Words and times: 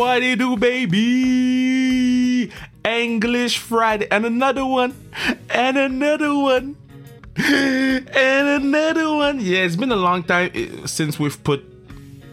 what 0.00 0.22
it 0.22 0.38
do, 0.38 0.56
baby. 0.56 2.50
English 2.84 3.58
Friday. 3.58 4.08
And 4.10 4.24
another 4.24 4.64
one. 4.64 4.94
And 5.50 5.76
another 5.76 6.34
one. 6.34 6.76
And 7.36 8.48
another 8.62 9.14
one. 9.14 9.40
Yeah, 9.40 9.58
it's 9.58 9.76
been 9.76 9.92
a 9.92 9.96
long 9.96 10.22
time 10.22 10.50
eh, 10.54 10.86
since 10.86 11.18
we've 11.18 11.42
put 11.44 11.62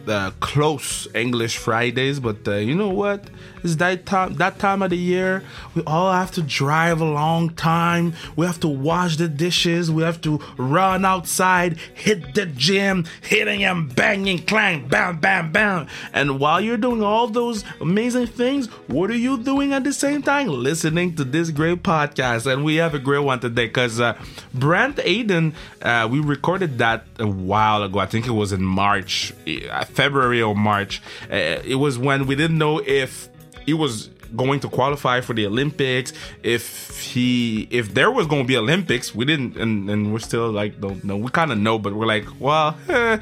uh, 0.08 0.32
close 0.40 1.08
English 1.14 1.58
Fridays, 1.58 2.22
but 2.22 2.48
uh, 2.48 2.56
you 2.56 2.74
know 2.74 2.90
what? 2.90 3.30
It's 3.64 3.76
that 3.78 4.06
time 4.06 4.36
that 4.36 4.60
time 4.60 4.82
of 4.82 4.90
the 4.90 4.98
year. 4.98 5.44
We 5.76 5.84
all 5.86 6.12
have 6.12 6.32
to 6.32 6.42
drive 6.42 7.02
a 7.02 7.06
long 7.06 7.50
time. 7.52 8.14
We 8.36 8.46
have 8.46 8.60
to 8.62 8.68
wash 8.68 9.18
the 9.18 9.28
dishes. 9.28 9.92
We 9.92 10.04
have 10.04 10.22
to 10.22 10.40
run 10.58 11.06
outside, 11.06 11.78
hit 11.94 12.36
the 12.36 12.46
gym, 12.46 13.06
hitting 13.22 13.64
and 13.64 13.94
banging, 13.94 14.46
clang, 14.46 14.88
bam, 14.88 15.20
bam, 15.20 15.52
bam. 15.52 15.88
And 16.14 16.40
while 16.40 16.62
you're 16.62 16.78
doing 16.78 17.04
all 17.04 17.28
those 17.28 17.64
amazing 17.82 18.28
things, 18.28 18.68
what 18.88 19.10
are 19.10 19.18
you 19.18 19.38
doing 19.38 19.74
at 19.74 19.84
the 19.84 19.94
same 19.94 20.22
time? 20.22 20.48
Listening 20.48 21.16
to 21.16 21.24
this 21.24 21.52
great 21.52 21.84
podcast. 21.84 22.52
And 22.52 22.64
we 22.64 22.76
have 22.76 22.94
a 22.94 23.00
great 23.00 23.24
one 23.24 23.40
today 23.40 23.68
because 23.68 24.00
uh, 24.00 24.20
Brent 24.54 25.00
Hayden, 25.00 25.54
uh, 25.82 26.08
we 26.10 26.20
recorded 26.20 26.78
that 26.80 27.06
a 27.20 27.28
while 27.28 27.84
ago. 27.84 28.00
I 28.00 28.06
think 28.06 28.28
it 28.28 28.32
was 28.32 28.52
in 28.52 28.64
March, 28.64 29.34
uh, 29.48 29.86
February 29.86 30.42
or 30.42 30.56
March. 30.56 31.02
Uh, 31.32 31.62
it 31.66 31.76
was 31.76 31.98
when 31.98 32.28
we 32.28 32.36
didn't 32.36 32.58
know 32.58 32.80
if 32.86 33.30
he 33.68 33.74
was 33.74 34.10
going 34.36 34.60
to 34.62 34.70
qualify 34.70 35.22
for 35.22 35.34
the 35.34 35.46
Olympics. 35.46 36.14
If 36.42 37.00
he 37.00 37.68
if 37.70 37.94
there 37.94 38.10
was 38.10 38.26
going 38.26 38.44
to 38.44 38.48
be 38.48 38.58
Olympics, 38.58 39.14
we 39.14 39.26
didn't, 39.26 39.58
and, 39.58 39.90
and 39.90 40.12
we're 40.12 40.20
still 40.20 40.50
like 40.50 40.82
don't 40.82 41.04
know. 41.04 41.18
We 41.18 41.30
kind 41.30 41.52
of 41.52 41.60
know, 41.60 41.78
but 41.78 41.94
we're 41.94 42.08
like, 42.08 42.26
well, 42.40 42.76
eh, 42.90 43.20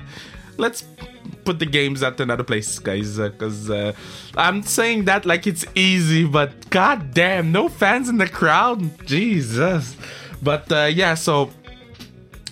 let's 0.58 0.86
put 1.44 1.59
the 1.59 1.66
games 1.66 2.03
at 2.03 2.20
another 2.20 2.44
place, 2.44 2.80
guys. 2.80 3.17
Because 3.17 3.69
uh, 3.69 3.73
uh, 3.75 3.94
I'm 4.38 4.61
saying 4.64 5.06
that 5.06 5.25
like 5.25 5.47
it's 5.47 5.66
easy, 5.73 6.25
but 6.25 6.69
god 6.69 7.14
damn, 7.14 7.52
no 7.52 7.67
fans 7.67 8.08
in 8.08 8.17
the 8.17 8.30
crowd, 8.30 8.80
Jesus. 9.06 9.97
But 10.44 10.72
uh, 10.72 10.89
yeah, 10.94 11.16
so 11.16 11.50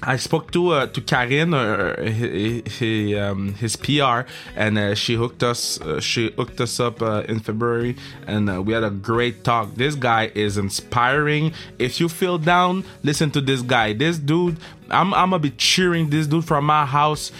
I 0.05 0.17
spoke 0.17 0.51
to 0.51 0.69
uh, 0.71 0.87
to 0.87 1.01
Karine, 1.01 1.53
uh, 1.53 2.01
his, 2.01 3.17
um, 3.17 3.53
his 3.55 3.75
PR, 3.75 4.27
and 4.55 4.77
uh, 4.77 4.95
she 4.95 5.15
hooked 5.15 5.43
us. 5.43 5.79
Uh, 5.79 6.01
she 6.01 6.31
hooked 6.31 6.59
us 6.59 6.79
up 6.79 7.01
uh, 7.01 7.23
in 7.27 7.39
February, 7.39 7.95
and 8.27 8.49
uh, 8.49 8.61
we 8.61 8.73
had 8.73 8.83
a 8.83 8.89
great 8.89 9.43
talk. 9.43 9.75
This 9.75 9.95
guy 9.95 10.31
is 10.35 10.57
inspiring. 10.57 11.53
If 11.79 12.01
you 12.01 12.09
feel 12.09 12.37
down, 12.37 12.83
listen 13.03 13.31
to 13.31 13.41
this 13.41 13.61
guy. 13.61 13.93
This 13.93 14.17
dude, 14.17 14.57
I'm, 14.89 15.13
I'm 15.13 15.29
gonna 15.29 15.39
be 15.39 15.51
cheering 15.51 16.09
this 16.09 16.27
dude 16.27 16.45
from 16.45 16.65
my 16.65 16.85
house 16.85 17.31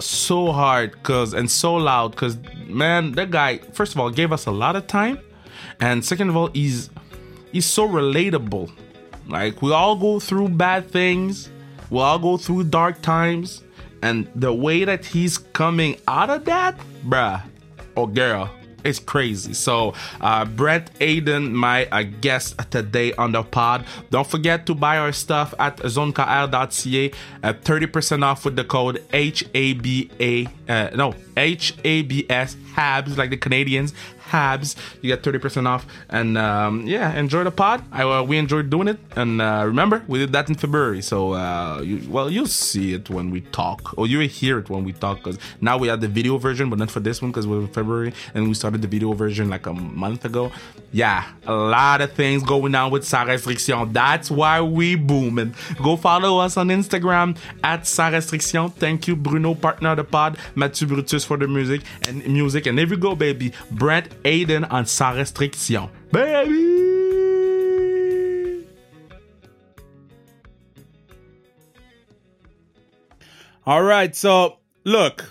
so 0.00 0.50
hard, 0.50 1.02
cause 1.04 1.34
and 1.34 1.48
so 1.50 1.74
loud, 1.74 2.16
cause 2.16 2.36
man, 2.66 3.12
that 3.12 3.30
guy. 3.30 3.58
First 3.58 3.94
of 3.94 4.00
all, 4.00 4.10
gave 4.10 4.32
us 4.32 4.46
a 4.46 4.52
lot 4.52 4.74
of 4.74 4.88
time, 4.88 5.20
and 5.80 6.04
second 6.04 6.30
of 6.30 6.36
all, 6.36 6.48
he's 6.48 6.90
he's 7.52 7.66
so 7.66 7.88
relatable. 7.88 8.72
Like 9.28 9.62
we 9.62 9.72
all 9.72 9.94
go 9.94 10.18
through 10.18 10.48
bad 10.48 10.90
things 10.90 11.48
We'll 11.92 12.04
all 12.04 12.18
go 12.18 12.38
through 12.38 12.64
dark 12.64 13.02
times. 13.02 13.62
And 14.00 14.26
the 14.34 14.52
way 14.52 14.84
that 14.84 15.04
he's 15.04 15.36
coming 15.36 16.00
out 16.08 16.30
of 16.30 16.46
that, 16.46 16.80
bruh, 17.04 17.42
oh 17.96 18.06
girl, 18.06 18.50
it's 18.82 18.98
crazy. 18.98 19.52
So, 19.52 19.92
uh, 20.20 20.46
Brent 20.46 20.90
Hayden, 20.98 21.54
my 21.54 21.86
uh, 21.86 22.02
guest 22.02 22.58
today 22.70 23.12
on 23.12 23.32
the 23.32 23.42
pod. 23.42 23.84
Don't 24.10 24.26
forget 24.26 24.66
to 24.66 24.74
buy 24.74 24.98
our 24.98 25.12
stuff 25.12 25.54
at 25.58 25.76
zonekr.ca 25.76 27.12
at 27.42 27.62
30% 27.62 28.24
off 28.24 28.44
with 28.44 28.56
the 28.56 28.64
code 28.64 29.04
HABA, 29.12 30.48
uh, 30.68 30.96
no, 30.96 31.14
HABS, 31.36 32.56
HABS, 32.74 33.18
like 33.18 33.30
the 33.30 33.36
Canadians, 33.36 33.92
Habs. 34.32 34.76
You 35.00 35.08
get 35.14 35.22
30% 35.22 35.66
off. 35.66 35.86
And 36.08 36.38
um, 36.38 36.86
yeah, 36.86 37.14
enjoy 37.14 37.44
the 37.44 37.50
pod. 37.50 37.84
I, 37.92 38.02
uh, 38.02 38.22
we 38.22 38.38
enjoyed 38.38 38.70
doing 38.70 38.88
it. 38.88 38.98
And 39.14 39.40
uh, 39.40 39.62
remember, 39.66 40.02
we 40.08 40.18
did 40.18 40.32
that 40.32 40.48
in 40.48 40.54
February. 40.54 41.02
So, 41.02 41.34
uh, 41.34 41.80
you, 41.82 42.08
well, 42.08 42.30
you'll 42.30 42.46
see 42.46 42.94
it 42.94 43.10
when 43.10 43.30
we 43.30 43.40
talk, 43.40 43.94
or 43.98 44.06
you'll 44.06 44.28
hear 44.28 44.58
it 44.58 44.70
when 44.70 44.84
we 44.84 44.92
talk. 44.92 45.18
Because 45.18 45.38
now 45.60 45.76
we 45.78 45.88
have 45.88 46.00
the 46.00 46.08
video 46.08 46.38
version, 46.38 46.70
but 46.70 46.78
not 46.78 46.90
for 46.90 47.00
this 47.00 47.20
one 47.20 47.30
because 47.30 47.46
we're 47.46 47.60
in 47.60 47.68
February. 47.68 48.12
And 48.34 48.48
we 48.48 48.54
started 48.54 48.82
the 48.82 48.88
video 48.88 49.12
version 49.12 49.50
like 49.50 49.66
a 49.66 49.74
month 49.74 50.24
ago. 50.24 50.50
Yeah, 50.92 51.24
a 51.46 51.54
lot 51.54 52.02
of 52.02 52.12
things 52.12 52.42
going 52.42 52.74
on 52.74 52.90
with 52.90 53.06
Sans 53.06 53.28
Restriction. 53.28 53.92
That's 53.92 54.30
why 54.30 54.60
we 54.60 54.94
booming. 54.94 55.54
Go 55.82 55.96
follow 55.96 56.38
us 56.38 56.56
on 56.58 56.68
Instagram 56.68 57.38
at 57.64 57.86
Sans 57.86 58.12
Restriction. 58.12 58.68
Thank 58.70 59.08
you, 59.08 59.16
Bruno, 59.16 59.54
partner 59.54 59.90
of 59.90 59.96
the 59.96 60.04
pod, 60.04 60.36
Mathieu 60.54 60.86
Brutus 60.86 61.24
for 61.24 61.38
the 61.38 61.48
music 61.48 61.82
and 62.06 62.26
music. 62.26 62.66
And 62.66 62.76
there 62.76 62.86
we 62.86 62.96
go, 62.96 63.14
baby. 63.14 63.52
Brent 63.70 64.08
Hayden 64.24 64.64
on 64.64 64.86
Sans 64.86 65.16
Restriction. 65.16 65.88
Baby! 66.10 66.82
All 73.64 73.82
right, 73.82 74.14
so 74.14 74.58
look, 74.84 75.24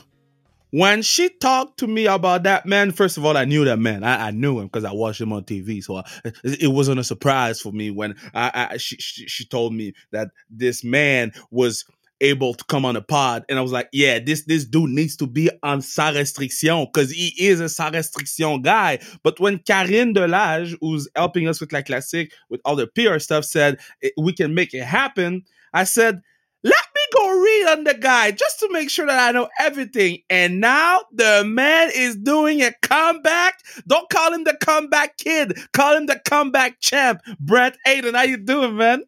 when 0.71 1.01
she 1.01 1.27
talked 1.27 1.79
to 1.79 1.87
me 1.87 2.05
about 2.05 2.43
that 2.43 2.65
man, 2.65 2.91
first 2.91 3.17
of 3.17 3.25
all, 3.25 3.35
I 3.35 3.43
knew 3.43 3.65
that 3.65 3.77
man. 3.77 4.05
I, 4.05 4.27
I 4.27 4.31
knew 4.31 4.59
him 4.59 4.67
because 4.67 4.85
I 4.85 4.93
watched 4.93 5.19
him 5.19 5.33
on 5.33 5.43
TV. 5.43 5.83
So 5.83 5.97
I, 5.97 6.03
it, 6.23 6.63
it, 6.63 6.67
wasn't 6.67 6.99
a 6.99 7.03
surprise 7.03 7.59
for 7.59 7.73
me 7.73 7.91
when 7.91 8.15
I, 8.33 8.69
I 8.71 8.77
she, 8.77 8.95
she, 8.97 9.27
she 9.27 9.45
told 9.45 9.73
me 9.73 9.93
that 10.11 10.29
this 10.49 10.81
man 10.83 11.33
was 11.51 11.83
able 12.21 12.53
to 12.53 12.63
come 12.65 12.85
on 12.85 12.93
the 12.93 13.01
pod. 13.01 13.43
And 13.49 13.59
I 13.59 13.61
was 13.61 13.71
like, 13.71 13.89
yeah, 13.91 14.19
this 14.19 14.43
this 14.45 14.65
dude 14.65 14.91
needs 14.91 15.15
to 15.17 15.27
be 15.27 15.49
on 15.63 15.81
Sans 15.81 16.15
Restriction 16.15 16.85
because 16.85 17.11
he 17.11 17.33
is 17.37 17.59
a 17.59 17.67
Sans 17.67 17.93
Restriction 17.93 18.61
guy. 18.61 18.99
But 19.23 19.39
when 19.39 19.59
Karine 19.59 20.13
Delage, 20.15 20.77
who's 20.79 21.09
helping 21.15 21.47
us 21.47 21.59
with 21.59 21.73
La 21.73 21.81
Classic, 21.81 22.31
with 22.49 22.61
all 22.63 22.75
the 22.75 22.87
PR 22.87 23.19
stuff, 23.19 23.45
said 23.45 23.79
eh, 24.03 24.09
we 24.17 24.33
can 24.33 24.53
make 24.55 24.73
it 24.73 24.83
happen, 24.83 25.43
I 25.73 25.83
said, 25.83 26.21
let 26.63 26.85
me 26.95 27.01
go 27.13 27.41
read 27.41 27.67
on 27.77 27.83
the 27.85 27.95
guy 27.95 28.31
just 28.31 28.59
to 28.59 28.69
make 28.71 28.89
sure 28.89 29.07
that 29.07 29.29
I 29.29 29.31
know 29.31 29.49
everything. 29.59 30.19
And 30.29 30.61
now 30.61 31.01
the 31.11 31.43
man 31.45 31.89
is 31.93 32.15
doing 32.15 32.61
a 32.61 32.71
comeback. 32.83 33.59
Don't 33.87 34.09
call 34.09 34.31
him 34.33 34.43
the 34.43 34.55
comeback 34.61 35.17
kid. 35.17 35.57
Call 35.73 35.97
him 35.97 36.05
the 36.05 36.21
comeback 36.23 36.79
champ. 36.79 37.21
Brent 37.39 37.77
Hayden, 37.85 38.13
how 38.13 38.23
you 38.23 38.37
doing, 38.37 38.77
man? 38.77 39.03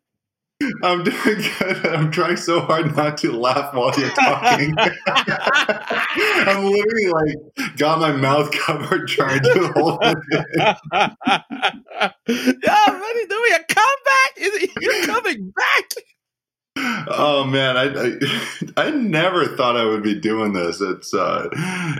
I'm 0.84 1.04
doing 1.04 1.44
good. 1.60 1.86
I'm 1.86 2.12
trying 2.12 2.38
so 2.38 2.62
hard 2.62 2.96
not 2.96 3.18
to 3.20 3.32
laugh 3.32 3.74
while 3.74 3.92
you're 3.98 4.10
talking. 4.10 4.76
I'm 4.78 6.66
literally 6.66 7.08
like 7.12 7.78
got 7.78 8.00
my 8.00 8.12
mouth 8.12 8.52
covered 8.52 9.08
trying 9.08 9.42
to 9.42 9.72
hold 9.76 10.00
it 10.04 10.18
in. 10.32 10.60
Yeah, 12.64 13.00
ready 13.00 13.28
doing 13.28 13.54
a 13.54 13.64
comeback? 13.68 14.38
Is 14.38 14.70
you're 14.80 15.06
coming 15.06 15.52
back? 15.52 15.90
Oh 16.76 17.46
man, 17.46 17.78
I, 17.78 17.84
I, 17.84 18.88
I 18.88 18.92
never 18.92 19.46
thought 19.46 19.78
I 19.78 19.86
would 19.86 20.04
be 20.04 20.20
doing 20.20 20.54
this. 20.54 20.82
It's 20.82 21.14
uh, 21.14 21.50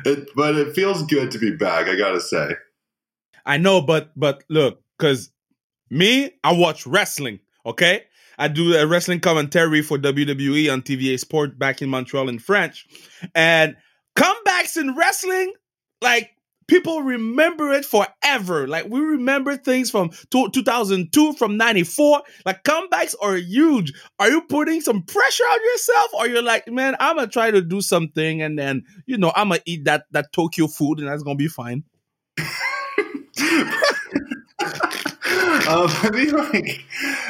it 0.06 0.30
but 0.36 0.56
it 0.56 0.74
feels 0.74 1.04
good 1.04 1.32
to 1.32 1.40
be 1.40 1.56
back. 1.56 1.88
I 1.88 1.96
gotta 1.96 2.22
say. 2.22 2.56
I 3.46 3.58
know, 3.58 3.82
but 3.82 4.12
but 4.16 4.44
look, 4.50 4.82
because 4.98 5.32
me, 5.90 6.32
I 6.44 6.54
watch 6.54 6.88
wrestling. 6.88 7.40
Okay, 7.66 8.04
I 8.38 8.48
do 8.48 8.76
a 8.76 8.88
wrestling 8.88 9.20
commentary 9.20 9.82
for 9.82 9.98
WWE 9.98 10.72
on 10.72 10.82
TVA 10.82 11.20
Sport 11.20 11.58
back 11.58 11.82
in 11.82 11.90
Montreal 11.90 12.30
in 12.30 12.40
French. 12.40 12.86
And 13.36 13.76
comebacks 14.18 14.78
in 14.78 14.96
wrestling, 14.96 15.54
like 16.02 16.32
people 16.68 17.02
remember 17.02 17.72
it 17.72 17.86
forever. 17.86 18.68
Like 18.68 18.86
we 18.88 19.00
remember 19.00 19.58
things 19.58 19.92
from 19.92 20.12
2002, 20.32 21.34
from 21.34 21.58
94. 21.58 22.22
Like 22.46 22.64
comebacks 22.64 23.16
are 23.22 23.36
huge. 23.36 23.94
Are 24.20 24.30
you 24.30 24.42
putting 24.42 24.82
some 24.82 25.04
pressure 25.04 25.44
on 25.44 25.60
yourself 25.64 26.08
or 26.14 26.28
you're 26.28 26.42
like, 26.44 26.68
man, 26.68 26.96
I'm 27.00 27.18
going 27.18 27.28
to 27.28 27.32
try 27.32 27.52
to 27.52 27.62
do 27.62 27.82
something 27.82 28.42
and 28.42 28.58
then, 28.58 28.84
you 29.06 29.18
know, 29.18 29.32
I'm 29.36 29.50
going 29.50 29.60
to 29.60 29.70
eat 29.70 29.86
that, 29.86 30.06
that 30.12 30.32
Tokyo 30.34 30.68
food 30.68 31.00
and 31.00 31.08
that's 31.08 31.24
going 31.24 31.38
to 31.38 31.44
be 31.44 31.50
fine. 31.50 31.84
Um, 33.00 33.28
I 34.60 36.10
mean, 36.14 36.32
like, 36.32 36.86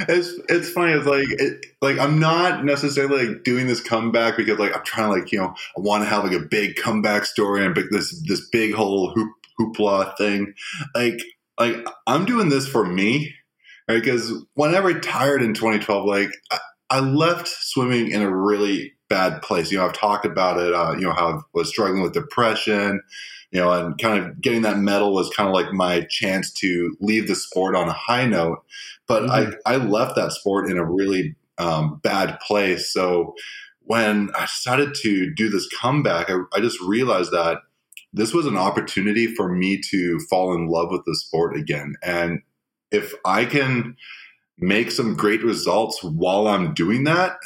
it's 0.09 0.29
it's 0.49 0.69
funny. 0.69 0.93
It's 0.93 1.05
like 1.05 1.25
it, 1.29 1.65
like 1.81 1.97
I'm 1.99 2.19
not 2.19 2.65
necessarily 2.65 3.27
like 3.27 3.43
doing 3.43 3.67
this 3.67 3.81
comeback 3.81 4.37
because 4.37 4.59
like 4.59 4.75
I'm 4.75 4.83
trying 4.83 5.11
to 5.11 5.19
like 5.19 5.31
you 5.31 5.39
know 5.39 5.53
I 5.77 5.81
want 5.81 6.03
to 6.03 6.09
have 6.09 6.23
like 6.23 6.33
a 6.33 6.45
big 6.45 6.75
comeback 6.75 7.25
story 7.25 7.65
and 7.65 7.73
big 7.73 7.85
this 7.91 8.21
this 8.27 8.47
big 8.49 8.73
whole 8.73 9.11
hoop, 9.11 9.31
hoopla 9.59 10.17
thing. 10.17 10.53
Like 10.95 11.19
like 11.59 11.75
I'm 12.07 12.25
doing 12.25 12.49
this 12.49 12.67
for 12.67 12.85
me, 12.85 13.33
right? 13.87 14.01
Because 14.01 14.33
when 14.55 14.75
I 14.75 14.79
retired 14.79 15.41
in 15.41 15.53
2012, 15.53 16.05
like 16.05 16.29
I, 16.51 16.59
I 16.89 16.99
left 16.99 17.47
swimming 17.47 18.11
in 18.11 18.21
a 18.21 18.35
really 18.35 18.93
bad 19.09 19.41
place. 19.41 19.71
You 19.71 19.77
know, 19.77 19.85
I've 19.85 19.93
talked 19.93 20.25
about 20.25 20.59
it. 20.59 20.73
Uh, 20.73 20.93
you 20.93 21.01
know, 21.01 21.13
how 21.13 21.27
I 21.29 21.41
was 21.53 21.69
struggling 21.69 22.01
with 22.01 22.13
depression 22.13 23.01
you 23.53 23.59
know, 23.59 23.71
and 23.71 23.97
kind 23.99 24.21
of 24.21 24.41
getting 24.41 24.63
that 24.63 24.79
medal 24.79 25.13
was 25.13 25.29
kind 25.29 25.47
of 25.47 25.53
like 25.53 25.71
my 25.71 26.01
chance 26.09 26.51
to 26.51 26.97
leave 26.99 27.27
the 27.27 27.35
sport 27.35 27.75
on 27.75 27.87
a 27.87 27.93
high 27.93 28.25
note. 28.25 28.63
But 29.07 29.23
mm-hmm. 29.23 29.51
I, 29.63 29.75
I 29.75 29.77
left 29.77 30.15
that 30.15 30.31
sport 30.31 30.71
in 30.71 30.77
a 30.79 30.83
really 30.83 31.35
um, 31.59 31.99
bad 32.03 32.39
place. 32.39 32.91
So 32.91 33.35
when 33.81 34.31
I 34.35 34.45
decided 34.45 34.95
to 35.03 35.31
do 35.35 35.49
this 35.49 35.69
comeback, 35.69 36.31
I, 36.31 36.37
I 36.51 36.61
just 36.61 36.81
realized 36.81 37.31
that 37.31 37.59
this 38.11 38.33
was 38.33 38.47
an 38.47 38.57
opportunity 38.57 39.27
for 39.27 39.53
me 39.53 39.79
to 39.91 40.19
fall 40.31 40.55
in 40.55 40.67
love 40.67 40.89
with 40.89 41.05
the 41.05 41.15
sport 41.15 41.55
again. 41.55 41.93
And 42.01 42.41
if 42.91 43.13
I 43.23 43.45
can 43.45 43.97
make 44.57 44.89
some 44.89 45.15
great 45.15 45.43
results 45.43 46.03
while 46.03 46.47
I'm 46.47 46.73
doing 46.73 47.03
that, 47.03 47.37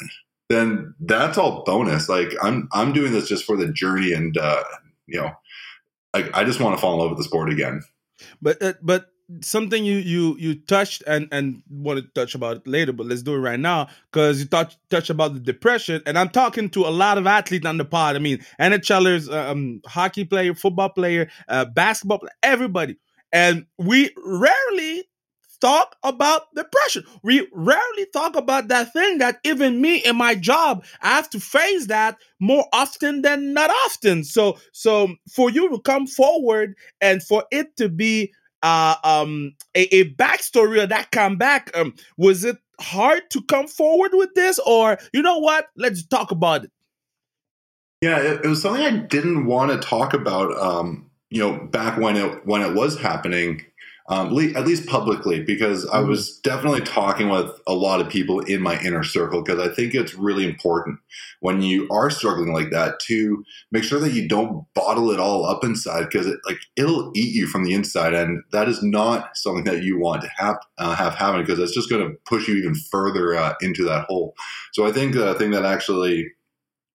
then 0.48 0.94
that's 1.00 1.38
all 1.38 1.62
bonus. 1.64 2.08
Like 2.08 2.32
I'm 2.42 2.68
I'm 2.72 2.92
doing 2.92 3.12
this 3.12 3.28
just 3.28 3.44
for 3.44 3.56
the 3.56 3.72
journey 3.72 4.12
and 4.12 4.36
uh, 4.36 4.62
you 5.06 5.20
know, 5.20 5.30
like 6.14 6.34
I 6.34 6.44
just 6.44 6.60
want 6.60 6.76
to 6.76 6.80
fall 6.80 6.94
in 6.94 7.00
love 7.00 7.10
with 7.10 7.18
the 7.18 7.24
sport 7.24 7.50
again. 7.50 7.82
But 8.40 8.62
uh, 8.62 8.74
but 8.82 9.08
something 9.42 9.84
you 9.84 9.98
you 9.98 10.36
you 10.38 10.54
touched 10.54 11.02
and 11.06 11.28
and 11.32 11.62
want 11.70 12.00
to 12.00 12.06
touch 12.14 12.34
about 12.34 12.58
it 12.58 12.66
later, 12.66 12.92
but 12.92 13.06
let's 13.06 13.22
do 13.22 13.34
it 13.34 13.38
right 13.38 13.60
now 13.60 13.88
because 14.10 14.40
you 14.40 14.46
touch 14.46 14.76
touch 14.90 15.10
about 15.10 15.34
the 15.34 15.40
depression, 15.40 16.02
and 16.06 16.18
I'm 16.18 16.30
talking 16.30 16.70
to 16.70 16.86
a 16.86 16.90
lot 16.90 17.18
of 17.18 17.26
athletes 17.26 17.66
on 17.66 17.76
the 17.76 17.84
pod. 17.84 18.16
I 18.16 18.20
mean, 18.20 18.38
NHLers, 18.60 19.32
um, 19.32 19.82
hockey 19.86 20.24
player, 20.24 20.54
football 20.54 20.88
player, 20.88 21.30
uh, 21.48 21.66
basketball, 21.66 22.20
player, 22.20 22.32
everybody, 22.42 22.96
and 23.32 23.66
we 23.78 24.10
rarely 24.24 25.07
talk 25.60 25.96
about 26.02 26.54
depression. 26.54 27.04
We 27.22 27.48
rarely 27.52 28.06
talk 28.12 28.36
about 28.36 28.68
that 28.68 28.92
thing 28.92 29.18
that 29.18 29.38
even 29.44 29.80
me 29.80 29.98
in 29.98 30.16
my 30.16 30.34
job, 30.34 30.84
I 31.02 31.08
have 31.08 31.30
to 31.30 31.40
face 31.40 31.86
that 31.86 32.16
more 32.40 32.66
often 32.72 33.22
than 33.22 33.52
not 33.52 33.70
often. 33.86 34.24
So, 34.24 34.58
so 34.72 35.14
for 35.30 35.50
you 35.50 35.68
to 35.70 35.80
come 35.80 36.06
forward 36.06 36.74
and 37.00 37.22
for 37.22 37.44
it 37.50 37.76
to 37.76 37.88
be 37.88 38.32
uh, 38.62 38.96
um, 39.04 39.54
a, 39.74 39.94
a 39.94 40.14
backstory 40.14 40.82
of 40.82 40.88
that 40.88 41.10
comeback, 41.10 41.70
um, 41.76 41.94
was 42.16 42.44
it 42.44 42.56
hard 42.80 43.28
to 43.30 43.42
come 43.42 43.66
forward 43.66 44.12
with 44.14 44.34
this, 44.34 44.58
or 44.66 44.98
you 45.12 45.22
know 45.22 45.38
what? 45.38 45.68
Let's 45.76 46.04
talk 46.04 46.30
about 46.30 46.64
it. 46.64 46.72
Yeah, 48.00 48.18
it, 48.18 48.44
it 48.44 48.48
was 48.48 48.62
something 48.62 48.82
I 48.82 48.96
didn't 48.96 49.46
want 49.46 49.70
to 49.72 49.88
talk 49.88 50.14
about. 50.14 50.56
Um, 50.56 51.10
you 51.30 51.40
know, 51.40 51.58
back 51.66 51.98
when 51.98 52.16
it 52.16 52.46
when 52.46 52.62
it 52.62 52.74
was 52.74 52.98
happening, 52.98 53.64
um, 54.08 54.36
at 54.56 54.66
least 54.66 54.86
publicly, 54.86 55.42
because 55.42 55.86
I 55.86 55.98
mm-hmm. 55.98 56.08
was 56.08 56.38
definitely 56.38 56.80
talking 56.80 57.28
with 57.28 57.50
a 57.66 57.74
lot 57.74 58.00
of 58.00 58.08
people 58.08 58.40
in 58.40 58.62
my 58.62 58.80
inner 58.80 59.04
circle. 59.04 59.42
Because 59.42 59.60
I 59.60 59.72
think 59.72 59.94
it's 59.94 60.14
really 60.14 60.44
important 60.44 60.98
when 61.40 61.60
you 61.60 61.86
are 61.90 62.10
struggling 62.10 62.52
like 62.52 62.70
that 62.70 63.00
to 63.00 63.44
make 63.70 63.84
sure 63.84 64.00
that 64.00 64.12
you 64.12 64.26
don't 64.26 64.64
bottle 64.74 65.10
it 65.10 65.20
all 65.20 65.44
up 65.44 65.62
inside, 65.62 66.04
because 66.04 66.26
it 66.26 66.38
like 66.46 66.58
it'll 66.76 67.12
eat 67.14 67.34
you 67.34 67.46
from 67.46 67.64
the 67.64 67.74
inside, 67.74 68.14
and 68.14 68.42
that 68.52 68.68
is 68.68 68.82
not 68.82 69.36
something 69.36 69.64
that 69.64 69.82
you 69.82 69.98
want 69.98 70.22
to 70.22 70.30
have 70.36 70.56
uh, 70.78 70.94
have 70.94 71.14
happen 71.14 71.42
because 71.42 71.58
it's 71.58 71.74
just 71.74 71.90
going 71.90 72.02
to 72.02 72.14
push 72.26 72.48
you 72.48 72.56
even 72.56 72.74
further 72.74 73.34
uh, 73.34 73.54
into 73.60 73.84
that 73.84 74.06
hole. 74.06 74.34
So 74.72 74.86
I 74.86 74.92
think 74.92 75.14
the 75.14 75.34
thing 75.34 75.50
that 75.50 75.64
actually 75.64 76.26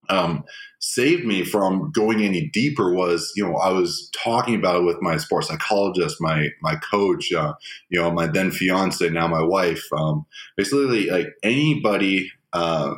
um, 0.10 0.44
saved 0.80 1.26
me 1.26 1.44
from 1.44 1.92
going 1.92 2.22
any 2.22 2.50
deeper 2.50 2.94
was, 2.94 3.32
you 3.36 3.44
know, 3.44 3.56
I 3.56 3.70
was 3.70 4.10
talking 4.24 4.56
about 4.56 4.82
it 4.82 4.86
with 4.86 5.02
my 5.02 5.18
sports 5.18 5.48
psychologist, 5.48 6.18
my 6.20 6.50
my 6.62 6.76
coach, 6.76 7.32
uh, 7.32 7.54
you 7.90 8.00
know, 8.00 8.12
my 8.12 8.28
then 8.28 8.52
fiance, 8.52 9.08
now 9.10 9.28
my 9.28 9.42
wife. 9.42 9.84
Um, 9.98 10.26
basically, 10.58 11.10
like 11.10 11.28
anybody 11.44 12.32
uh, 12.52 12.96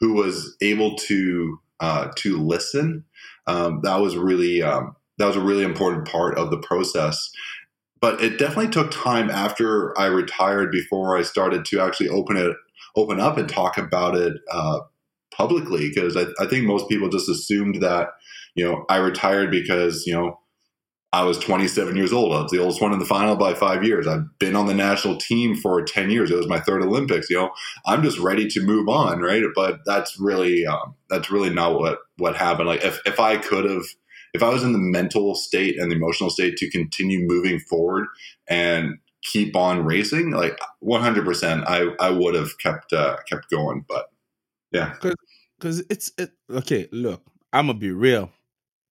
who 0.00 0.14
was 0.14 0.56
able 0.60 0.96
to 0.96 1.60
uh, 1.80 2.08
to 2.16 2.38
listen, 2.38 3.04
um, 3.46 3.80
that 3.82 4.00
was 4.00 4.16
really 4.16 4.62
um, 4.62 4.96
that 5.18 5.26
was 5.26 5.36
a 5.36 5.40
really 5.40 5.64
important 5.64 6.08
part 6.08 6.38
of 6.38 6.50
the 6.50 6.58
process. 6.58 7.30
But 8.00 8.22
it 8.22 8.38
definitely 8.38 8.70
took 8.70 8.92
time 8.92 9.28
after 9.28 9.98
I 9.98 10.06
retired 10.06 10.70
before 10.70 11.16
I 11.16 11.22
started 11.22 11.64
to 11.66 11.80
actually 11.80 12.08
open 12.08 12.36
it 12.36 12.56
open 12.96 13.20
up 13.20 13.36
and 13.38 13.48
talk 13.48 13.78
about 13.78 14.16
it 14.16 14.34
uh, 14.50 14.80
publicly 15.38 15.88
because 15.88 16.16
I, 16.16 16.24
I 16.40 16.46
think 16.46 16.66
most 16.66 16.88
people 16.88 17.08
just 17.08 17.28
assumed 17.28 17.80
that 17.80 18.08
you 18.54 18.64
know 18.64 18.84
I 18.90 18.96
retired 18.96 19.50
because 19.50 20.04
you 20.06 20.12
know 20.12 20.40
I 21.12 21.24
was 21.24 21.38
27 21.38 21.96
years 21.96 22.12
old. 22.12 22.34
I 22.34 22.42
was 22.42 22.50
the 22.50 22.58
oldest 22.58 22.82
one 22.82 22.92
in 22.92 22.98
the 22.98 23.06
final 23.06 23.34
by 23.34 23.54
five 23.54 23.82
years. 23.82 24.06
I've 24.06 24.26
been 24.38 24.54
on 24.54 24.66
the 24.66 24.74
national 24.74 25.16
team 25.16 25.56
for 25.56 25.82
10 25.82 26.10
years. 26.10 26.30
It 26.30 26.36
was 26.36 26.48
my 26.48 26.60
third 26.60 26.82
Olympics. 26.82 27.30
You 27.30 27.38
know, 27.38 27.50
I'm 27.86 28.02
just 28.02 28.18
ready 28.18 28.46
to 28.48 28.60
move 28.60 28.90
on, 28.90 29.20
right? 29.20 29.42
But 29.54 29.78
that's 29.86 30.20
really 30.20 30.66
um, 30.66 30.94
that's 31.08 31.30
really 31.30 31.50
not 31.50 31.78
what 31.78 32.00
what 32.18 32.36
happened. 32.36 32.68
Like 32.68 32.84
if 32.84 33.00
if 33.06 33.20
I 33.20 33.36
could 33.36 33.64
have. 33.64 33.84
If 34.34 34.42
I 34.42 34.50
was 34.50 34.62
in 34.62 34.74
the 34.74 34.78
mental 34.78 35.34
state 35.34 35.80
and 35.80 35.90
the 35.90 35.96
emotional 35.96 36.28
state 36.28 36.58
to 36.58 36.70
continue 36.70 37.26
moving 37.26 37.58
forward 37.60 38.08
and 38.46 38.98
keep 39.22 39.56
on 39.56 39.86
racing, 39.86 40.32
like 40.32 40.60
100%, 40.84 41.64
I, 41.66 41.86
I 41.98 42.10
would 42.10 42.34
have 42.34 42.58
kept 42.58 42.92
uh, 42.92 43.16
kept 43.26 43.48
going. 43.50 43.86
But 43.88 44.10
yeah, 44.70 44.94
because 45.58 45.82
it's 45.90 46.12
it, 46.18 46.30
okay. 46.50 46.88
Look, 46.92 47.22
I'm 47.52 47.66
gonna 47.66 47.78
be 47.78 47.90
real. 47.90 48.30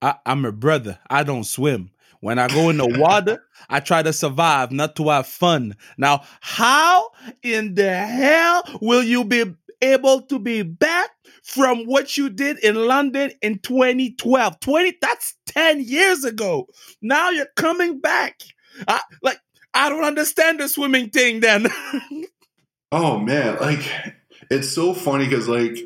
I, 0.01 0.15
I'm 0.25 0.45
a 0.45 0.51
brother. 0.51 0.99
I 1.09 1.23
don't 1.23 1.43
swim. 1.43 1.91
When 2.19 2.39
I 2.39 2.47
go 2.47 2.69
in 2.69 2.77
the 2.77 2.87
water, 2.87 3.43
I 3.69 3.79
try 3.79 4.01
to 4.03 4.11
survive, 4.11 4.71
not 4.71 4.95
to 4.97 5.09
have 5.09 5.27
fun. 5.27 5.75
Now, 5.97 6.23
how 6.41 7.09
in 7.43 7.75
the 7.75 7.93
hell 7.95 8.63
will 8.81 9.03
you 9.03 9.23
be 9.23 9.45
able 9.81 10.21
to 10.23 10.39
be 10.39 10.63
back 10.63 11.11
from 11.43 11.85
what 11.85 12.17
you 12.17 12.29
did 12.29 12.57
in 12.59 12.75
London 12.75 13.31
in 13.41 13.59
2012? 13.59 14.59
20 14.59 14.97
that's 15.01 15.35
10 15.47 15.81
years 15.81 16.23
ago. 16.23 16.67
Now 17.01 17.29
you're 17.29 17.45
coming 17.55 17.99
back. 17.99 18.41
I, 18.87 19.01
like 19.21 19.39
I 19.73 19.89
don't 19.89 20.03
understand 20.03 20.59
the 20.59 20.67
swimming 20.67 21.09
thing 21.09 21.39
then. 21.39 21.67
oh 22.91 23.19
man, 23.19 23.57
like 23.61 23.87
it's 24.49 24.69
so 24.69 24.93
funny 24.93 25.25
because 25.25 25.47
like 25.47 25.77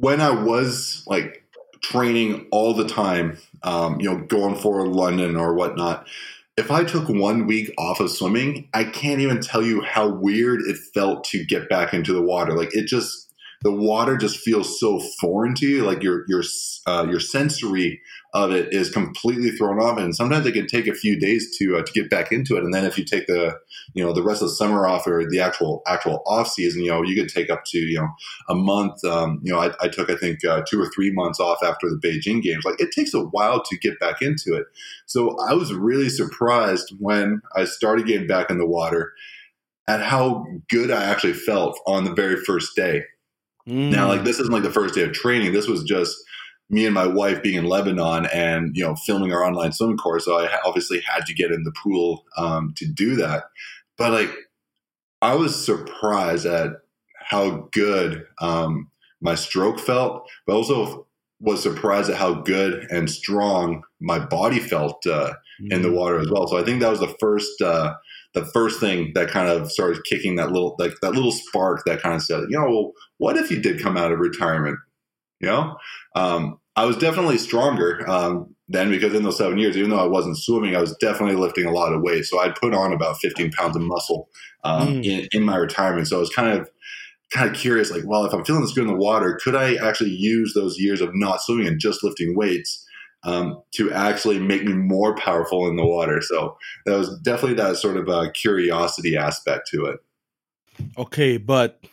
when 0.00 0.20
I 0.20 0.30
was 0.30 1.04
like 1.06 1.44
training 1.82 2.46
all 2.50 2.74
the 2.74 2.88
time, 2.88 3.38
um, 3.62 4.00
you 4.00 4.10
know, 4.10 4.18
going 4.24 4.56
for 4.56 4.86
London 4.86 5.36
or 5.36 5.54
whatnot, 5.54 6.06
if 6.56 6.70
I 6.70 6.84
took 6.84 7.08
one 7.08 7.46
week 7.46 7.72
off 7.78 8.00
of 8.00 8.10
swimming, 8.10 8.68
I 8.74 8.84
can't 8.84 9.20
even 9.20 9.40
tell 9.40 9.62
you 9.62 9.82
how 9.82 10.08
weird 10.08 10.60
it 10.62 10.76
felt 10.94 11.24
to 11.24 11.44
get 11.44 11.68
back 11.68 11.94
into 11.94 12.12
the 12.12 12.22
water. 12.22 12.56
Like 12.56 12.74
it 12.74 12.86
just 12.86 13.29
the 13.62 13.72
water 13.72 14.16
just 14.16 14.38
feels 14.38 14.80
so 14.80 15.00
foreign 15.20 15.54
to 15.56 15.66
you. 15.66 15.84
Like 15.84 16.02
your 16.02 16.24
your 16.28 16.42
uh, 16.86 17.06
your 17.10 17.20
sensory 17.20 18.00
of 18.32 18.52
it 18.52 18.72
is 18.72 18.90
completely 18.90 19.50
thrown 19.50 19.78
off, 19.78 19.98
and 19.98 20.16
sometimes 20.16 20.46
it 20.46 20.52
can 20.52 20.66
take 20.66 20.86
a 20.86 20.94
few 20.94 21.18
days 21.18 21.56
to 21.58 21.76
uh, 21.76 21.82
to 21.82 21.92
get 21.92 22.08
back 22.08 22.32
into 22.32 22.56
it. 22.56 22.64
And 22.64 22.72
then 22.72 22.86
if 22.86 22.96
you 22.96 23.04
take 23.04 23.26
the 23.26 23.58
you 23.92 24.02
know 24.02 24.14
the 24.14 24.22
rest 24.22 24.40
of 24.40 24.48
the 24.48 24.54
summer 24.54 24.86
off 24.86 25.06
or 25.06 25.28
the 25.28 25.40
actual 25.40 25.82
actual 25.86 26.22
off 26.26 26.48
season, 26.48 26.82
you 26.82 26.90
know 26.90 27.02
you 27.02 27.14
could 27.20 27.32
take 27.32 27.50
up 27.50 27.64
to 27.66 27.78
you 27.78 27.98
know 27.98 28.08
a 28.48 28.54
month. 28.54 29.04
Um, 29.04 29.40
you 29.42 29.52
know 29.52 29.60
I, 29.60 29.72
I, 29.80 29.88
took 29.88 30.08
I 30.08 30.16
think 30.16 30.42
uh, 30.44 30.62
two 30.66 30.80
or 30.80 30.88
three 30.88 31.12
months 31.12 31.38
off 31.38 31.62
after 31.62 31.90
the 31.90 32.00
Beijing 32.02 32.42
games. 32.42 32.64
Like 32.64 32.80
it 32.80 32.92
takes 32.92 33.12
a 33.12 33.20
while 33.20 33.62
to 33.62 33.78
get 33.78 34.00
back 34.00 34.22
into 34.22 34.54
it. 34.54 34.66
So 35.04 35.36
I 35.38 35.52
was 35.52 35.74
really 35.74 36.08
surprised 36.08 36.94
when 36.98 37.42
I 37.54 37.64
started 37.64 38.06
getting 38.06 38.26
back 38.26 38.50
in 38.50 38.56
the 38.56 38.66
water 38.66 39.12
at 39.86 40.00
how 40.00 40.46
good 40.70 40.90
I 40.90 41.04
actually 41.04 41.32
felt 41.34 41.78
on 41.86 42.04
the 42.04 42.14
very 42.14 42.36
first 42.36 42.74
day. 42.74 43.02
Mm. 43.68 43.90
Now, 43.90 44.08
like 44.08 44.20
mm. 44.20 44.24
this 44.24 44.38
isn't 44.38 44.52
like 44.52 44.62
the 44.62 44.70
first 44.70 44.94
day 44.94 45.02
of 45.02 45.12
training. 45.12 45.52
This 45.52 45.68
was 45.68 45.84
just 45.84 46.16
me 46.68 46.86
and 46.86 46.94
my 46.94 47.06
wife 47.06 47.42
being 47.42 47.56
in 47.56 47.64
Lebanon 47.64 48.26
and 48.26 48.76
you 48.76 48.84
know 48.84 48.94
filming 48.94 49.32
our 49.32 49.44
online 49.44 49.72
swim 49.72 49.96
course. 49.96 50.24
So 50.24 50.38
I 50.38 50.58
obviously 50.64 51.00
had 51.00 51.26
to 51.26 51.34
get 51.34 51.50
in 51.50 51.64
the 51.64 51.72
pool 51.72 52.24
um, 52.36 52.72
to 52.76 52.86
do 52.86 53.16
that. 53.16 53.44
But 53.98 54.12
like, 54.12 54.30
I 55.20 55.34
was 55.34 55.64
surprised 55.64 56.46
at 56.46 56.72
how 57.18 57.68
good 57.72 58.24
um, 58.40 58.90
my 59.20 59.34
stroke 59.34 59.78
felt, 59.78 60.28
but 60.46 60.54
also 60.54 61.06
was 61.40 61.62
surprised 61.62 62.10
at 62.10 62.16
how 62.16 62.34
good 62.34 62.86
and 62.90 63.10
strong 63.10 63.82
my 64.00 64.18
body 64.18 64.58
felt 64.58 65.06
uh, 65.06 65.34
mm. 65.60 65.72
in 65.72 65.82
the 65.82 65.88
mm. 65.88 65.96
water 65.96 66.18
as 66.18 66.30
well. 66.30 66.46
So 66.46 66.56
I 66.58 66.62
think 66.62 66.80
that 66.80 66.90
was 66.90 67.00
the 67.00 67.14
first. 67.20 67.60
Uh, 67.60 67.94
the 68.34 68.44
first 68.44 68.78
thing 68.80 69.12
that 69.14 69.28
kind 69.28 69.48
of 69.48 69.70
started 69.70 70.04
kicking 70.04 70.36
that 70.36 70.52
little 70.52 70.76
like 70.78 70.92
that 71.02 71.12
little 71.12 71.32
spark 71.32 71.84
that 71.86 72.00
kind 72.00 72.14
of 72.14 72.22
said, 72.22 72.44
you 72.48 72.58
know, 72.58 72.68
well, 72.68 72.92
what 73.18 73.36
if 73.36 73.50
you 73.50 73.60
did 73.60 73.82
come 73.82 73.96
out 73.96 74.12
of 74.12 74.20
retirement? 74.20 74.78
You 75.40 75.48
know, 75.48 75.76
um, 76.14 76.58
I 76.76 76.84
was 76.84 76.96
definitely 76.96 77.38
stronger 77.38 78.08
um, 78.08 78.54
then 78.68 78.90
because 78.90 79.14
in 79.14 79.24
those 79.24 79.38
seven 79.38 79.58
years, 79.58 79.76
even 79.76 79.90
though 79.90 79.98
I 79.98 80.06
wasn't 80.06 80.38
swimming, 80.38 80.76
I 80.76 80.80
was 80.80 80.96
definitely 80.96 81.36
lifting 81.36 81.66
a 81.66 81.72
lot 81.72 81.92
of 81.92 82.02
weight. 82.02 82.24
So 82.24 82.38
I'd 82.38 82.54
put 82.54 82.74
on 82.74 82.92
about 82.92 83.18
15 83.18 83.50
pounds 83.52 83.74
of 83.74 83.82
muscle 83.82 84.28
um, 84.62 84.88
mm. 84.88 85.04
in, 85.04 85.28
in 85.32 85.42
my 85.42 85.56
retirement. 85.56 86.06
So 86.06 86.16
I 86.16 86.20
was 86.20 86.30
kind 86.30 86.58
of 86.58 86.70
kind 87.30 87.48
of 87.48 87.56
curious, 87.56 87.90
like, 87.90 88.02
well, 88.06 88.24
if 88.24 88.32
I'm 88.32 88.44
feeling 88.44 88.62
this 88.62 88.72
good 88.72 88.82
in 88.82 88.88
the 88.88 88.94
water, 88.94 89.38
could 89.42 89.54
I 89.54 89.76
actually 89.76 90.10
use 90.10 90.52
those 90.54 90.78
years 90.78 91.00
of 91.00 91.10
not 91.14 91.40
swimming 91.40 91.66
and 91.66 91.80
just 91.80 92.02
lifting 92.02 92.36
weights 92.36 92.86
um, 93.22 93.62
to 93.72 93.92
actually 93.92 94.38
make 94.38 94.64
me 94.64 94.72
more 94.72 95.14
powerful 95.14 95.68
in 95.68 95.76
the 95.76 95.84
water. 95.84 96.20
So 96.22 96.56
that 96.86 96.96
was 96.96 97.18
definitely 97.20 97.56
that 97.56 97.76
sort 97.76 97.96
of 97.96 98.08
a 98.08 98.30
curiosity 98.30 99.16
aspect 99.16 99.68
to 99.68 99.86
it. 99.86 100.00
Okay, 100.96 101.36
but 101.36 101.84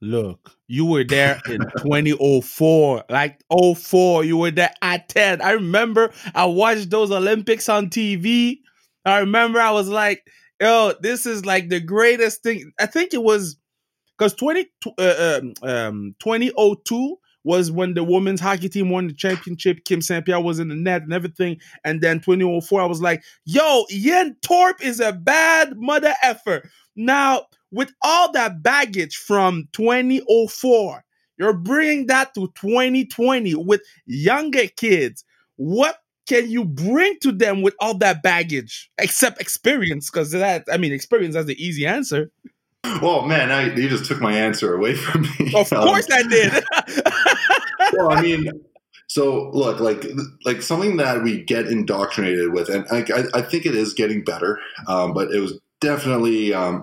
look, 0.00 0.52
you 0.68 0.84
were 0.84 1.04
there 1.04 1.40
in 1.48 1.60
2004, 1.78 3.04
like 3.08 3.40
04, 3.50 4.24
you 4.24 4.36
were 4.36 4.50
there 4.50 4.74
at 4.82 5.08
10. 5.08 5.40
I 5.40 5.52
remember 5.52 6.12
I 6.34 6.46
watched 6.46 6.90
those 6.90 7.10
Olympics 7.10 7.68
on 7.68 7.88
TV. 7.88 8.58
I 9.04 9.18
remember 9.18 9.60
I 9.60 9.70
was 9.70 9.88
like, 9.88 10.26
yo, 10.60 10.92
this 11.00 11.26
is 11.26 11.46
like 11.46 11.68
the 11.68 11.80
greatest 11.80 12.42
thing. 12.42 12.72
I 12.78 12.86
think 12.86 13.14
it 13.14 13.22
was 13.22 13.56
because 14.18 14.34
20, 14.34 14.66
uh, 14.98 15.40
um, 15.40 15.54
um, 15.62 16.14
2002 16.20 17.16
was 17.46 17.70
when 17.70 17.94
the 17.94 18.02
women's 18.02 18.40
hockey 18.40 18.68
team 18.68 18.90
won 18.90 19.06
the 19.06 19.14
championship. 19.14 19.84
Kim 19.84 20.02
St. 20.02 20.26
Was 20.26 20.58
in 20.58 20.66
the 20.66 20.74
net 20.74 21.02
and 21.02 21.12
everything. 21.12 21.58
And 21.84 22.00
then 22.00 22.18
2004, 22.18 22.80
I 22.80 22.86
was 22.86 23.00
like, 23.00 23.22
yo, 23.44 23.84
Ian 23.88 24.36
Thorpe 24.44 24.84
is 24.84 24.98
a 24.98 25.12
bad 25.12 25.76
mother 25.76 26.12
effer. 26.24 26.68
Now, 26.96 27.46
with 27.70 27.92
all 28.02 28.32
that 28.32 28.64
baggage 28.64 29.16
from 29.16 29.68
2004, 29.74 31.04
you're 31.38 31.52
bringing 31.52 32.06
that 32.08 32.34
to 32.34 32.52
2020 32.56 33.54
with 33.54 33.80
younger 34.06 34.66
kids. 34.76 35.24
What 35.54 35.98
can 36.28 36.50
you 36.50 36.64
bring 36.64 37.16
to 37.22 37.30
them 37.30 37.62
with 37.62 37.76
all 37.78 37.96
that 37.98 38.24
baggage 38.24 38.90
except 38.98 39.40
experience? 39.40 40.10
Because 40.10 40.32
that, 40.32 40.64
I 40.68 40.78
mean, 40.78 40.92
experience 40.92 41.34
that's 41.34 41.46
the 41.46 41.64
easy 41.64 41.86
answer. 41.86 42.32
Well, 43.02 43.22
man, 43.22 43.50
I, 43.50 43.74
you 43.74 43.88
just 43.88 44.06
took 44.06 44.20
my 44.20 44.32
answer 44.32 44.74
away 44.74 44.94
from 44.94 45.22
me. 45.22 45.52
Of 45.54 45.72
um, 45.72 45.84
course, 45.84 46.06
I 46.10 46.22
did. 46.22 46.64
well, 47.92 48.10
I 48.10 48.20
mean, 48.20 48.48
so 49.06 49.50
look, 49.50 49.80
like, 49.80 50.04
like 50.44 50.62
something 50.62 50.96
that 50.98 51.22
we 51.22 51.42
get 51.42 51.66
indoctrinated 51.66 52.52
with, 52.52 52.68
and 52.68 52.86
I, 52.90 53.04
I 53.34 53.42
think 53.42 53.66
it 53.66 53.74
is 53.74 53.94
getting 53.94 54.24
better, 54.24 54.58
um, 54.86 55.14
but 55.14 55.30
it 55.30 55.40
was 55.40 55.58
definitely, 55.80 56.52
um, 56.52 56.82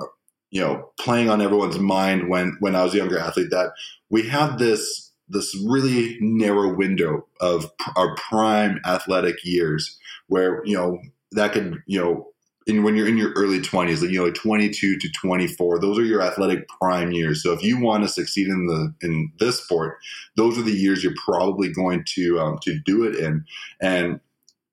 you 0.50 0.62
know, 0.62 0.92
playing 1.00 1.30
on 1.30 1.42
everyone's 1.42 1.80
mind 1.80 2.30
when 2.30 2.58
when 2.60 2.76
I 2.76 2.84
was 2.84 2.94
a 2.94 2.98
younger 2.98 3.20
athlete 3.20 3.50
that 3.52 3.72
we 4.10 4.28
have 4.30 4.60
this 4.60 5.12
this 5.30 5.56
really 5.68 6.18
narrow 6.22 6.74
window 6.74 7.26
of 7.42 7.72
our 7.96 8.16
prime 8.16 8.80
athletic 8.86 9.44
years 9.44 9.98
where 10.28 10.62
you 10.66 10.76
know 10.76 11.00
that 11.32 11.54
could 11.54 11.82
you 11.88 12.00
know 12.00 12.33
in 12.68 12.84
when 12.84 12.96
you're 12.96 13.08
in 13.08 13.18
your 13.18 13.32
early 13.34 13.60
20s 13.60 14.02
like 14.02 14.12
you 14.12 14.20
know 14.20 14.26
like 14.26 14.36
22 14.36 14.98
to 14.98 15.10
24 15.22 15.80
those 15.80 16.00
are 16.00 16.04
your 16.06 16.22
athletic 16.22 16.68
prime 16.68 17.12
years. 17.12 17.44
So 17.44 17.54
if 17.54 17.64
you 17.64 17.80
want 17.80 18.04
to 18.04 18.10
succeed 18.10 18.48
in 18.48 18.68
the 18.68 18.94
in 19.02 19.32
this 19.40 19.64
sport 19.64 19.98
those 20.36 20.58
are 20.58 20.64
the 20.64 20.72
years 20.72 21.04
you're 21.04 21.14
probably 21.26 21.72
going 21.72 22.04
to 22.16 22.40
um, 22.40 22.60
to 22.64 22.80
do 22.86 23.04
it 23.04 23.16
in. 23.16 23.46
And 23.82 24.20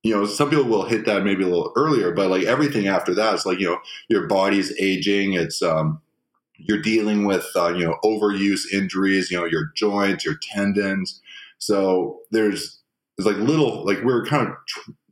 you 0.03 0.15
know 0.15 0.27
some 0.27 0.51
people 0.51 0.65
will 0.65 0.85
hit 0.85 1.05
that 1.07 1.25
maybe 1.25 1.45
a 1.45 1.49
little 1.49 1.73
earlier 1.77 2.11
but 2.13 2.31
like 2.31 2.45
everything 2.45 2.89
after 2.89 3.15
that 3.15 3.35
it's 3.35 3.45
like 3.45 3.61
you 3.61 3.67
know 3.67 3.79
your 4.09 4.27
body's 4.27 4.73
aging 4.81 5.35
it's 5.35 5.61
um 5.63 6.01
you're 6.63 6.81
dealing 6.81 7.25
with 7.25 7.47
uh, 7.57 7.69
you 7.69 7.85
know 7.85 7.97
overuse 8.05 8.71
injuries 8.73 9.31
you 9.31 9.39
know 9.39 9.47
your 9.47 9.71
joints 9.77 10.25
your 10.25 10.37
tendons. 10.43 11.21
So 11.59 12.21
there's 12.31 12.81
there's 13.17 13.27
like 13.27 13.37
little 13.37 13.85
like 13.85 14.03
we're 14.03 14.25
kind 14.25 14.49
of 14.49 14.55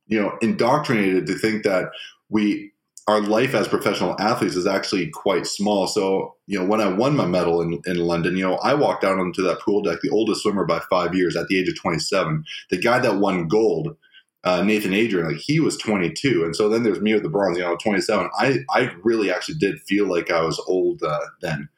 you 0.07 0.21
know 0.21 0.37
indoctrinated 0.41 1.27
to 1.27 1.35
think 1.35 1.65
that 1.65 1.91
we 2.31 2.73
our 3.07 3.23
life 3.23 3.55
as 3.55 3.67
professional 3.67 4.15
athletes 4.21 4.55
is 4.55 4.67
actually 4.67 5.09
quite 5.09 5.47
small 5.47 5.87
so 5.87 6.35
you 6.47 6.59
know 6.59 6.65
when 6.65 6.81
i 6.81 6.89
won 6.89 7.17
my 7.17 7.27
medal 7.27 7.61
in, 7.63 7.81
in 7.87 7.97
london 7.97 8.37
you 8.37 8.43
know 8.43 8.57
i 8.57 8.75
walked 8.75 9.05
out 9.05 9.19
onto 9.19 9.43
that 9.43 9.61
pool 9.61 9.83
deck 9.83 9.99
the 10.03 10.11
oldest 10.11 10.43
swimmer 10.43 10.65
by 10.65 10.81
five 10.91 11.15
years 11.15 11.37
at 11.37 11.49
the 11.49 11.59
age 11.59 11.69
of 11.69 11.77
27 11.81 12.45
the 12.71 12.79
guy 12.79 12.99
that 12.99 13.17
won 13.17 13.49
gold 13.49 13.97
uh, 14.45 14.63
Nathan 14.63 14.95
Adrian, 14.95 15.27
like 15.27 15.37
he 15.41 15.59
was 15.59 15.77
22, 15.77 16.45
and 16.45 16.55
so 16.55 16.69
then 16.69 16.85
there's 16.85 17.01
me 17.01 17.13
with 17.13 17.25
the 17.25 17.29
bronze, 17.29 17.59
you 17.59 17.65
know, 17.65 17.77
27. 17.77 18.31
I 18.39 18.61
I 18.71 18.93
really 19.03 19.33
actually 19.33 19.57
did 19.57 19.81
feel 19.81 20.07
like 20.07 20.31
I 20.31 20.43
was 20.43 20.63
old 20.69 21.03
uh, 21.03 21.19
then, 21.43 21.69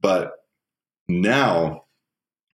but 0.00 0.32
now 1.08 1.84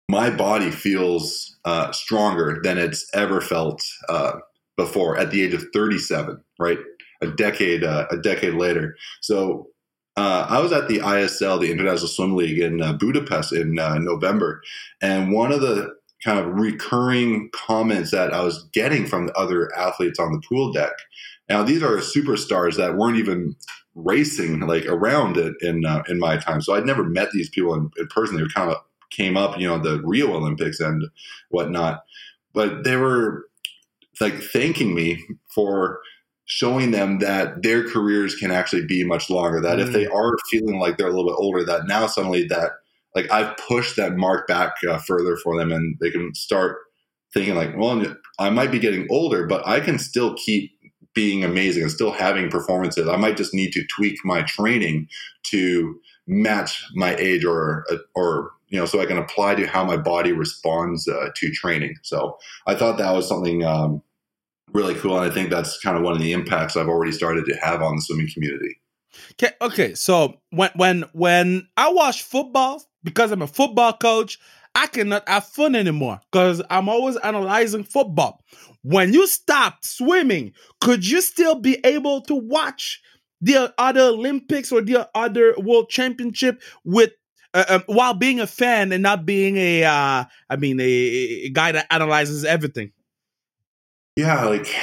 my 0.09 0.29
body 0.29 0.71
feels 0.71 1.57
uh, 1.65 1.91
stronger 1.93 2.59
than 2.63 2.77
it's 2.77 3.09
ever 3.13 3.41
felt 3.41 3.83
uh, 4.09 4.33
before 4.77 5.17
at 5.17 5.31
the 5.31 5.41
age 5.41 5.53
of 5.53 5.65
37. 5.73 6.43
Right, 6.59 6.77
a 7.21 7.27
decade 7.27 7.83
uh, 7.83 8.07
a 8.11 8.17
decade 8.17 8.53
later. 8.53 8.95
So 9.21 9.67
uh, 10.17 10.47
I 10.49 10.59
was 10.59 10.71
at 10.71 10.87
the 10.87 10.99
ISL, 10.99 11.59
the 11.59 11.71
International 11.71 12.07
Swim 12.07 12.35
League 12.35 12.59
in 12.59 12.81
uh, 12.81 12.93
Budapest 12.93 13.51
in 13.51 13.77
uh, 13.77 13.97
November, 13.97 14.61
and 15.01 15.31
one 15.31 15.51
of 15.51 15.61
the 15.61 15.93
kind 16.23 16.39
of 16.39 16.47
recurring 16.47 17.49
comments 17.53 18.11
that 18.11 18.33
I 18.33 18.41
was 18.41 18.63
getting 18.73 19.05
from 19.05 19.27
the 19.27 19.33
other 19.33 19.73
athletes 19.75 20.19
on 20.19 20.31
the 20.31 20.41
pool 20.47 20.71
deck. 20.71 20.93
Now 21.49 21.63
these 21.63 21.83
are 21.83 21.97
superstars 21.97 22.77
that 22.77 22.95
weren't 22.95 23.17
even 23.17 23.55
racing 23.93 24.61
like 24.61 24.85
around 24.85 25.37
it 25.37 25.53
in 25.61 25.85
uh, 25.85 26.03
in 26.07 26.17
my 26.19 26.37
time, 26.37 26.61
so 26.61 26.73
I'd 26.73 26.85
never 26.85 27.03
met 27.03 27.31
these 27.31 27.49
people 27.49 27.73
in, 27.73 27.89
in 27.97 28.07
person. 28.07 28.37
They 28.37 28.43
kind 28.53 28.71
of 28.71 28.77
came 29.11 29.37
up, 29.37 29.59
you 29.59 29.67
know, 29.67 29.77
the 29.77 30.01
Rio 30.03 30.33
Olympics 30.33 30.79
and 30.79 31.03
whatnot, 31.49 32.03
but 32.53 32.83
they 32.83 32.95
were 32.95 33.45
like 34.19 34.35
thanking 34.35 34.95
me 34.95 35.23
for 35.53 35.99
showing 36.45 36.91
them 36.91 37.19
that 37.19 37.63
their 37.63 37.87
careers 37.87 38.35
can 38.35 38.51
actually 38.51 38.85
be 38.85 39.03
much 39.03 39.29
longer. 39.29 39.61
That 39.61 39.79
mm. 39.79 39.87
if 39.87 39.93
they 39.93 40.05
are 40.07 40.35
feeling 40.49 40.79
like 40.79 40.97
they're 40.97 41.07
a 41.07 41.11
little 41.11 41.29
bit 41.29 41.37
older, 41.37 41.63
that 41.65 41.87
now 41.87 42.07
suddenly 42.07 42.45
that 42.47 42.71
like 43.15 43.31
I've 43.31 43.55
pushed 43.57 43.95
that 43.95 44.15
mark 44.17 44.47
back 44.47 44.75
uh, 44.87 44.97
further 44.99 45.37
for 45.37 45.57
them, 45.57 45.71
and 45.71 45.97
they 45.99 46.11
can 46.11 46.33
start 46.35 46.77
thinking 47.33 47.55
like, 47.55 47.75
well, 47.75 48.03
I 48.39 48.49
might 48.49 48.71
be 48.71 48.79
getting 48.79 49.07
older, 49.09 49.45
but 49.47 49.65
I 49.67 49.79
can 49.79 49.99
still 49.99 50.35
keep 50.35 50.71
being 51.13 51.43
amazing 51.43 51.83
and 51.83 51.91
still 51.91 52.11
having 52.11 52.49
performances. 52.49 53.07
I 53.07 53.15
might 53.15 53.37
just 53.37 53.53
need 53.53 53.71
to 53.71 53.85
tweak 53.87 54.17
my 54.23 54.43
training 54.43 55.07
to 55.43 55.99
match 56.27 56.83
my 56.93 57.15
age 57.15 57.45
or 57.45 57.85
or 58.15 58.51
you 58.67 58.79
know 58.79 58.85
so 58.85 58.99
I 58.99 59.05
can 59.05 59.17
apply 59.17 59.55
to 59.55 59.65
how 59.65 59.83
my 59.85 59.97
body 59.97 60.31
responds 60.33 61.07
uh, 61.07 61.29
to 61.35 61.51
training. 61.51 61.95
So 62.03 62.37
I 62.67 62.75
thought 62.75 62.97
that 62.97 63.13
was 63.13 63.27
something 63.27 63.63
um, 63.63 64.01
really 64.73 64.95
cool, 64.95 65.17
and 65.17 65.29
I 65.29 65.33
think 65.33 65.49
that's 65.49 65.79
kind 65.79 65.97
of 65.97 66.03
one 66.03 66.13
of 66.13 66.21
the 66.21 66.33
impacts 66.33 66.75
I've 66.75 66.87
already 66.87 67.11
started 67.11 67.45
to 67.45 67.55
have 67.55 67.81
on 67.81 67.95
the 67.95 68.01
swimming 68.01 68.29
community. 68.33 68.79
Okay, 69.33 69.53
okay. 69.61 69.95
So 69.95 70.41
when 70.49 70.71
when 70.75 71.05
when 71.13 71.67
I 71.77 71.91
watch 71.91 72.23
football, 72.23 72.83
because 73.03 73.31
I'm 73.31 73.41
a 73.41 73.47
football 73.47 73.93
coach, 73.93 74.39
I 74.75 74.87
cannot 74.87 75.27
have 75.29 75.45
fun 75.45 75.75
anymore 75.75 76.19
because 76.31 76.61
I'm 76.69 76.89
always 76.89 77.15
analyzing 77.17 77.85
football. 77.85 78.41
When 78.83 79.13
you 79.13 79.25
stopped 79.25 79.85
swimming, 79.85 80.53
could 80.81 81.07
you 81.07 81.21
still 81.21 81.55
be 81.55 81.79
able 81.83 82.21
to 82.21 82.35
watch 82.35 83.01
the 83.41 83.73
other 83.77 84.01
Olympics 84.01 84.71
or 84.71 84.81
the 84.81 85.09
other 85.15 85.55
World 85.57 85.89
Championship 85.89 86.61
with 86.83 87.11
uh, 87.53 87.63
um, 87.69 87.83
while 87.87 88.13
being 88.13 88.41
a 88.41 88.47
fan 88.47 88.91
and 88.91 89.01
not 89.01 89.25
being 89.25 89.55
a, 89.55 89.85
uh, 89.85 90.25
I 90.49 90.55
mean, 90.57 90.79
a, 90.79 90.83
a 90.83 91.49
guy 91.49 91.71
that 91.71 91.87
analyzes 91.89 92.43
everything? 92.43 92.91
Yeah, 94.15 94.45
like 94.45 94.73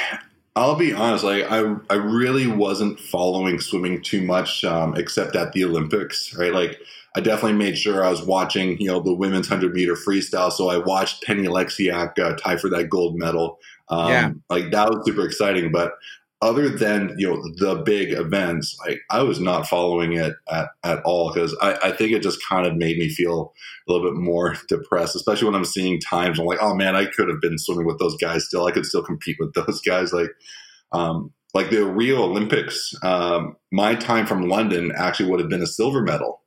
I'll 0.55 0.75
be 0.75 0.93
honest, 0.93 1.23
like 1.23 1.45
I 1.51 1.75
I 1.89 1.95
really 1.95 2.47
wasn't 2.47 2.99
following 2.99 3.59
swimming 3.59 4.01
too 4.01 4.21
much, 4.21 4.63
um, 4.63 4.95
except 4.95 5.35
at 5.35 5.53
the 5.53 5.65
Olympics, 5.65 6.35
right? 6.35 6.53
Like 6.53 6.79
I 7.15 7.21
definitely 7.21 7.57
made 7.57 7.77
sure 7.77 8.03
I 8.03 8.09
was 8.09 8.23
watching, 8.23 8.79
you 8.79 8.87
know, 8.87 8.99
the 8.99 9.13
women's 9.13 9.47
hundred 9.47 9.73
meter 9.73 9.95
freestyle. 9.95 10.51
So 10.51 10.69
I 10.69 10.77
watched 10.77 11.23
Penny 11.23 11.43
Oleksiak 11.43 12.19
uh, 12.19 12.35
tie 12.37 12.57
for 12.57 12.69
that 12.69 12.89
gold 12.89 13.17
medal. 13.17 13.59
Um, 13.89 14.09
yeah. 14.09 14.31
Like 14.49 14.71
that 14.71 14.89
was 14.89 15.05
super 15.05 15.25
exciting. 15.25 15.71
But 15.71 15.93
other 16.43 16.67
than 16.67 17.15
you 17.17 17.29
know 17.29 17.41
the 17.55 17.81
big 17.83 18.11
events, 18.11 18.77
like 18.85 18.99
I 19.09 19.23
was 19.23 19.39
not 19.39 19.65
following 19.65 20.11
it 20.11 20.33
at, 20.51 20.67
at 20.83 21.01
all 21.03 21.33
because 21.33 21.55
I, 21.61 21.75
I 21.81 21.91
think 21.93 22.11
it 22.11 22.21
just 22.21 22.45
kind 22.47 22.67
of 22.67 22.75
made 22.75 22.97
me 22.97 23.07
feel 23.07 23.53
a 23.87 23.91
little 23.91 24.11
bit 24.11 24.19
more 24.19 24.55
depressed, 24.67 25.15
especially 25.15 25.45
when 25.45 25.55
I'm 25.55 25.63
seeing 25.63 26.01
times. 26.01 26.39
I'm 26.39 26.45
like, 26.45 26.61
oh 26.61 26.75
man, 26.75 26.97
I 26.97 27.05
could 27.05 27.29
have 27.29 27.39
been 27.39 27.57
swimming 27.57 27.87
with 27.87 27.97
those 27.97 28.17
guys 28.17 28.45
still. 28.45 28.65
I 28.65 28.71
could 28.71 28.85
still 28.85 29.03
compete 29.03 29.37
with 29.39 29.53
those 29.65 29.79
guys. 29.81 30.11
Like, 30.11 30.31
um, 30.91 31.31
like 31.53 31.69
the 31.69 31.85
Rio 31.85 32.23
Olympics, 32.23 32.93
um, 33.03 33.55
my 33.71 33.95
time 33.95 34.27
from 34.27 34.49
London 34.49 34.91
actually 34.97 35.29
would 35.29 35.39
have 35.39 35.49
been 35.49 35.63
a 35.63 35.67
silver 35.67 36.01
medal. 36.01 36.41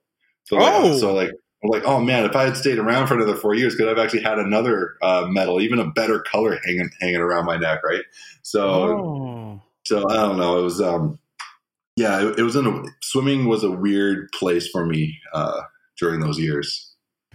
So, 0.44 0.56
like, 0.56 0.74
oh. 0.74 0.98
so 0.98 1.14
like 1.14 1.30
I'm 1.64 1.70
like, 1.70 1.84
oh 1.84 2.00
man, 2.00 2.24
if 2.24 2.36
I 2.36 2.44
had 2.44 2.56
stayed 2.56 2.78
around 2.78 3.06
for 3.06 3.14
another 3.14 3.34
four 3.34 3.54
years, 3.54 3.74
could 3.74 3.88
I've 3.88 3.98
actually 3.98 4.22
had 4.22 4.38
another 4.38 4.96
uh, 5.02 5.26
medal, 5.28 5.60
even 5.60 5.78
a 5.78 5.90
better 5.90 6.20
color 6.20 6.58
hanging 6.64 6.90
hanging 7.00 7.16
around 7.16 7.46
my 7.46 7.56
neck, 7.56 7.80
right? 7.82 8.04
So, 8.42 8.68
oh. 8.68 9.25
So 9.86 10.04
I 10.10 10.14
don't 10.14 10.36
know. 10.36 10.58
It 10.58 10.62
was, 10.64 10.80
um, 10.80 11.18
yeah, 11.94 12.20
it, 12.20 12.40
it, 12.40 12.42
was 12.42 12.56
in 12.56 12.66
a 12.66 12.82
swimming 13.02 13.46
was 13.46 13.62
a 13.62 13.70
weird 13.70 14.28
place 14.32 14.68
for 14.68 14.84
me 14.84 15.16
uh, 15.32 15.60
during 15.96 16.18
those 16.18 16.40
years. 16.40 16.92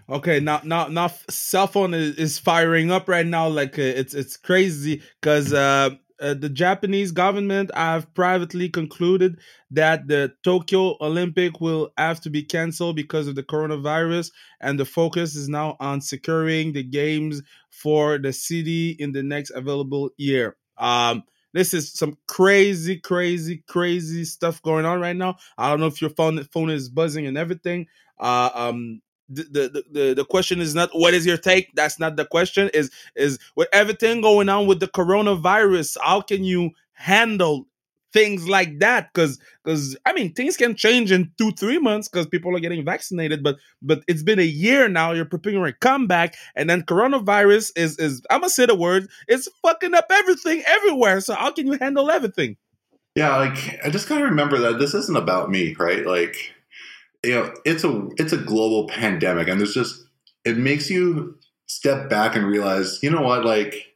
Okay, 0.10 0.42
now 0.42 0.60
now 0.66 0.88
now 0.88 1.08
cell 1.30 1.68
phone 1.68 1.94
is, 1.94 2.18
is 2.18 2.38
firing 2.38 2.92
up 2.92 3.08
right 3.08 3.26
now. 3.26 3.48
Like 3.48 3.80
uh, 3.80 3.84
it's 3.84 4.14
it's 4.14 4.36
crazy 4.36 5.02
because 5.22 5.54
uh, 5.54 5.92
uh, 6.20 6.34
the 6.34 6.50
Japanese 6.50 7.14
government 7.14 7.72
have 7.74 8.14
privately 8.14 8.68
concluded 8.68 9.40
that 9.70 10.10
the 10.10 10.34
Tokyo 10.44 10.98
Olympic 11.00 11.62
will 11.62 11.94
have 11.98 12.20
to 12.22 12.30
be 12.30 12.44
canceled 12.44 12.98
because 12.98 13.30
of 13.30 13.36
the 13.36 13.44
coronavirus, 13.44 14.30
and 14.60 14.78
the 14.78 14.84
focus 14.84 15.36
is 15.36 15.48
now 15.48 15.78
on 15.80 16.02
securing 16.02 16.74
the 16.74 16.84
games 16.84 17.42
for 17.70 18.18
the 18.18 18.34
city 18.34 18.90
in 19.00 19.14
the 19.14 19.24
next 19.24 19.52
available 19.52 20.10
year. 20.18 20.58
Um, 20.78 21.24
this 21.54 21.74
is 21.74 21.92
some 21.94 22.18
crazy, 22.28 22.98
crazy, 22.98 23.64
crazy 23.68 24.26
stuff 24.26 24.62
going 24.62 24.86
on 24.86 25.00
right 25.00 25.16
now. 25.16 25.38
I 25.58 25.70
don't 25.70 25.80
know 25.80 25.88
if 25.88 26.02
your 26.02 26.12
phone 26.12 26.44
phone 26.46 26.70
is 26.70 26.90
buzzing 26.90 27.28
and 27.28 27.38
everything. 27.38 27.88
Uh, 28.20 28.50
um, 28.54 29.02
the, 29.34 29.84
the, 29.92 30.14
the, 30.14 30.26
question 30.26 30.60
is 30.60 30.76
not 30.76 30.90
what 30.92 31.14
is 31.14 31.26
your 31.26 31.38
take 31.38 31.74
that's 31.74 32.00
not 32.00 32.18
the 32.18 32.26
question 32.26 32.70
is 32.74 32.92
is 33.16 33.40
with 33.56 33.70
everything 33.72 34.20
going 34.20 34.50
on 34.50 34.68
with 34.68 34.82
the 34.82 34.88
coronavirus 34.88 35.98
how 36.04 36.20
can 36.20 36.44
you 36.44 36.70
handle 36.92 37.66
things 38.14 38.48
like 38.48 38.80
that 38.80 39.10
because 39.14 39.40
because 39.64 39.96
i 40.06 40.14
mean 40.14 40.34
things 40.34 40.58
can 40.58 40.76
change 40.76 41.12
in 41.12 41.32
two 41.38 41.52
three 41.52 41.80
months 41.80 42.08
because 42.08 42.28
people 42.28 42.56
are 42.56 42.60
getting 42.60 42.84
vaccinated 42.84 43.44
but 43.44 43.58
but 43.82 44.04
it's 44.08 44.24
been 44.24 44.40
a 44.40 44.44
year 44.44 44.90
now 44.90 45.12
you're 45.12 45.26
preparing 45.26 45.64
a 45.64 45.74
comeback 45.74 46.36
and 46.56 46.70
then 46.70 46.82
coronavirus 46.82 47.72
is 47.76 47.98
is 48.00 48.22
i'm 48.30 48.42
gonna 48.42 48.50
say 48.50 48.66
the 48.66 48.76
word 48.76 49.08
it's 49.28 49.48
fucking 49.62 49.94
up 49.94 50.06
everything 50.10 50.62
everywhere 50.68 51.22
so 51.22 51.34
how 51.34 51.52
can 51.52 51.68
you 51.68 51.78
handle 51.80 52.10
everything? 52.12 52.58
Yeah 53.16 53.36
like 53.38 53.80
i 53.86 53.90
just 53.90 54.08
gotta 54.08 54.26
remember 54.26 54.58
that 54.60 54.80
this 54.80 54.94
isn't 54.94 55.18
about 55.18 55.50
me 55.50 55.76
right? 55.80 56.06
Like 56.06 56.36
you 57.24 57.32
know 57.32 57.54
it's 57.66 57.84
a 57.84 58.10
it's 58.18 58.34
a 58.34 58.38
global 58.38 58.88
pandemic 58.88 59.48
and 59.48 59.60
there's 59.60 59.74
just 59.74 60.06
it 60.44 60.58
makes 60.58 60.90
you 60.90 61.38
step 61.68 62.10
back 62.10 62.36
and 62.36 62.46
realize 62.46 63.00
you 63.02 63.10
know 63.10 63.22
what 63.22 63.46
like 63.46 63.91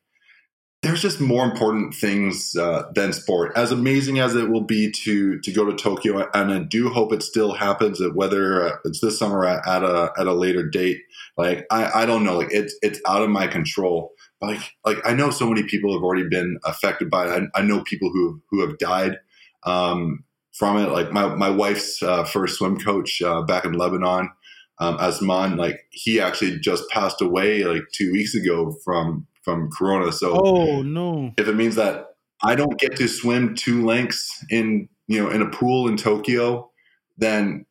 there's 0.86 1.02
just 1.02 1.20
more 1.20 1.44
important 1.44 1.96
things 1.96 2.56
uh, 2.56 2.84
than 2.94 3.12
sport. 3.12 3.52
As 3.56 3.72
amazing 3.72 4.20
as 4.20 4.36
it 4.36 4.52
will 4.52 4.62
be 4.62 4.92
to 5.04 5.40
to 5.40 5.52
go 5.52 5.66
to 5.66 5.76
Tokyo, 5.76 6.30
and 6.32 6.52
I 6.52 6.60
do 6.60 6.90
hope 6.90 7.12
it 7.12 7.24
still 7.24 7.54
happens. 7.54 8.00
Whether 8.14 8.68
uh, 8.68 8.78
it's 8.86 9.00
this 9.00 9.18
summer 9.18 9.44
at, 9.46 9.84
a 9.84 10.12
at 10.16 10.28
a 10.28 10.34
later 10.34 10.62
date, 10.62 11.00
like 11.38 11.66
I, 11.72 12.04
I 12.04 12.06
don't 12.06 12.24
know, 12.24 12.38
like 12.38 12.50
it's 12.52 12.76
it's 12.84 13.02
out 13.08 13.24
of 13.24 13.32
my 13.32 13.48
control. 13.48 14.12
Like 14.42 14.60
like 14.86 14.98
I 15.04 15.16
know 15.16 15.32
so 15.32 15.50
many 15.50 15.64
people 15.64 15.92
have 15.92 16.04
already 16.04 16.30
been 16.30 16.60
affected 16.64 17.10
by 17.10 17.26
it. 17.26 17.50
I, 17.56 17.62
I 17.62 17.64
know 17.64 17.82
people 17.82 18.12
who 18.12 18.40
who 18.52 18.62
have 18.62 18.78
died 18.78 19.18
um, 19.64 20.24
from 20.54 20.78
it. 20.78 20.92
Like 20.92 21.12
my 21.12 21.34
my 21.34 21.50
wife's 21.50 22.04
uh, 22.04 22.26
first 22.26 22.60
swim 22.60 22.80
coach 22.80 23.24
uh, 23.24 23.42
back 23.42 23.66
in 23.66 23.74
Lebanon. 23.74 24.30
Um, 24.78 24.98
Asman, 25.00 25.58
like 25.58 25.80
he 25.90 26.20
actually 26.20 26.60
just 26.60 26.88
passed 26.90 27.22
away 27.22 27.64
like 27.64 27.84
two 27.92 28.12
weeks 28.12 28.36
ago 28.36 28.76
from 28.84 29.26
from 29.46 29.70
Corona. 29.72 30.12
So, 30.12 30.42
oh 30.44 30.82
no, 30.82 31.32
if 31.38 31.48
it 31.48 31.56
means 31.56 31.76
that 31.76 32.08
I 32.44 32.56
don't 32.56 32.78
get 32.78 32.98
to 32.98 33.08
swim 33.08 33.56
two 33.56 33.86
lengths 33.86 34.44
in 34.50 34.90
you 35.08 35.24
know 35.24 35.30
in 35.30 35.42
a 35.42 35.50
pool 35.50 35.88
in 35.88 35.96
Tokyo, 35.96 36.72
then 37.18 37.66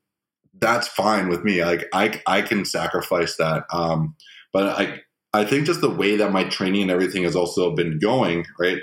that's 0.58 0.88
fine 0.88 1.28
with 1.28 1.44
me. 1.44 1.62
Like 1.62 1.86
I 1.92 2.22
I 2.26 2.40
can 2.40 2.64
sacrifice 2.64 3.36
that. 3.36 3.64
Um, 3.70 4.14
but 4.52 4.78
I 4.78 5.00
I 5.34 5.44
think 5.44 5.66
just 5.66 5.80
the 5.80 5.90
way 5.90 6.16
that 6.16 6.32
my 6.32 6.44
training 6.44 6.82
and 6.82 6.90
everything 6.90 7.24
has 7.24 7.36
also 7.36 7.74
been 7.74 7.98
going, 7.98 8.46
right? 8.58 8.78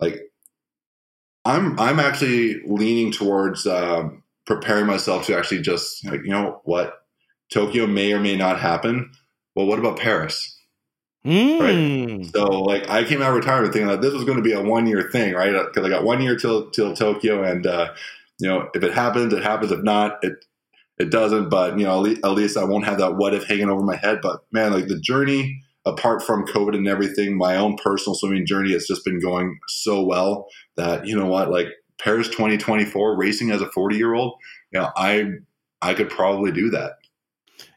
Like 0.00 0.22
I'm 1.44 1.78
I'm 1.78 2.00
actually 2.00 2.62
leaning 2.66 3.12
towards 3.12 3.66
uh, 3.66 4.08
preparing 4.46 4.86
myself 4.86 5.26
to 5.26 5.36
actually 5.36 5.60
just 5.60 6.04
like 6.06 6.22
you 6.24 6.30
know 6.30 6.62
what 6.64 7.02
Tokyo 7.52 7.86
may 7.86 8.12
or 8.12 8.20
may 8.20 8.34
not 8.34 8.58
happen. 8.58 9.12
Well, 9.54 9.66
what 9.66 9.78
about 9.78 9.98
Paris? 9.98 10.53
Mm. 11.26 11.60
Right. 11.60 12.26
So 12.32 12.62
like 12.62 12.88
I 12.90 13.04
came 13.04 13.22
out 13.22 13.30
of 13.30 13.36
retirement 13.36 13.72
thinking 13.72 13.88
that 13.88 14.02
this 14.02 14.12
was 14.12 14.24
going 14.24 14.36
to 14.36 14.42
be 14.42 14.52
a 14.52 14.62
one 14.62 14.86
year 14.86 15.08
thing, 15.10 15.34
right? 15.34 15.52
Because 15.52 15.86
I 15.86 15.88
got 15.88 16.04
one 16.04 16.20
year 16.20 16.36
till 16.36 16.70
till 16.70 16.94
Tokyo, 16.94 17.42
and 17.42 17.66
uh, 17.66 17.94
you 18.38 18.48
know 18.48 18.68
if 18.74 18.82
it 18.82 18.92
happens, 18.92 19.32
it 19.32 19.42
happens. 19.42 19.72
If 19.72 19.82
not, 19.82 20.18
it 20.22 20.44
it 20.98 21.10
doesn't. 21.10 21.48
But 21.48 21.78
you 21.78 21.86
know 21.86 21.96
at 21.96 22.02
least, 22.02 22.24
at 22.24 22.32
least 22.32 22.56
I 22.58 22.64
won't 22.64 22.84
have 22.84 22.98
that 22.98 23.16
what 23.16 23.32
if 23.32 23.44
hanging 23.44 23.70
over 23.70 23.82
my 23.82 23.96
head. 23.96 24.18
But 24.22 24.40
man, 24.52 24.72
like 24.72 24.88
the 24.88 25.00
journey 25.00 25.62
apart 25.86 26.22
from 26.22 26.46
COVID 26.46 26.74
and 26.74 26.88
everything, 26.88 27.36
my 27.36 27.56
own 27.56 27.76
personal 27.76 28.14
swimming 28.14 28.46
journey 28.46 28.72
has 28.72 28.86
just 28.86 29.04
been 29.04 29.20
going 29.20 29.58
so 29.68 30.04
well 30.04 30.48
that 30.76 31.06
you 31.06 31.16
know 31.16 31.26
what, 31.26 31.50
like 31.50 31.68
Paris 31.98 32.28
2024 32.28 33.16
racing 33.16 33.50
as 33.50 33.62
a 33.62 33.70
40 33.70 33.96
year 33.96 34.14
old, 34.14 34.34
you 34.72 34.80
know, 34.80 34.90
I 34.96 35.30
I 35.80 35.94
could 35.94 36.10
probably 36.10 36.52
do 36.52 36.70
that. 36.70 36.96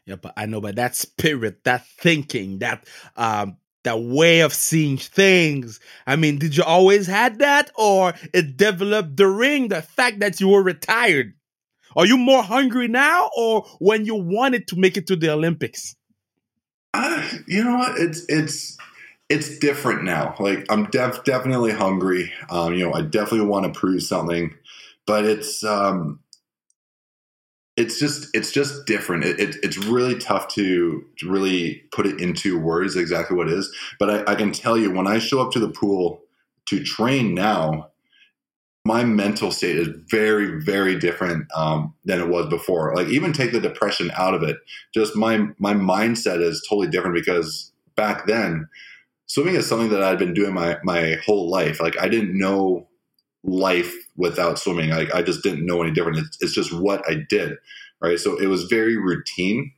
Yeah, 0.08 0.16
but 0.16 0.32
I 0.38 0.46
know, 0.46 0.62
but 0.62 0.76
that 0.76 0.96
spirit, 0.96 1.64
that 1.64 1.86
thinking, 1.86 2.60
that 2.60 2.88
um, 3.14 3.58
that 3.84 4.00
way 4.00 4.40
of 4.40 4.54
seeing 4.54 4.96
things. 4.96 5.80
I 6.06 6.16
mean, 6.16 6.38
did 6.38 6.56
you 6.56 6.64
always 6.64 7.06
had 7.06 7.40
that, 7.40 7.70
or 7.76 8.14
it 8.32 8.56
developed 8.56 9.16
during 9.16 9.68
the 9.68 9.82
fact 9.82 10.20
that 10.20 10.40
you 10.40 10.48
were 10.48 10.62
retired? 10.62 11.34
Are 11.94 12.06
you 12.06 12.16
more 12.16 12.42
hungry 12.42 12.88
now, 12.88 13.28
or 13.36 13.66
when 13.80 14.06
you 14.06 14.14
wanted 14.14 14.66
to 14.68 14.76
make 14.76 14.96
it 14.96 15.06
to 15.08 15.16
the 15.16 15.30
Olympics? 15.30 15.94
Uh, 16.94 17.28
you 17.46 17.62
know 17.62 17.76
what? 17.76 17.98
It's 17.98 18.24
it's 18.30 18.78
it's 19.28 19.58
different 19.58 20.04
now. 20.04 20.34
Like 20.38 20.64
I'm 20.70 20.84
def- 20.86 21.24
definitely 21.24 21.72
hungry. 21.72 22.32
Um, 22.48 22.72
you 22.72 22.84
know, 22.84 22.94
I 22.94 23.02
definitely 23.02 23.46
want 23.46 23.66
to 23.66 23.78
prove 23.78 24.02
something, 24.02 24.54
but 25.06 25.26
it's 25.26 25.62
um, 25.64 26.20
it's 27.78 28.00
just 28.00 28.28
it's 28.34 28.50
just 28.50 28.86
different. 28.86 29.24
It, 29.24 29.38
it, 29.38 29.56
it's 29.62 29.78
really 29.78 30.18
tough 30.18 30.48
to, 30.54 31.04
to 31.18 31.30
really 31.30 31.84
put 31.92 32.06
it 32.06 32.20
into 32.20 32.58
words 32.58 32.96
exactly 32.96 33.36
what 33.36 33.46
it 33.46 33.54
is. 33.54 33.72
But 34.00 34.28
I, 34.28 34.32
I 34.32 34.34
can 34.34 34.50
tell 34.50 34.76
you 34.76 34.90
when 34.90 35.06
I 35.06 35.20
show 35.20 35.40
up 35.40 35.52
to 35.52 35.60
the 35.60 35.70
pool 35.70 36.20
to 36.66 36.82
train 36.82 37.34
now, 37.34 37.90
my 38.84 39.04
mental 39.04 39.52
state 39.52 39.76
is 39.76 39.88
very 40.10 40.60
very 40.60 40.98
different 40.98 41.46
um, 41.54 41.94
than 42.04 42.20
it 42.20 42.28
was 42.28 42.46
before. 42.48 42.96
Like 42.96 43.06
even 43.08 43.32
take 43.32 43.52
the 43.52 43.60
depression 43.60 44.10
out 44.16 44.34
of 44.34 44.42
it, 44.42 44.56
just 44.92 45.14
my 45.14 45.46
my 45.58 45.72
mindset 45.72 46.42
is 46.42 46.66
totally 46.68 46.88
different 46.88 47.14
because 47.14 47.70
back 47.94 48.26
then 48.26 48.68
swimming 49.26 49.54
is 49.54 49.68
something 49.68 49.90
that 49.90 50.02
I'd 50.02 50.18
been 50.18 50.34
doing 50.34 50.52
my 50.52 50.78
my 50.82 51.16
whole 51.24 51.48
life. 51.48 51.80
Like 51.80 51.96
I 52.00 52.08
didn't 52.08 52.36
know 52.36 52.87
life 53.44 53.94
without 54.16 54.58
swimming. 54.58 54.92
I, 54.92 55.06
I 55.14 55.22
just 55.22 55.42
didn't 55.42 55.66
know 55.66 55.82
any 55.82 55.92
different. 55.92 56.18
It's, 56.18 56.38
it's 56.40 56.54
just 56.54 56.72
what 56.72 57.02
I 57.08 57.24
did, 57.28 57.56
right? 58.00 58.18
So 58.18 58.36
it 58.36 58.46
was 58.46 58.64
very 58.64 58.96
routine. 58.96 59.72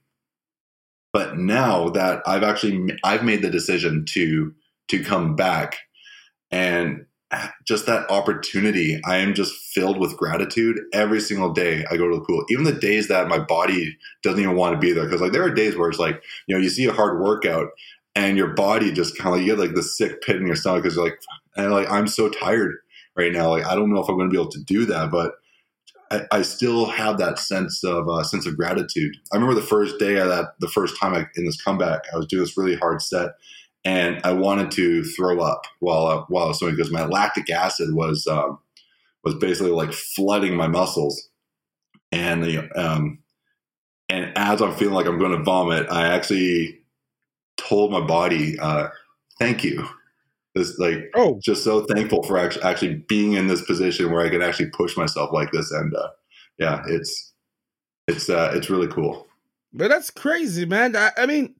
But 1.12 1.38
now 1.38 1.88
that 1.90 2.22
I've 2.26 2.44
actually 2.44 2.96
I've 3.02 3.24
made 3.24 3.42
the 3.42 3.50
decision 3.50 4.04
to 4.10 4.54
to 4.88 5.02
come 5.02 5.34
back, 5.34 5.78
and 6.50 7.06
just 7.64 7.86
that 7.86 8.10
opportunity, 8.10 9.00
I 9.04 9.18
am 9.18 9.34
just 9.34 9.52
filled 9.54 9.98
with 9.98 10.16
gratitude 10.16 10.80
every 10.92 11.20
single 11.20 11.52
day 11.52 11.84
I 11.90 11.96
go 11.96 12.08
to 12.08 12.16
the 12.16 12.24
pool. 12.24 12.44
Even 12.48 12.64
the 12.64 12.72
days 12.72 13.08
that 13.08 13.28
my 13.28 13.38
body 13.38 13.96
doesn't 14.22 14.40
even 14.40 14.56
want 14.56 14.74
to 14.74 14.78
be 14.78 14.92
there, 14.92 15.04
because 15.04 15.20
like 15.20 15.32
there 15.32 15.44
are 15.44 15.50
days 15.50 15.76
where 15.76 15.88
it's 15.88 15.98
like 15.98 16.22
you 16.46 16.54
know 16.54 16.62
you 16.62 16.70
see 16.70 16.86
a 16.86 16.92
hard 16.92 17.20
workout 17.20 17.68
and 18.14 18.36
your 18.36 18.54
body 18.54 18.92
just 18.92 19.16
kind 19.16 19.28
of 19.28 19.34
like, 19.34 19.46
you 19.46 19.54
get 19.54 19.60
like 19.60 19.74
the 19.74 19.82
sick 19.82 20.22
pit 20.22 20.36
in 20.36 20.46
your 20.46 20.56
stomach 20.56 20.82
because 20.82 20.96
you're 20.96 21.04
like 21.04 21.20
and 21.56 21.72
like 21.72 21.90
I'm 21.90 22.08
so 22.08 22.28
tired 22.28 22.76
right 23.20 23.32
now. 23.32 23.50
Like 23.50 23.66
I 23.66 23.74
don't 23.74 23.92
know 23.92 24.00
if 24.02 24.08
I'm 24.08 24.16
going 24.16 24.28
to 24.28 24.34
be 24.34 24.40
able 24.40 24.50
to 24.52 24.64
do 24.64 24.86
that, 24.86 25.10
but 25.10 25.34
I, 26.10 26.22
I 26.32 26.42
still 26.42 26.86
have 26.86 27.18
that 27.18 27.38
sense 27.38 27.84
of 27.84 28.08
uh, 28.08 28.22
sense 28.24 28.46
of 28.46 28.56
gratitude. 28.56 29.16
I 29.32 29.36
remember 29.36 29.54
the 29.54 29.66
first 29.66 29.98
day 29.98 30.16
of 30.16 30.28
that, 30.28 30.54
the 30.60 30.68
first 30.68 30.98
time 31.00 31.14
I, 31.14 31.26
in 31.36 31.44
this 31.44 31.60
comeback, 31.62 32.02
I 32.12 32.16
was 32.16 32.26
doing 32.26 32.42
this 32.42 32.56
really 32.56 32.76
hard 32.76 33.02
set, 33.02 33.30
and 33.84 34.20
I 34.24 34.32
wanted 34.32 34.70
to 34.72 35.04
throw 35.04 35.40
up 35.40 35.62
while 35.80 36.06
uh, 36.06 36.24
while 36.28 36.44
I 36.44 36.48
was 36.48 36.58
swimming 36.58 36.76
because 36.76 36.92
my 36.92 37.04
lactic 37.04 37.50
acid 37.50 37.94
was 37.94 38.26
um, 38.26 38.58
was 39.24 39.34
basically 39.36 39.72
like 39.72 39.92
flooding 39.92 40.56
my 40.56 40.68
muscles, 40.68 41.28
and 42.10 42.42
the 42.42 42.70
um, 42.80 43.18
and 44.08 44.32
as 44.36 44.60
I'm 44.60 44.74
feeling 44.74 44.94
like 44.94 45.06
I'm 45.06 45.18
going 45.18 45.36
to 45.36 45.44
vomit, 45.44 45.86
I 45.90 46.08
actually 46.08 46.80
told 47.56 47.92
my 47.92 48.00
body, 48.00 48.58
uh, 48.58 48.88
"Thank 49.38 49.62
you." 49.62 49.86
This 50.54 50.78
like 50.78 51.10
oh. 51.14 51.38
just 51.42 51.64
so 51.64 51.84
thankful 51.86 52.22
for 52.24 52.38
actually, 52.38 52.62
actually 52.62 52.94
being 53.08 53.34
in 53.34 53.46
this 53.46 53.64
position 53.64 54.10
where 54.10 54.24
I 54.24 54.30
can 54.30 54.42
actually 54.42 54.70
push 54.70 54.96
myself 54.96 55.30
like 55.32 55.52
this 55.52 55.70
and 55.70 55.94
uh, 55.94 56.08
yeah 56.58 56.82
it's 56.88 57.32
it's 58.08 58.28
uh 58.28 58.52
it's 58.54 58.70
really 58.70 58.88
cool. 58.88 59.26
But 59.72 59.88
that's 59.88 60.10
crazy 60.10 60.66
man. 60.66 60.96
I, 60.96 61.12
I 61.16 61.26
mean 61.26 61.54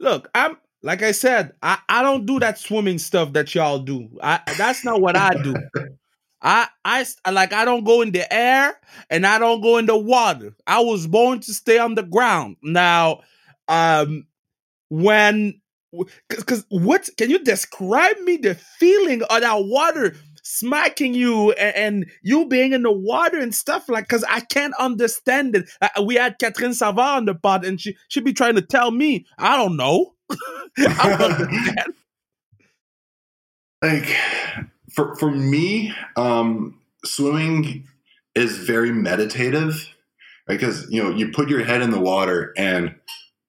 look 0.00 0.28
I'm 0.34 0.56
like 0.82 1.02
I 1.02 1.12
said 1.12 1.52
I 1.62 1.78
I 1.88 2.02
don't 2.02 2.26
do 2.26 2.40
that 2.40 2.58
swimming 2.58 2.98
stuff 2.98 3.32
that 3.34 3.54
y'all 3.54 3.78
do. 3.78 4.08
I 4.22 4.40
that's 4.56 4.84
not 4.84 5.00
what 5.00 5.16
I 5.16 5.34
do. 5.42 5.54
I 6.42 6.68
I 6.84 7.06
like 7.30 7.52
I 7.52 7.64
don't 7.64 7.84
go 7.84 8.02
in 8.02 8.12
the 8.12 8.32
air 8.32 8.78
and 9.10 9.26
I 9.26 9.38
don't 9.38 9.60
go 9.60 9.78
in 9.78 9.86
the 9.86 9.96
water. 9.96 10.54
I 10.66 10.80
was 10.80 11.06
born 11.06 11.40
to 11.40 11.54
stay 11.54 11.78
on 11.78 11.94
the 11.94 12.02
ground. 12.02 12.56
Now 12.62 13.20
um 13.68 14.26
when 14.88 15.60
because 16.28 16.64
what 16.68 17.08
can 17.16 17.30
you 17.30 17.38
describe 17.38 18.18
me 18.20 18.36
the 18.36 18.54
feeling 18.54 19.22
of 19.22 19.40
that 19.40 19.64
water 19.64 20.14
smacking 20.42 21.14
you 21.14 21.52
and, 21.52 21.76
and 21.76 22.06
you 22.22 22.46
being 22.46 22.72
in 22.72 22.82
the 22.82 22.92
water 22.92 23.38
and 23.38 23.54
stuff 23.54 23.88
like 23.88 24.04
because 24.04 24.24
i 24.28 24.40
can't 24.40 24.74
understand 24.78 25.56
it. 25.56 25.68
Uh, 25.80 26.02
we 26.02 26.14
had 26.16 26.38
katerine 26.38 26.74
savard 26.74 27.18
on 27.18 27.24
the 27.24 27.34
pod 27.34 27.64
and 27.64 27.80
she 27.80 27.96
she'd 28.08 28.24
be 28.24 28.32
trying 28.32 28.54
to 28.54 28.62
tell 28.62 28.90
me 28.90 29.24
i 29.38 29.56
don't 29.56 29.76
know. 29.76 30.14
I 30.78 31.16
don't 31.16 31.94
like 33.82 34.16
for 34.92 35.14
for 35.16 35.30
me 35.30 35.94
um 36.16 36.80
swimming 37.04 37.86
is 38.34 38.58
very 38.58 38.92
meditative 38.92 39.88
because 40.46 40.86
you 40.90 41.02
know 41.02 41.10
you 41.10 41.30
put 41.30 41.48
your 41.48 41.64
head 41.64 41.82
in 41.82 41.90
the 41.90 42.00
water 42.00 42.52
and 42.56 42.94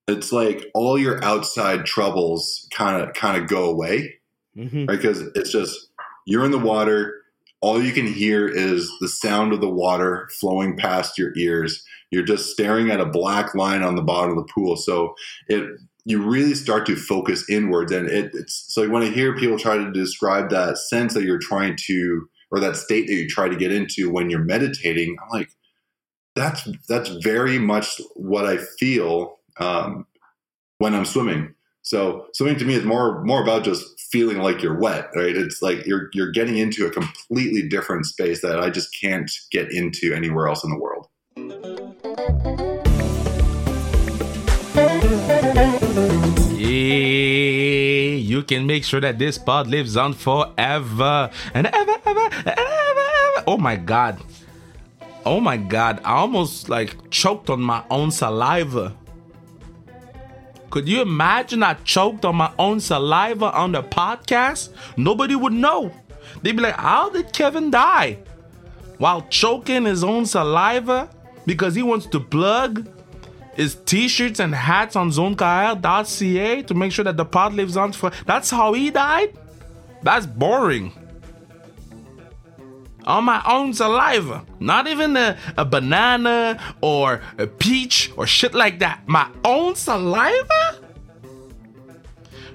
it's 0.07 0.31
like 0.31 0.65
all 0.73 0.97
your 0.97 1.23
outside 1.23 1.85
troubles 1.85 2.67
kind 2.71 3.01
of 3.01 3.13
kind 3.13 3.41
of 3.41 3.49
go 3.49 3.69
away, 3.69 4.15
mm-hmm. 4.55 4.85
right? 4.85 4.97
Because 4.97 5.21
it's 5.35 5.51
just 5.51 5.89
you're 6.25 6.45
in 6.45 6.51
the 6.51 6.59
water. 6.59 7.21
All 7.61 7.81
you 7.81 7.93
can 7.93 8.05
hear 8.05 8.47
is 8.47 8.91
the 8.99 9.07
sound 9.07 9.53
of 9.53 9.61
the 9.61 9.69
water 9.69 10.29
flowing 10.39 10.77
past 10.77 11.17
your 11.17 11.35
ears. 11.35 11.83
You're 12.11 12.23
just 12.23 12.51
staring 12.51 12.91
at 12.91 12.99
a 12.99 13.05
black 13.05 13.55
line 13.55 13.81
on 13.81 13.95
the 13.95 14.03
bottom 14.03 14.37
of 14.37 14.45
the 14.45 14.53
pool. 14.53 14.75
So 14.75 15.15
it 15.47 15.67
you 16.07 16.21
really 16.21 16.53
start 16.53 16.85
to 16.85 16.95
focus 16.95 17.49
inwards, 17.49 17.91
and 17.91 18.07
it, 18.07 18.31
it's 18.35 18.65
so 18.67 18.87
when 18.89 19.01
I 19.01 19.09
hear 19.09 19.35
people 19.35 19.57
try 19.57 19.77
to 19.77 19.91
describe 19.91 20.51
that 20.51 20.77
sense 20.77 21.15
that 21.15 21.23
you're 21.23 21.39
trying 21.39 21.75
to 21.87 22.29
or 22.51 22.59
that 22.59 22.75
state 22.75 23.07
that 23.07 23.13
you 23.13 23.27
try 23.27 23.49
to 23.49 23.55
get 23.55 23.71
into 23.71 24.11
when 24.11 24.29
you're 24.29 24.43
meditating, 24.43 25.17
I'm 25.23 25.29
like, 25.39 25.49
that's 26.35 26.67
that's 26.87 27.09
very 27.23 27.57
much 27.57 27.99
what 28.13 28.45
I 28.45 28.57
feel 28.77 29.39
um, 29.59 30.05
when 30.77 30.93
I'm 30.93 31.05
swimming. 31.05 31.53
So 31.81 32.25
swimming 32.33 32.57
to 32.57 32.65
me 32.65 32.73
is 32.73 32.83
more 32.83 33.23
more 33.23 33.43
about 33.43 33.63
just 33.63 33.83
feeling 34.11 34.39
like 34.39 34.63
you're 34.63 34.79
wet, 34.79 35.09
right? 35.15 35.35
It's 35.35 35.61
like 35.61 35.85
you're 35.85 36.09
you're 36.13 36.31
getting 36.31 36.57
into 36.57 36.87
a 36.87 36.89
completely 36.89 37.67
different 37.69 38.07
space 38.07 38.41
that 38.41 38.59
I 38.59 38.71
just 38.71 38.89
can't 38.99 39.29
get 39.51 39.71
into 39.71 40.13
anywhere 40.13 40.47
else 40.47 40.63
in 40.63 40.71
the 40.71 40.79
world. 40.79 41.07
Yeah, 46.57 48.15
you 48.17 48.41
can 48.43 48.65
make 48.65 48.83
sure 48.83 48.99
that 48.99 49.19
this 49.19 49.37
pod 49.37 49.67
lives 49.67 49.95
on 49.95 50.13
forever 50.13 51.29
and 51.53 51.67
ever, 51.67 51.97
ever, 52.05 52.29
ever, 52.31 52.49
ever. 52.49 53.43
Oh 53.45 53.57
my 53.59 53.75
god. 53.75 54.23
Oh 55.23 55.39
my 55.39 55.57
god. 55.57 56.01
I 56.03 56.15
almost 56.15 56.67
like 56.67 57.11
choked 57.11 57.51
on 57.51 57.61
my 57.61 57.83
own 57.91 58.09
saliva. 58.09 58.95
Could 60.75 60.89
you 60.89 61.01
imagine 61.01 61.63
I 61.63 61.75
choked 61.85 62.25
on 62.25 62.35
my 62.35 62.51
own 62.59 62.81
saliva 62.81 63.45
on 63.53 63.71
the 63.71 63.81
podcast? 63.81 64.73
Nobody 64.97 65.33
would 65.33 65.53
know. 65.53 65.89
They'd 66.41 66.51
be 66.51 66.63
like, 66.63 66.75
How 66.75 67.09
did 67.09 67.31
Kevin 67.31 67.71
die? 67.71 68.17
While 68.97 69.21
choking 69.29 69.85
his 69.85 70.03
own 70.03 70.25
saliva 70.25 71.09
because 71.45 71.75
he 71.75 71.81
wants 71.81 72.07
to 72.07 72.19
plug 72.19 72.89
his 73.53 73.75
t-shirts 73.85 74.41
and 74.41 74.53
hats 74.53 74.97
on 74.97 75.11
zonekr.ca 75.11 76.63
to 76.63 76.73
make 76.73 76.91
sure 76.91 77.05
that 77.05 77.15
the 77.15 77.23
pod 77.23 77.53
lives 77.53 77.77
on 77.77 77.93
for 77.93 78.11
that's 78.25 78.49
how 78.49 78.73
he 78.73 78.91
died 78.91 79.31
that's 80.03 80.25
boring 80.25 80.91
on 83.05 83.23
my 83.23 83.41
own 83.45 83.73
saliva 83.73 84.45
not 84.59 84.87
even 84.87 85.15
a, 85.15 85.37
a 85.57 85.65
banana 85.65 86.59
or 86.81 87.21
a 87.37 87.47
peach 87.47 88.11
or 88.17 88.25
shit 88.27 88.53
like 88.53 88.79
that 88.79 89.01
my 89.07 89.27
own 89.43 89.75
saliva 89.75 90.79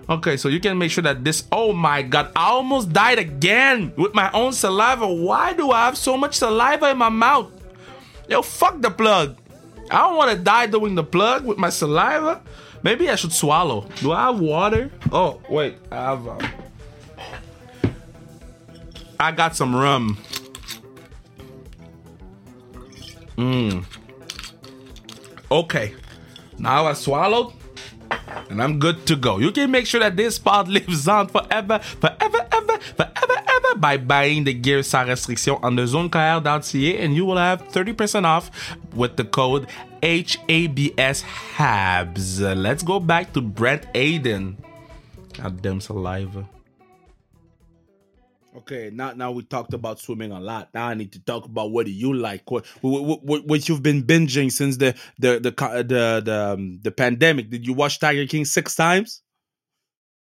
okay 0.09 0.37
so 0.37 0.49
you 0.49 0.61
can 0.61 0.77
make 0.77 0.91
sure 0.91 1.03
that 1.03 1.23
this 1.25 1.45
oh 1.53 1.73
my 1.73 2.03
god 2.03 2.31
i 2.37 2.51
almost 2.51 2.93
died 2.93 3.19
again 3.19 3.93
with 3.97 4.13
my 4.15 4.31
own 4.33 4.53
saliva 4.53 5.07
why 5.07 5.53
do 5.53 5.71
i 5.71 5.85
have 5.85 5.97
so 5.97 6.17
much 6.17 6.35
saliva 6.35 6.91
in 6.91 6.99
my 6.99 7.09
mouth 7.09 7.51
yo 8.29 8.43
fuck 8.43 8.81
the 8.81 8.91
plug 8.91 9.37
I 9.91 9.99
don't 10.03 10.17
want 10.17 10.31
to 10.31 10.37
die 10.37 10.67
doing 10.67 10.95
the 10.95 11.03
plug 11.03 11.45
with 11.45 11.59
my 11.59 11.69
saliva. 11.69 12.41
Maybe 12.83 13.09
I 13.11 13.17
should 13.17 13.33
swallow. 13.33 13.89
Do 13.97 14.13
I 14.13 14.27
have 14.27 14.39
water? 14.39 14.91
Oh, 15.11 15.41
wait. 15.51 15.77
I 15.91 15.97
have. 15.97 16.29
Um, 16.29 16.39
I 19.19 19.33
got 19.33 19.57
some 19.57 19.75
rum. 19.75 20.17
Mmm. 23.41 23.85
Okay. 25.51 25.95
Now 26.59 26.85
I 26.87 26.93
swallowed. 26.93 27.55
And 28.51 28.63
I'm 28.63 28.79
good 28.79 29.07
to 29.07 29.17
go. 29.17 29.39
You 29.39 29.51
can 29.51 29.71
make 29.71 29.87
sure 29.87 30.01
that 30.01 30.17
this 30.17 30.39
pod 30.39 30.69
lives 30.77 31.09
on 31.09 31.29
forever, 31.29 31.79
forever, 31.79 32.47
ever, 32.53 32.79
forever, 32.79 33.37
ever 33.49 33.75
by 33.77 33.97
buying 33.97 34.45
the 34.45 34.53
gear 34.53 34.83
sans 34.83 35.09
restriction 35.09 35.57
on 35.63 35.77
the 35.77 35.83
zonekr.ca 35.83 36.99
and 36.99 37.15
you 37.15 37.25
will 37.25 37.39
have 37.39 37.67
30% 37.69 38.25
off 38.25 38.51
with 38.93 39.17
the 39.17 39.25
code 39.25 39.69
HABS 40.03 41.23
HABS. 41.23 42.41
Let's 42.41 42.83
go 42.83 43.01
back 43.01 43.33
to 43.33 43.41
Brent 43.41 43.87
Hayden. 43.95 44.59
Goddamn 45.33 45.81
saliva. 45.81 46.47
Okay, 48.61 48.91
now 48.93 49.13
now 49.13 49.31
we 49.31 49.43
talked 49.43 49.73
about 49.73 50.01
swimming 50.01 50.33
a 50.33 50.39
lot. 50.39 50.69
Now 50.75 50.89
I 50.89 50.93
need 50.93 51.13
to 51.13 51.25
talk 51.25 51.47
about 51.47 51.71
what 51.71 51.87
do 51.87 51.93
you 51.93 52.13
like, 52.13 52.51
what 52.51 52.67
what, 52.83 53.25
what, 53.25 53.47
what 53.47 53.69
you've 53.69 53.83
been 53.83 54.03
binging 54.03 54.53
since 54.53 54.77
the 54.77 54.95
the 55.19 55.41
the 55.41 55.51
the 55.51 56.23
the, 56.23 56.53
um, 56.53 56.79
the 56.83 56.91
pandemic. 56.91 57.49
Did 57.49 57.67
you 57.67 57.73
watch 57.73 57.99
Tiger 58.01 58.27
King 58.27 58.45
six 58.45 58.75
times? 58.75 59.23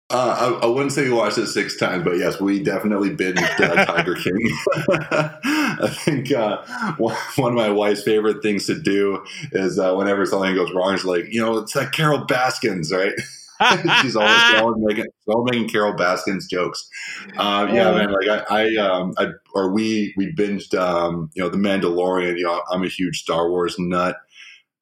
Uh, 0.08 0.58
I, 0.60 0.64
I, 0.64 0.66
wouldn't 0.66 0.90
say 0.90 1.04
we 1.04 1.12
watched 1.12 1.38
it 1.38 1.46
six 1.48 1.76
times, 1.76 2.02
but 2.02 2.16
yes, 2.16 2.40
we 2.40 2.60
definitely 2.60 3.10
binged 3.10 3.60
uh, 3.60 3.84
Tiger 3.84 4.14
King. 4.14 4.50
I 4.90 5.88
think 5.88 6.32
uh, 6.32 6.62
one 6.96 7.52
of 7.52 7.54
my 7.54 7.70
wife's 7.70 8.02
favorite 8.02 8.42
things 8.42 8.66
to 8.66 8.80
do 8.80 9.22
is 9.52 9.78
uh, 9.78 9.94
whenever 9.94 10.24
something 10.26 10.54
goes 10.54 10.72
wrong, 10.72 10.96
she's 10.96 11.04
like, 11.04 11.26
you 11.30 11.40
know, 11.40 11.58
it's 11.58 11.76
like 11.76 11.92
Carole 11.92 12.24
Baskins, 12.24 12.90
right? 12.90 13.12
she's 14.02 14.16
always, 14.16 14.54
always 14.60 14.76
making, 14.78 15.06
always 15.26 15.52
making 15.52 15.68
Carole 15.68 15.94
Baskins 15.94 16.46
jokes. 16.46 16.88
Uh, 17.36 17.68
yeah, 17.72 17.92
man. 17.92 18.12
Like 18.12 18.28
I, 18.50 18.64
I, 18.64 18.76
um, 18.76 19.14
I, 19.18 19.28
or 19.54 19.72
we, 19.72 20.14
we 20.16 20.32
binged, 20.32 20.74
um, 20.78 21.30
you 21.34 21.42
know, 21.42 21.48
The 21.48 21.58
Mandalorian. 21.58 22.36
You 22.38 22.44
know, 22.44 22.62
I'm 22.70 22.82
a 22.82 22.88
huge 22.88 23.20
Star 23.22 23.50
Wars 23.50 23.76
nut. 23.78 24.16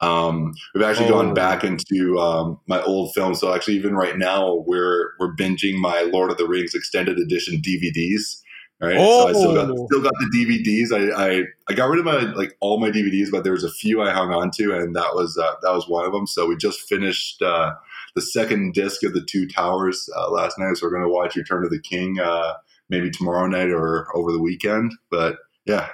Um, 0.01 0.53
we've 0.73 0.83
actually 0.83 1.07
oh. 1.07 1.23
gone 1.23 1.33
back 1.33 1.63
into 1.63 2.17
um, 2.19 2.59
my 2.67 2.81
old 2.83 3.13
films. 3.13 3.39
So 3.39 3.53
actually, 3.53 3.75
even 3.75 3.95
right 3.95 4.17
now, 4.17 4.63
we're 4.65 5.11
we're 5.19 5.35
binging 5.35 5.75
my 5.75 6.01
Lord 6.01 6.31
of 6.31 6.37
the 6.37 6.47
Rings 6.47 6.73
extended 6.73 7.17
edition 7.17 7.61
DVDs. 7.61 8.41
Right, 8.81 8.95
oh. 8.97 9.23
so 9.23 9.27
I 9.27 9.31
still 9.33 9.55
got 9.55 9.69
oh. 9.69 9.85
still 9.87 10.01
got 10.01 10.13
the 10.19 10.31
DVDs. 10.33 10.93
I, 10.93 11.31
I, 11.31 11.43
I 11.67 11.73
got 11.73 11.89
rid 11.89 11.99
of 11.99 12.05
my 12.05 12.31
like 12.33 12.55
all 12.61 12.79
my 12.79 12.89
DVDs, 12.89 13.29
but 13.29 13.43
there 13.43 13.51
was 13.51 13.65
a 13.65 13.71
few 13.71 14.01
I 14.01 14.11
hung 14.11 14.31
on 14.31 14.51
to, 14.51 14.73
and 14.73 14.95
that 14.95 15.15
was 15.15 15.37
uh, 15.37 15.55
that 15.63 15.73
was 15.73 15.89
one 15.89 16.05
of 16.05 16.13
them. 16.13 16.25
So 16.25 16.47
we 16.47 16.55
just 16.55 16.87
finished 16.87 17.41
uh, 17.41 17.73
the 18.15 18.21
second 18.21 18.73
disc 18.73 19.03
of 19.03 19.13
the 19.13 19.25
Two 19.25 19.47
Towers 19.47 20.09
uh, 20.15 20.29
last 20.31 20.57
night. 20.57 20.77
So 20.77 20.87
we're 20.87 20.91
going 20.91 21.03
to 21.03 21.09
watch 21.09 21.35
Return 21.35 21.63
of 21.63 21.71
the 21.71 21.81
King 21.81 22.19
uh, 22.19 22.53
maybe 22.89 23.09
tomorrow 23.09 23.47
night 23.47 23.69
or 23.69 24.07
over 24.15 24.31
the 24.31 24.41
weekend. 24.41 24.93
But 25.09 25.37
yeah, 25.65 25.89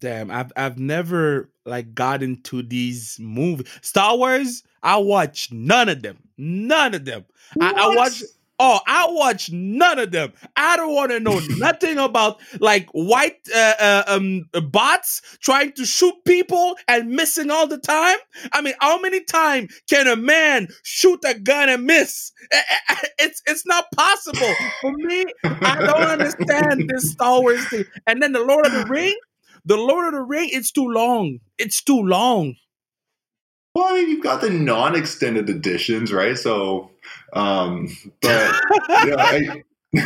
damn, 0.00 0.30
I've 0.30 0.52
I've 0.56 0.78
never 0.78 1.50
like 1.64 1.94
got 1.94 2.22
into 2.22 2.62
these 2.62 3.18
movies. 3.20 3.68
Star 3.82 4.16
Wars, 4.16 4.62
I 4.82 4.96
watch 4.98 5.52
none 5.52 5.88
of 5.88 6.02
them. 6.02 6.18
None 6.36 6.94
of 6.94 7.04
them. 7.04 7.24
I, 7.60 7.72
I 7.72 7.96
watch 7.96 8.22
Oh, 8.60 8.80
I 8.86 9.06
watch 9.10 9.52
none 9.52 9.98
of 9.98 10.10
them. 10.10 10.32
I 10.56 10.76
don't 10.76 10.94
want 10.94 11.12
to 11.12 11.20
know 11.20 11.38
nothing 11.58 11.98
about 11.98 12.40
like 12.60 12.88
white 12.90 13.38
uh, 13.54 13.74
uh, 13.78 14.02
um, 14.08 14.48
bots 14.70 15.22
trying 15.40 15.72
to 15.72 15.86
shoot 15.86 16.14
people 16.26 16.76
and 16.88 17.10
missing 17.10 17.50
all 17.50 17.66
the 17.68 17.78
time. 17.78 18.16
I 18.52 18.60
mean, 18.60 18.74
how 18.80 19.00
many 19.00 19.22
times 19.22 19.72
can 19.88 20.08
a 20.08 20.16
man 20.16 20.68
shoot 20.82 21.20
a 21.24 21.34
gun 21.38 21.68
and 21.68 21.84
miss? 21.84 22.32
It's 23.20 23.42
it's 23.46 23.66
not 23.66 23.86
possible 23.96 24.54
for 24.80 24.92
me. 24.92 25.24
I 25.44 25.80
don't 25.80 26.02
understand 26.08 26.88
this 26.88 27.12
Star 27.12 27.40
Wars 27.40 27.64
thing. 27.68 27.84
And 28.06 28.22
then 28.22 28.32
the 28.32 28.44
Lord 28.44 28.66
of 28.66 28.72
the 28.72 28.86
Ring, 28.88 29.14
the 29.64 29.76
Lord 29.76 30.06
of 30.06 30.12
the 30.14 30.22
Ring, 30.22 30.48
it's 30.52 30.70
too 30.70 30.86
long. 30.88 31.38
It's 31.58 31.82
too 31.82 32.00
long. 32.00 32.54
Well, 33.78 33.92
I 33.92 33.94
mean, 33.94 34.08
you've 34.10 34.24
got 34.24 34.40
the 34.40 34.50
non-extended 34.50 35.48
editions, 35.48 36.12
right? 36.12 36.36
So, 36.36 36.90
um, 37.32 37.88
but 38.20 38.54
yeah, 39.06 39.14
I, 39.16 39.62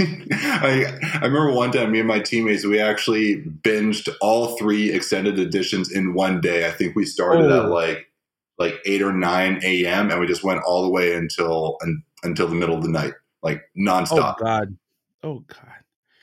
I, 0.00 0.98
I 1.20 1.26
remember 1.26 1.52
one 1.52 1.70
time 1.70 1.92
me 1.92 1.98
and 1.98 2.08
my 2.08 2.20
teammates 2.20 2.64
we 2.64 2.80
actually 2.80 3.42
binged 3.42 4.08
all 4.22 4.56
three 4.56 4.90
extended 4.90 5.38
editions 5.38 5.92
in 5.92 6.14
one 6.14 6.40
day. 6.40 6.66
I 6.66 6.70
think 6.70 6.96
we 6.96 7.04
started 7.04 7.52
oh. 7.52 7.64
at 7.64 7.68
like 7.68 8.10
like 8.58 8.80
eight 8.86 9.02
or 9.02 9.12
nine 9.12 9.60
a.m. 9.64 10.10
and 10.10 10.18
we 10.18 10.26
just 10.26 10.42
went 10.42 10.62
all 10.62 10.82
the 10.82 10.88
way 10.88 11.14
until 11.14 11.76
until 12.22 12.48
the 12.48 12.54
middle 12.54 12.76
of 12.76 12.82
the 12.82 12.88
night, 12.88 13.12
like 13.42 13.64
nonstop. 13.78 14.36
Oh 14.38 14.42
God! 14.42 14.78
Oh 15.22 15.44
God! 15.46 15.79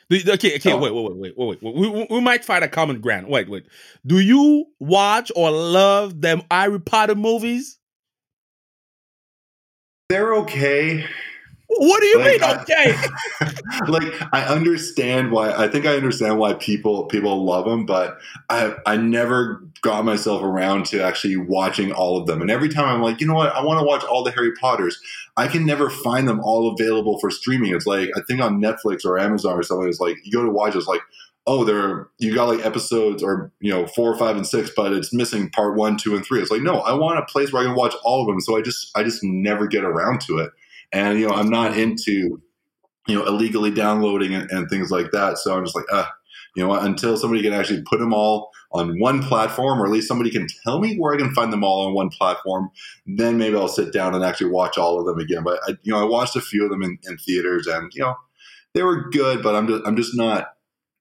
Okay, 0.10 0.56
okay, 0.56 0.72
oh. 0.72 0.78
wait, 0.78 0.93
wait, 0.93 1.17
wait, 1.17 1.38
wait, 1.38 1.62
wait, 1.62 1.76
We, 1.76 1.89
we, 1.89 2.08
we 2.10 2.22
might 2.22 2.46
find 2.46 2.63
a 2.63 2.70
common 2.70 3.02
ground. 3.02 3.28
Wait, 3.28 3.50
wait. 3.50 3.65
Do 4.06 4.20
you 4.20 4.65
watch 4.80 5.32
or 5.36 5.52
love 5.52 6.22
them 6.22 6.43
Harry 6.50 6.80
Potter 6.80 7.15
movies? 7.15 7.78
They're 10.10 10.34
okay. 10.36 11.06
What 11.69 11.99
do 11.99 12.08
you 12.08 12.19
like, 12.19 12.41
mean, 12.41 12.51
okay? 12.62 12.95
like 13.88 14.13
I 14.34 14.45
understand 14.45 15.32
why. 15.32 15.51
I 15.51 15.67
think 15.67 15.86
I 15.86 15.95
understand 15.95 16.39
why 16.39 16.53
people 16.53 17.06
people 17.06 17.43
love 17.43 17.65
them, 17.65 17.86
but 17.86 18.19
I 18.49 18.75
I 18.86 18.95
never 18.95 19.62
got 19.82 20.06
myself 20.06 20.41
around 20.41 20.86
to 20.88 21.03
actually 21.03 21.36
watching 21.36 21.91
all 21.91 22.17
of 22.17 22.25
them. 22.25 22.41
And 22.41 22.49
every 22.49 22.69
time 22.69 22.86
I'm 22.86 23.01
like, 23.01 23.19
you 23.19 23.27
know 23.27 23.36
what, 23.36 23.53
I 23.53 23.62
want 23.63 23.80
to 23.80 23.86
watch 23.86 24.03
all 24.06 24.23
the 24.23 24.32
Harry 24.32 24.53
Potters. 24.53 24.97
I 25.36 25.47
can 25.47 25.65
never 25.65 25.89
find 25.89 26.27
them 26.27 26.39
all 26.39 26.73
available 26.73 27.19
for 27.19 27.30
streaming. 27.30 27.75
It's 27.75 27.86
like 27.86 28.10
I 28.15 28.21
think 28.21 28.41
on 28.41 28.62
Netflix 28.62 29.03
or 29.03 29.19
Amazon 29.19 29.60
or 29.60 29.63
something. 29.63 29.89
It's 29.89 29.99
like 29.99 30.17
you 30.23 30.32
go 30.32 30.43
to 30.43 30.51
watch, 30.51 30.75
it's 30.75 30.88
like 30.88 31.01
oh, 31.47 31.63
there 31.63 32.08
you 32.19 32.36
got 32.36 32.49
like 32.49 32.65
episodes 32.65 33.23
or 33.23 33.51
you 33.60 33.71
know 33.71 33.88
four, 33.88 34.13
or 34.13 34.17
five, 34.17 34.36
and 34.36 34.45
six, 34.45 34.69
but 34.75 34.93
it's 34.93 35.13
missing 35.13 35.49
part 35.49 35.75
one, 35.75 35.97
two, 35.97 36.15
and 36.15 36.23
three. 36.23 36.41
It's 36.41 36.51
like 36.51 36.62
no, 36.62 36.80
I 36.80 36.93
want 36.93 37.19
a 37.19 37.23
place 37.23 37.51
where 37.51 37.63
I 37.63 37.65
can 37.65 37.75
watch 37.75 37.95
all 38.03 38.21
of 38.21 38.27
them. 38.27 38.39
So 38.41 38.58
I 38.58 38.62
just 38.62 38.91
I 38.95 39.03
just 39.03 39.23
never 39.23 39.65
get 39.65 39.84
around 39.84 40.21
to 40.21 40.38
it. 40.38 40.51
And 40.91 41.19
you 41.19 41.28
know, 41.28 41.34
I'm 41.34 41.50
not 41.50 41.78
into 41.78 42.41
you 43.08 43.15
know 43.15 43.26
illegally 43.26 43.71
downloading 43.71 44.34
and, 44.34 44.50
and 44.52 44.69
things 44.69 44.91
like 44.91 45.12
that. 45.12 45.38
So 45.38 45.56
I'm 45.56 45.65
just 45.65 45.76
like, 45.76 45.86
you 46.56 46.65
know, 46.65 46.73
until 46.73 47.17
somebody 47.17 47.43
can 47.43 47.54
actually 47.54 47.84
put 47.84 48.00
them 48.00 48.13
all 48.13 48.50
on 48.71 49.00
one 49.00 49.21
platform, 49.21 49.82
or 49.82 49.86
at 49.86 49.91
least 49.91 50.08
somebody 50.08 50.30
can 50.30 50.47
tell 50.63 50.80
me 50.80 50.97
where 50.97 51.13
I 51.13 51.17
can 51.17 51.34
find 51.34 51.54
them 51.54 51.63
all 51.63 51.88
on 51.88 51.93
one 51.93 52.10
platform, 52.10 52.69
then 53.06 53.38
maybe 53.38 53.56
I'll 53.56 53.67
sit 53.67 53.93
down 53.93 54.13
and 54.13 54.23
actually 54.23 54.50
watch 54.50 54.78
all 54.78 55.00
of 55.00 55.06
them 55.06 55.19
again. 55.19 55.43
But 55.43 55.60
I, 55.67 55.78
you 55.84 55.93
know, 55.93 56.02
I 56.02 56.04
watched 56.04 56.36
a 56.36 56.41
few 56.41 56.65
of 56.65 56.69
them 56.69 56.84
in, 56.84 56.97
in 57.04 57.17
theaters, 57.17 57.67
and 57.67 57.91
you 57.93 58.02
know, 58.02 58.15
they 58.73 58.84
were 58.84 59.10
good, 59.10 59.41
but 59.41 59.56
I'm 59.56 59.67
just 59.67 59.84
I'm 59.86 59.95
just 59.95 60.17
not 60.17 60.50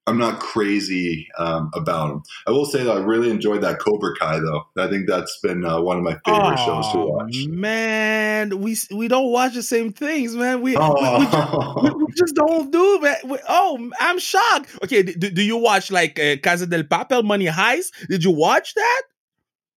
I'm 0.07 0.17
not 0.17 0.39
crazy 0.39 1.27
um, 1.37 1.69
about 1.73 2.07
them. 2.07 2.23
I 2.47 2.51
will 2.51 2.65
say 2.65 2.81
that 2.83 2.95
I 2.97 2.99
really 3.01 3.29
enjoyed 3.29 3.61
that 3.61 3.79
Cobra 3.79 4.15
Kai 4.17 4.39
though. 4.39 4.63
I 4.77 4.87
think 4.89 5.07
that's 5.07 5.37
been 5.43 5.65
uh, 5.65 5.81
one 5.81 5.97
of 5.97 6.03
my 6.03 6.17
favorite 6.25 6.57
shows 6.59 6.89
to 6.93 6.97
watch. 6.99 7.35
Man, 7.49 8.59
we 8.61 8.77
we 8.95 9.07
don't 9.09 9.31
watch 9.31 9.53
the 9.53 9.63
same 9.63 9.91
things, 9.91 10.35
man. 10.35 10.61
We 10.61 10.75
Oh. 10.77 11.81
we, 11.83 11.89
we, 11.89 12.03
we 12.05 12.13
just 12.13 12.35
don't 12.35 12.71
do. 12.71 12.99
We- 13.25 13.39
oh, 13.49 13.91
I'm 13.99 14.17
shocked. 14.19 14.77
Okay, 14.83 15.03
do, 15.03 15.29
do 15.29 15.41
you 15.43 15.57
watch 15.57 15.91
like 15.91 16.17
uh, 16.19 16.37
Casa 16.41 16.65
del 16.67 16.83
Papel, 16.83 17.23
Money 17.23 17.47
Heist? 17.47 17.91
Did 18.09 18.23
you 18.23 18.31
watch 18.31 18.73
that? 18.75 19.01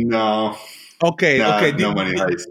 no, 0.01 0.57
Okay, 1.03 1.39
nah, 1.39 1.57
okay. 1.59 1.73
no 1.73 1.89
Did, 1.89 1.95
money 1.97 2.11
did, 2.13 2.21
heist. 2.21 2.47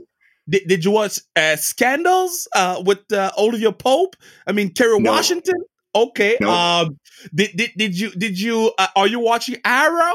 did, 0.50 0.68
did 0.68 0.86
you 0.86 0.92
watch 0.92 1.20
uh, 1.36 1.56
Scandals 1.56 2.48
uh, 2.56 2.82
with 2.86 3.00
uh, 3.13 3.32
Olivia 3.38 3.72
Pope? 3.72 4.15
I 4.46 4.52
mean, 4.52 4.72
Kerry 4.74 5.00
No. 5.00 5.12
Washington. 5.12 5.56
Okay. 5.95 6.38
Nope. 6.39 6.49
Um. 6.49 6.99
Did 7.34 7.52
did 7.56 7.71
did 7.78 7.99
you 7.99 8.12
did 8.12 8.39
you 8.39 8.71
uh, 8.78 8.88
are 8.95 9.08
you 9.08 9.19
watching 9.19 9.58
Arrow? 9.65 10.13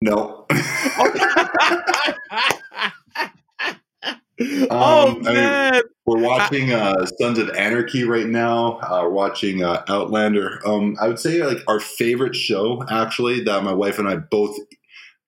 No. 0.00 0.46
oh 4.70 5.08
Um, 5.08 5.26
I 5.26 5.32
mean, 5.32 5.34
man. 5.34 5.82
We're 6.06 6.22
watching 6.22 6.72
uh, 6.72 7.04
Sons 7.20 7.38
of 7.38 7.50
Anarchy 7.50 8.04
right 8.04 8.26
now. 8.26 8.78
Uh, 8.78 9.00
we're 9.02 9.10
watching 9.10 9.64
uh, 9.64 9.82
Outlander. 9.88 10.60
Um, 10.66 10.96
I 11.00 11.08
would 11.08 11.18
say 11.18 11.42
like 11.44 11.58
our 11.66 11.80
favorite 11.80 12.36
show 12.36 12.84
actually 12.88 13.42
that 13.44 13.64
my 13.64 13.72
wife 13.72 13.98
and 13.98 14.08
I 14.08 14.16
both 14.16 14.56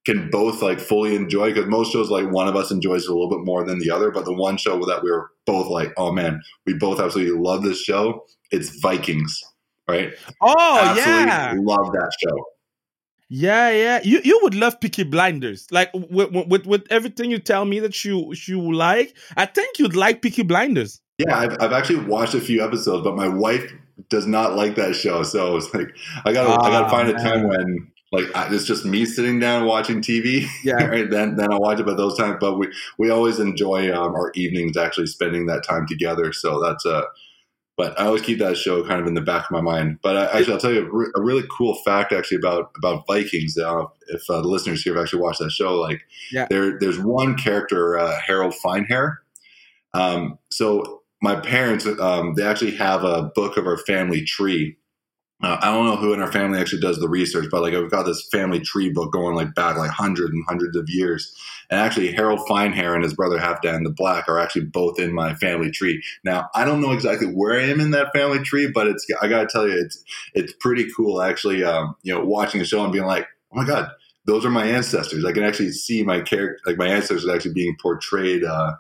can 0.07 0.31
both 0.31 0.63
like 0.63 0.81
fully 0.81 1.15
enjoy 1.15 1.49
because 1.53 1.67
most 1.67 1.93
shows 1.93 2.11
like 2.11 2.31
one 2.31 2.49
of 2.49 2.57
us 2.57 2.71
enjoys 2.71 3.07
a 3.07 3.13
little 3.13 3.29
bit 3.29 3.45
more 3.45 3.65
than 3.65 3.79
the 3.79 3.91
other. 3.91 4.11
But 4.11 4.25
the 4.25 4.35
one 4.35 4.57
show 4.57 4.79
that 4.87 5.03
we 5.03 5.11
were 5.11 5.31
both 5.47 5.69
like, 5.69 5.93
oh 5.97 6.13
man, 6.13 6.41
we 6.67 6.75
both 6.75 7.01
absolutely 7.01 7.39
love 7.39 7.63
this 7.63 7.81
show. 7.81 8.25
It's 8.51 8.81
Vikings, 8.81 9.41
right? 9.89 10.13
oh 10.41 10.79
absolutely 10.81 11.27
yeah. 11.27 11.55
love 11.59 11.93
that 11.93 12.11
show. 12.23 12.37
Yeah, 13.33 13.71
yeah. 13.71 14.01
You 14.03 14.21
you 14.25 14.41
would 14.43 14.57
love 14.57 14.81
Peaky 14.81 15.05
Blinders. 15.05 15.69
Like 15.71 15.91
with, 15.95 16.31
with 16.49 16.67
with 16.67 16.87
everything 16.91 17.31
you 17.31 17.39
tell 17.39 17.65
me 17.65 17.79
that 17.81 18.05
you 18.05 18.35
you 18.47 18.75
like, 18.75 19.17
I 19.37 19.47
think 19.47 19.79
you'd 19.79 19.95
like 19.95 20.21
Peaky 20.21 20.43
Blinders. 20.43 21.01
Yeah, 21.19 21.39
I've, 21.39 21.57
I've 21.61 21.73
actually 21.73 22.05
watched 22.07 22.35
a 22.35 22.41
few 22.41 22.65
episodes, 22.65 23.05
but 23.05 23.15
my 23.15 23.29
wife 23.29 23.73
does 24.09 24.27
not 24.27 24.57
like 24.57 24.75
that 24.77 24.97
show. 24.97 25.23
So 25.23 25.57
it's 25.57 25.73
like 25.73 25.89
I 26.25 26.33
gotta 26.33 26.51
I 26.61 26.71
gotta 26.71 26.87
Ah, 26.87 26.91
find 26.91 27.09
a 27.09 27.13
time 27.13 27.47
when 27.47 27.90
like 28.13 28.25
I, 28.35 28.53
it's 28.55 28.65
just 28.65 28.85
me 28.85 29.05
sitting 29.07 29.39
down 29.39 29.67
watching 29.67 30.01
TV. 30.03 30.47
Yeah. 30.65 30.75
right. 30.87 31.09
Then 31.11 31.37
then 31.37 31.53
I'll 31.53 31.61
watch 31.61 31.81
it. 31.81 31.87
But 31.87 31.97
those 31.97 32.17
times, 32.17 32.37
but 32.41 32.59
we 32.59 32.73
we 32.99 33.11
always 33.11 33.39
enjoy 33.39 33.93
um, 33.95 34.15
our 34.15 34.33
evenings 34.35 34.77
actually 34.77 35.07
spending 35.07 35.47
that 35.47 35.65
time 35.65 35.87
together. 35.87 36.33
So 36.33 36.61
that's 36.63 36.85
uh 36.87 37.03
But 37.77 37.99
I 37.99 38.07
always 38.07 38.23
keep 38.23 38.39
that 38.41 38.57
show 38.59 38.85
kind 38.87 39.01
of 39.01 39.07
in 39.07 39.15
the 39.15 39.21
back 39.23 39.45
of 39.45 39.51
my 39.53 39.61
mind. 39.63 39.99
But 40.03 40.17
uh, 40.17 40.29
actually, 40.35 40.53
I'll 40.55 40.61
tell 40.61 40.73
you 40.73 40.87
a, 40.87 40.91
re- 40.93 41.13
a 41.17 41.23
really 41.23 41.45
cool 41.57 41.75
fact 41.85 42.13
actually 42.13 42.39
about 42.39 42.71
about 42.77 43.07
Vikings. 43.07 43.57
Uh, 43.57 43.85
if 44.09 44.23
uh, 44.29 44.41
the 44.43 44.49
listeners 44.49 44.83
here 44.83 44.95
have 44.95 45.03
actually 45.05 45.23
watched 45.23 45.39
that 45.41 45.51
show, 45.53 45.77
like 45.77 46.03
Yeah. 46.33 46.47
there 46.51 46.79
there's 46.79 46.99
one 46.99 47.37
character, 47.37 47.99
uh, 47.99 48.19
Harald 48.27 48.55
Finehair. 48.65 49.19
Um, 49.95 50.39
so 50.51 51.03
my 51.23 51.37
parents, 51.37 51.87
um, 51.87 52.35
they 52.35 52.43
actually 52.45 52.77
have 52.77 53.05
a 53.05 53.31
book 53.35 53.57
of 53.57 53.67
our 53.67 53.77
family 53.79 54.25
tree. 54.25 54.77
Uh, 55.43 55.57
I 55.61 55.73
don't 55.73 55.87
know 55.87 55.97
who 55.97 56.13
in 56.13 56.21
our 56.21 56.31
family 56.31 56.59
actually 56.59 56.83
does 56.83 56.99
the 56.99 57.09
research, 57.09 57.47
but 57.51 57.63
like 57.63 57.73
I've 57.73 57.91
got 57.91 58.05
this 58.05 58.27
family 58.31 58.61
tree 58.61 58.91
book 58.91 59.13
going 59.13 59.35
like 59.35 59.55
back 59.55 59.77
like 59.77 59.91
hundreds 59.91 60.33
and 60.33 60.45
hundreds 60.47 60.77
of 60.77 60.89
years. 60.89 61.35
And 61.71 61.81
actually, 61.81 62.13
Harald 62.13 62.41
Finehair 62.49 62.95
and 62.95 63.03
his 63.03 63.15
brother 63.15 63.39
Halfdan 63.39 63.85
the 63.85 63.91
Black 63.91 64.29
are 64.29 64.39
actually 64.39 64.67
both 64.67 64.99
in 64.99 65.15
my 65.15 65.35
family 65.35 65.71
tree. 65.71 66.03
Now, 66.25 66.49
I 66.55 66.65
don't 66.65 66.81
know 66.81 66.93
exactly 66.93 67.29
where 67.29 67.59
I 67.59 67.65
am 67.65 67.81
in 67.81 67.93
that 67.93 68.13
family 68.13 68.41
tree, 68.41 68.71
but 68.73 68.87
it's 68.87 69.07
I 69.23 69.29
gotta 69.29 69.47
tell 69.47 69.67
you, 69.67 69.79
it's 69.79 70.03
it's 70.35 70.53
pretty 70.61 70.87
cool 70.95 71.23
actually. 71.23 71.65
Um, 71.65 71.95
you 72.03 72.13
know, 72.13 72.25
watching 72.25 72.59
the 72.59 72.67
show 72.67 72.85
and 72.85 72.93
being 72.93 73.07
like, 73.07 73.27
oh 73.53 73.57
my 73.57 73.65
god, 73.65 73.91
those 74.27 74.45
are 74.45 74.51
my 74.51 74.67
ancestors. 74.67 75.25
I 75.25 75.33
can 75.33 75.45
actually 75.45 75.73
see 75.73 76.03
my 76.03 76.21
character, 76.21 76.59
like 76.67 76.77
my 76.77 76.89
ancestors, 76.89 77.29
actually 77.29 77.55
being 77.55 77.77
portrayed 77.81 78.45
uh, 78.45 78.73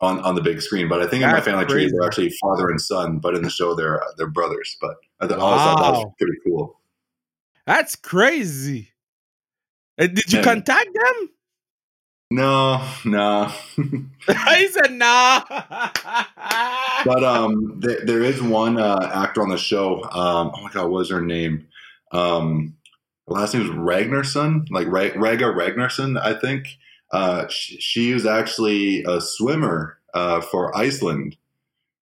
on 0.00 0.20
on 0.20 0.34
the 0.34 0.40
big 0.42 0.60
screen. 0.62 0.88
But 0.88 1.00
I 1.02 1.06
think 1.06 1.22
in 1.22 1.28
my 1.28 1.34
That's 1.34 1.46
family 1.46 1.66
tree, 1.66 1.90
they're 1.90 2.06
actually 2.06 2.30
father 2.40 2.68
and 2.70 2.80
son, 2.80 3.18
but 3.18 3.34
in 3.34 3.42
the 3.42 3.50
show, 3.50 3.74
they're 3.74 4.02
uh, 4.02 4.06
they're 4.16 4.28
brothers. 4.28 4.76
But 4.80 4.94
I 5.20 5.26
always 5.34 5.62
thought 5.62 5.80
that 5.82 5.92
was 5.92 6.12
pretty 6.18 6.38
cool. 6.46 6.80
That's 7.66 7.96
crazy. 7.96 8.90
Uh, 9.98 10.06
Did 10.06 10.32
you 10.32 10.38
Yeah. 10.38 10.44
contact 10.44 10.88
them? 10.94 11.30
No, 12.30 12.86
no. 13.06 13.50
I 14.28 14.68
said, 14.70 14.92
nah. 14.92 15.42
but 17.04 17.24
um, 17.24 17.80
th- 17.82 18.00
there 18.04 18.22
is 18.22 18.42
one 18.42 18.78
uh, 18.78 19.10
actor 19.14 19.42
on 19.42 19.48
the 19.48 19.56
show. 19.56 20.02
Um, 20.04 20.52
oh 20.54 20.62
my 20.62 20.70
god, 20.70 20.84
what 20.84 20.90
was 20.98 21.10
her 21.10 21.22
name? 21.22 21.66
Um, 22.12 22.76
last 23.26 23.54
name 23.54 23.62
is 23.64 23.70
Ragnarsson, 23.70 24.66
like 24.70 24.86
Ra- 24.88 25.16
Rega 25.16 25.46
Ragnarsson, 25.46 26.20
I 26.20 26.38
think. 26.38 26.68
Uh, 27.10 27.46
she, 27.48 27.78
she 27.78 28.12
was 28.14 28.26
actually 28.26 29.04
a 29.04 29.20
swimmer 29.20 29.98
uh, 30.14 30.40
for 30.40 30.76
Iceland, 30.76 31.36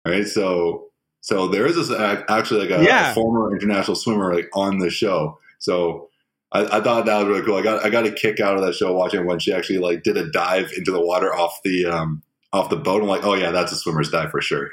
right? 0.05 0.27
So, 0.27 0.89
so 1.21 1.47
there 1.47 1.65
is 1.65 1.75
this 1.75 1.91
actually 2.29 2.67
like 2.67 2.79
a, 2.79 2.83
Yeah. 2.83 3.11
a 3.11 3.13
former 3.13 3.51
international 3.51 3.95
swimmer 3.95 4.33
like 4.33 4.49
on 4.53 4.79
the 4.79 4.89
show. 4.89 5.39
So. 5.59 6.07
I, 6.53 6.79
I 6.79 6.81
thought 6.81 7.05
that 7.05 7.17
was 7.19 7.27
really 7.27 7.45
cool. 7.45 7.55
I 7.55 7.61
got 7.61 7.85
I 7.85 7.89
got 7.89 8.05
a 8.05 8.11
kick 8.11 8.41
out 8.41 8.57
of 8.57 8.61
that 8.65 8.75
show 8.75 8.91
watching 8.91 9.25
when 9.25 9.39
she 9.39 9.53
actually 9.53 9.79
like 9.79 10.03
did 10.03 10.17
a 10.17 10.29
dive 10.31 10.73
into 10.75 10.91
the 10.91 10.99
water 10.99 11.33
off 11.33 11.61
the 11.63 11.85
um 11.85 12.21
off 12.51 12.69
the 12.69 12.75
boat. 12.75 13.01
I'm 13.01 13.07
like, 13.07 13.23
oh 13.23 13.35
yeah, 13.35 13.51
that's 13.51 13.71
a 13.71 13.77
swimmer's 13.77 14.09
dive 14.09 14.31
for 14.31 14.41
sure. 14.41 14.69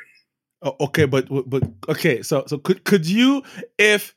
Oh, 0.61 0.75
okay, 0.81 1.05
but 1.05 1.29
but 1.49 1.63
okay. 1.89 2.21
So 2.23 2.43
so 2.49 2.59
could 2.59 2.83
could 2.83 3.07
you 3.07 3.45
if 3.79 4.13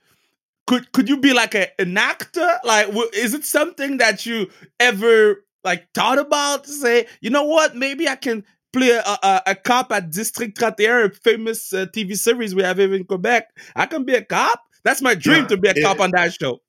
could 0.65 0.91
could 0.91 1.07
you 1.07 1.17
be 1.17 1.33
like 1.33 1.53
a, 1.53 1.67
an 1.79 1.95
actor? 1.97 2.49
Like, 2.63 2.87
is 3.13 3.35
it 3.35 3.45
something 3.45 3.97
that 3.97 4.25
you 4.25 4.49
ever 4.79 5.45
like 5.63 5.87
thought 5.93 6.19
about 6.19 6.63
to 6.65 6.71
say, 6.71 7.07
you 7.21 7.29
know 7.29 7.43
what, 7.43 7.75
maybe 7.75 8.07
I 8.07 8.15
can 8.15 8.43
play 8.73 8.89
a, 8.91 9.01
a, 9.01 9.41
a 9.47 9.55
cop 9.55 9.91
at 9.91 10.11
District 10.11 10.57
31, 10.57 11.03
a 11.03 11.09
famous 11.09 11.73
uh, 11.73 11.85
TV 11.87 12.15
series 12.15 12.55
we 12.55 12.63
have 12.63 12.77
here 12.77 12.93
in 12.93 13.03
Quebec. 13.03 13.47
I 13.75 13.85
can 13.85 14.03
be 14.05 14.15
a 14.15 14.23
cop. 14.23 14.61
That's 14.83 15.01
my 15.01 15.13
dream 15.15 15.41
Yeah, 15.41 15.47
to 15.47 15.57
be 15.57 15.67
a 15.69 15.73
it- 15.75 15.83
cop 15.83 15.99
on 15.99 16.11
that 16.11 16.33
show. 16.33 16.59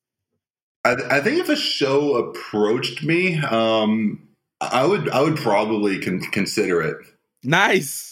I, 0.84 0.96
I 1.10 1.20
think 1.20 1.38
if 1.38 1.48
a 1.48 1.54
show 1.56 2.14
approached 2.16 3.04
me, 3.04 3.38
um, 3.38 4.26
I 4.60 4.84
would 4.84 5.08
I 5.10 5.20
would 5.22 5.36
probably 5.36 6.00
con- 6.00 6.20
consider 6.32 6.82
it. 6.82 6.96
Nice. 7.44 8.11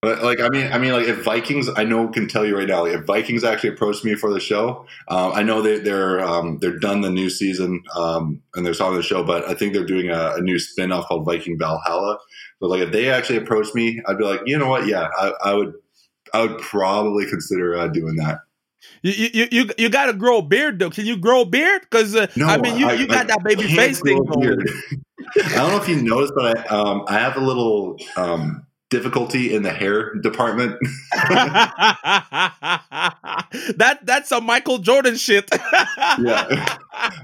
But 0.00 0.22
like 0.22 0.38
I 0.40 0.48
mean 0.48 0.72
I 0.72 0.78
mean 0.78 0.92
like 0.92 1.08
if 1.08 1.24
Vikings 1.24 1.68
I 1.76 1.82
know 1.84 2.06
can 2.08 2.28
tell 2.28 2.46
you 2.46 2.56
right 2.56 2.68
now 2.68 2.82
like 2.84 2.92
if 2.94 3.04
Vikings 3.04 3.42
actually 3.42 3.70
approached 3.70 4.04
me 4.04 4.14
for 4.14 4.32
the 4.32 4.38
show 4.38 4.86
um, 5.08 5.32
I 5.34 5.42
know 5.42 5.60
they, 5.60 5.80
they're 5.80 6.20
um, 6.20 6.58
they're 6.60 6.78
done 6.78 7.00
the 7.00 7.10
new 7.10 7.28
season 7.28 7.82
um, 7.96 8.40
and 8.54 8.64
they're 8.64 8.74
starting 8.74 8.96
the 8.96 9.02
show 9.02 9.24
but 9.24 9.48
I 9.48 9.54
think 9.54 9.72
they're 9.72 9.84
doing 9.84 10.08
a, 10.10 10.34
a 10.36 10.40
new 10.40 10.58
spin 10.60 10.92
off 10.92 11.06
called 11.08 11.24
Viking 11.24 11.58
Valhalla 11.58 12.18
but 12.60 12.68
like 12.70 12.80
if 12.80 12.92
they 12.92 13.10
actually 13.10 13.38
approached 13.38 13.74
me 13.74 14.00
I'd 14.06 14.18
be 14.18 14.24
like 14.24 14.40
you 14.46 14.56
know 14.56 14.68
what 14.68 14.86
yeah 14.86 15.08
I, 15.18 15.32
I 15.44 15.54
would 15.54 15.72
I 16.32 16.42
would 16.42 16.58
probably 16.58 17.26
consider 17.28 17.76
uh, 17.76 17.88
doing 17.88 18.14
that 18.16 18.38
You, 19.02 19.12
you 19.32 19.48
you 19.50 19.70
you 19.78 19.88
got 19.88 20.06
to 20.06 20.12
grow 20.12 20.38
a 20.38 20.42
beard 20.42 20.78
though. 20.78 20.90
Can 20.90 21.06
you 21.06 21.16
grow 21.16 21.40
a 21.42 21.46
beard? 21.46 21.82
Because 21.82 22.14
uh, 22.14 22.28
No, 22.36 22.46
I 22.46 22.58
mean, 22.58 22.78
you, 22.78 22.86
I- 22.86 22.92
you 22.92 23.08
got 23.08 23.24
I 23.24 23.34
that 23.34 23.42
baby 23.42 23.64
face 23.64 24.00
thing 24.00 24.22
grow 24.22 24.22
a 24.22 24.36
going. 24.36 24.40
beard. 24.58 24.70
I 25.46 25.54
don't 25.56 25.70
know 25.72 25.82
if 25.82 25.88
you 25.88 26.00
noticed, 26.00 26.32
but 26.36 26.56
I, 26.56 26.62
um, 26.76 27.04
I 27.08 27.14
have 27.18 27.36
a 27.36 27.40
little 27.40 27.96
um, 28.16 28.64
difficulty 28.90 29.54
in 29.54 29.62
the 29.62 29.72
hair 29.72 30.14
department. 30.14 30.76
that 33.76 33.98
that's 34.02 34.32
a 34.32 34.40
Michael 34.40 34.78
Jordan 34.78 35.16
shit. 35.16 35.50
Yeah. 36.20 36.76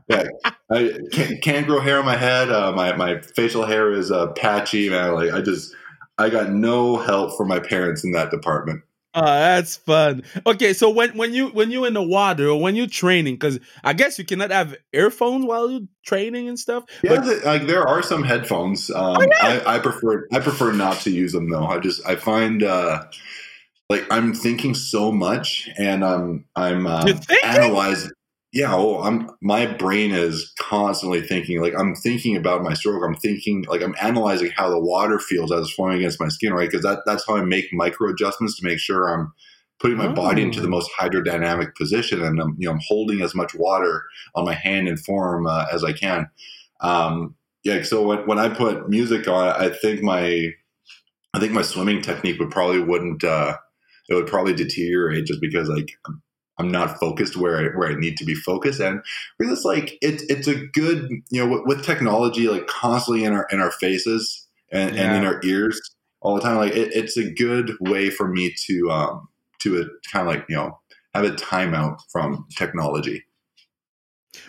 yeah, 0.08 0.24
I 0.70 0.92
can't, 1.10 1.42
can't 1.42 1.66
grow 1.66 1.80
hair 1.80 1.98
on 1.98 2.04
my 2.04 2.16
head. 2.16 2.48
Uh, 2.50 2.70
my 2.70 2.94
my 2.94 3.20
facial 3.20 3.64
hair 3.64 3.90
is 3.92 4.12
uh, 4.12 4.28
patchy, 4.32 4.88
man. 4.88 5.14
Like 5.14 5.32
I 5.32 5.40
just, 5.40 5.74
I 6.16 6.28
got 6.28 6.50
no 6.50 6.96
help 6.96 7.36
from 7.36 7.48
my 7.48 7.58
parents 7.58 8.04
in 8.04 8.12
that 8.12 8.30
department. 8.30 8.82
Oh, 9.16 9.24
that's 9.24 9.76
fun. 9.76 10.22
Okay, 10.44 10.72
so 10.72 10.90
when 10.90 11.16
when 11.16 11.32
you 11.32 11.48
when 11.50 11.70
you 11.70 11.84
in 11.84 11.94
the 11.94 12.02
water 12.02 12.48
or 12.48 12.60
when 12.60 12.74
you 12.74 12.86
training, 12.88 13.34
because 13.34 13.60
I 13.84 13.92
guess 13.92 14.18
you 14.18 14.24
cannot 14.24 14.50
have 14.50 14.74
earphones 14.92 15.44
while 15.44 15.70
you're 15.70 15.82
training 16.04 16.48
and 16.48 16.58
stuff. 16.58 16.84
Yeah, 17.02 17.16
But- 17.16 17.24
the, 17.24 17.40
like 17.44 17.66
there 17.68 17.86
are 17.86 18.02
some 18.02 18.24
headphones. 18.24 18.90
Um, 18.90 19.18
I, 19.40 19.62
I 19.64 19.78
prefer 19.78 20.26
I 20.32 20.40
prefer 20.40 20.72
not 20.72 20.96
to 21.02 21.10
use 21.10 21.32
them 21.32 21.48
though. 21.48 21.64
I 21.64 21.78
just 21.78 22.04
I 22.06 22.16
find 22.16 22.62
uh, 22.64 23.04
like 23.88 24.04
I'm 24.10 24.34
thinking 24.34 24.74
so 24.74 25.12
much, 25.12 25.68
and 25.78 26.04
I'm 26.04 26.46
You're 27.06 27.14
thinking? 27.14 27.38
analyzing. 27.44 28.10
Yeah, 28.54 28.72
oh, 28.74 29.02
I'm 29.02 29.30
my 29.42 29.66
brain 29.66 30.12
is 30.12 30.52
constantly 30.60 31.20
thinking. 31.20 31.60
Like 31.60 31.74
I'm 31.76 31.94
thinking 31.96 32.36
about 32.36 32.62
my 32.62 32.74
stroke. 32.74 33.02
I'm 33.04 33.16
thinking 33.16 33.64
like 33.68 33.82
I'm 33.82 33.96
analyzing 34.00 34.52
how 34.56 34.70
the 34.70 34.78
water 34.78 35.18
feels 35.18 35.50
as 35.52 35.62
it's 35.62 35.72
flowing 35.72 35.98
against 35.98 36.20
my 36.20 36.28
skin, 36.28 36.54
right? 36.54 36.70
Because 36.70 36.84
that 36.84 37.00
that's 37.04 37.26
how 37.26 37.36
I 37.36 37.42
make 37.42 37.72
micro 37.72 38.10
adjustments 38.10 38.56
to 38.60 38.64
make 38.66 38.78
sure 38.78 39.08
I'm 39.08 39.32
putting 39.80 39.98
my 39.98 40.08
body 40.08 40.42
into 40.42 40.60
the 40.60 40.68
Oh. 40.68 40.70
most 40.70 40.90
hydrodynamic 40.98 41.74
position, 41.76 42.22
and 42.22 42.40
I'm 42.40 42.56
you 42.58 42.66
know 42.68 42.72
I'm 42.74 42.80
holding 42.86 43.22
as 43.22 43.34
much 43.34 43.54
water 43.56 44.04
on 44.36 44.44
my 44.44 44.54
hand 44.54 44.88
and 44.88 45.00
form 45.00 45.46
uh, 45.48 45.66
as 45.72 45.82
I 45.84 45.92
can. 45.92 46.28
Um, 46.80 47.34
yeah, 47.64 47.82
so 47.82 48.06
when, 48.06 48.18
when 48.26 48.38
I 48.38 48.48
put 48.50 48.88
music 48.88 49.26
on, 49.28 49.48
I 49.48 49.70
think 49.70 50.02
my 50.02 50.50
I 51.34 51.40
think 51.40 51.52
my 51.52 51.62
swimming 51.62 52.02
technique 52.02 52.38
would 52.40 52.50
probably 52.52 52.80
wouldn't 52.80 53.24
uh, 53.24 53.56
it 54.08 54.14
would 54.14 54.26
probably 54.28 54.54
deteriorate 54.54 55.26
just 55.26 55.40
because 55.40 55.68
like 55.68 55.90
I'm 56.58 56.70
not 56.70 56.98
focused 56.98 57.36
where 57.36 57.58
I, 57.58 57.76
where 57.76 57.88
I 57.88 57.94
need 57.94 58.16
to 58.18 58.24
be 58.24 58.34
focused. 58.34 58.80
And 58.80 59.00
really, 59.38 59.52
it's 59.52 59.64
like 59.64 59.98
it's 60.00 60.22
it's 60.24 60.46
a 60.46 60.54
good 60.54 61.10
you 61.30 61.44
know 61.44 61.48
with, 61.48 61.62
with, 61.66 61.84
technology 61.84 62.48
like 62.48 62.66
constantly 62.66 63.24
in 63.24 63.32
our 63.32 63.46
in 63.50 63.60
our 63.60 63.72
faces 63.72 64.46
and, 64.70 64.94
yeah. 64.94 65.02
and 65.02 65.16
in 65.16 65.24
our 65.24 65.40
ears 65.44 65.80
all 66.20 66.36
the 66.36 66.40
time. 66.40 66.56
Like 66.56 66.72
it, 66.72 66.92
it's 66.94 67.16
a 67.16 67.30
good 67.30 67.72
way 67.80 68.10
for 68.10 68.28
me 68.28 68.54
to 68.66 68.90
um 68.90 69.28
to 69.60 69.80
a, 69.80 69.84
kind 70.10 70.28
of 70.28 70.34
like 70.34 70.46
you 70.48 70.56
know 70.56 70.78
have 71.14 71.24
a 71.24 71.30
timeout 71.30 71.98
from 72.10 72.46
technology. 72.56 73.24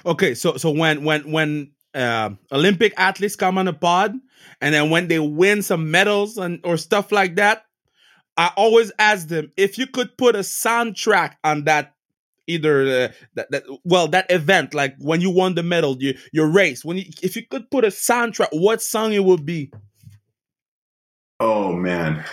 Okay, 0.06 0.34
so 0.36 0.58
so 0.58 0.72
when 0.72 1.04
when 1.04 1.32
when 1.32 1.72
uh, 1.96 2.32
Olympic 2.52 2.94
athletes 2.98 3.36
come 3.36 3.58
on 3.58 3.68
a 3.68 3.74
pod, 3.74 4.14
and 4.62 4.74
then 4.74 4.90
when 4.90 5.08
they 5.08 5.20
win 5.20 5.62
some 5.62 5.90
medals 5.90 6.38
and 6.38 6.60
or 6.64 6.78
stuff 6.78 7.12
like 7.12 7.36
that, 7.36 7.64
I 8.38 8.52
always 8.58 8.92
ask 9.00 9.28
them 9.28 9.52
if 9.58 9.78
you 9.78 9.88
could 9.88 10.18
put 10.18 10.36
a 10.36 10.40
soundtrack 10.40 11.36
on 11.44 11.64
that 11.66 11.95
either 12.48 12.82
uh, 12.82 13.08
that, 13.36 13.52
that 13.52 13.64
well 13.84 14.08
that 14.08 14.30
event 14.30 14.74
like 14.74 14.96
when 15.00 15.22
you 15.22 15.32
won 15.32 15.56
the 15.56 15.64
medal 15.64 15.98
your 16.00 16.14
your 16.32 16.48
race 16.48 16.86
when 16.86 16.98
you, 16.98 17.06
if 17.22 17.36
you 17.36 17.46
could 17.46 17.70
put 17.72 17.84
a 17.84 17.90
soundtrack 17.90 18.50
what 18.52 18.82
song 18.82 19.14
it 19.14 19.24
would 19.24 19.46
be? 19.46 19.72
Oh 21.40 21.74
man. 21.74 22.24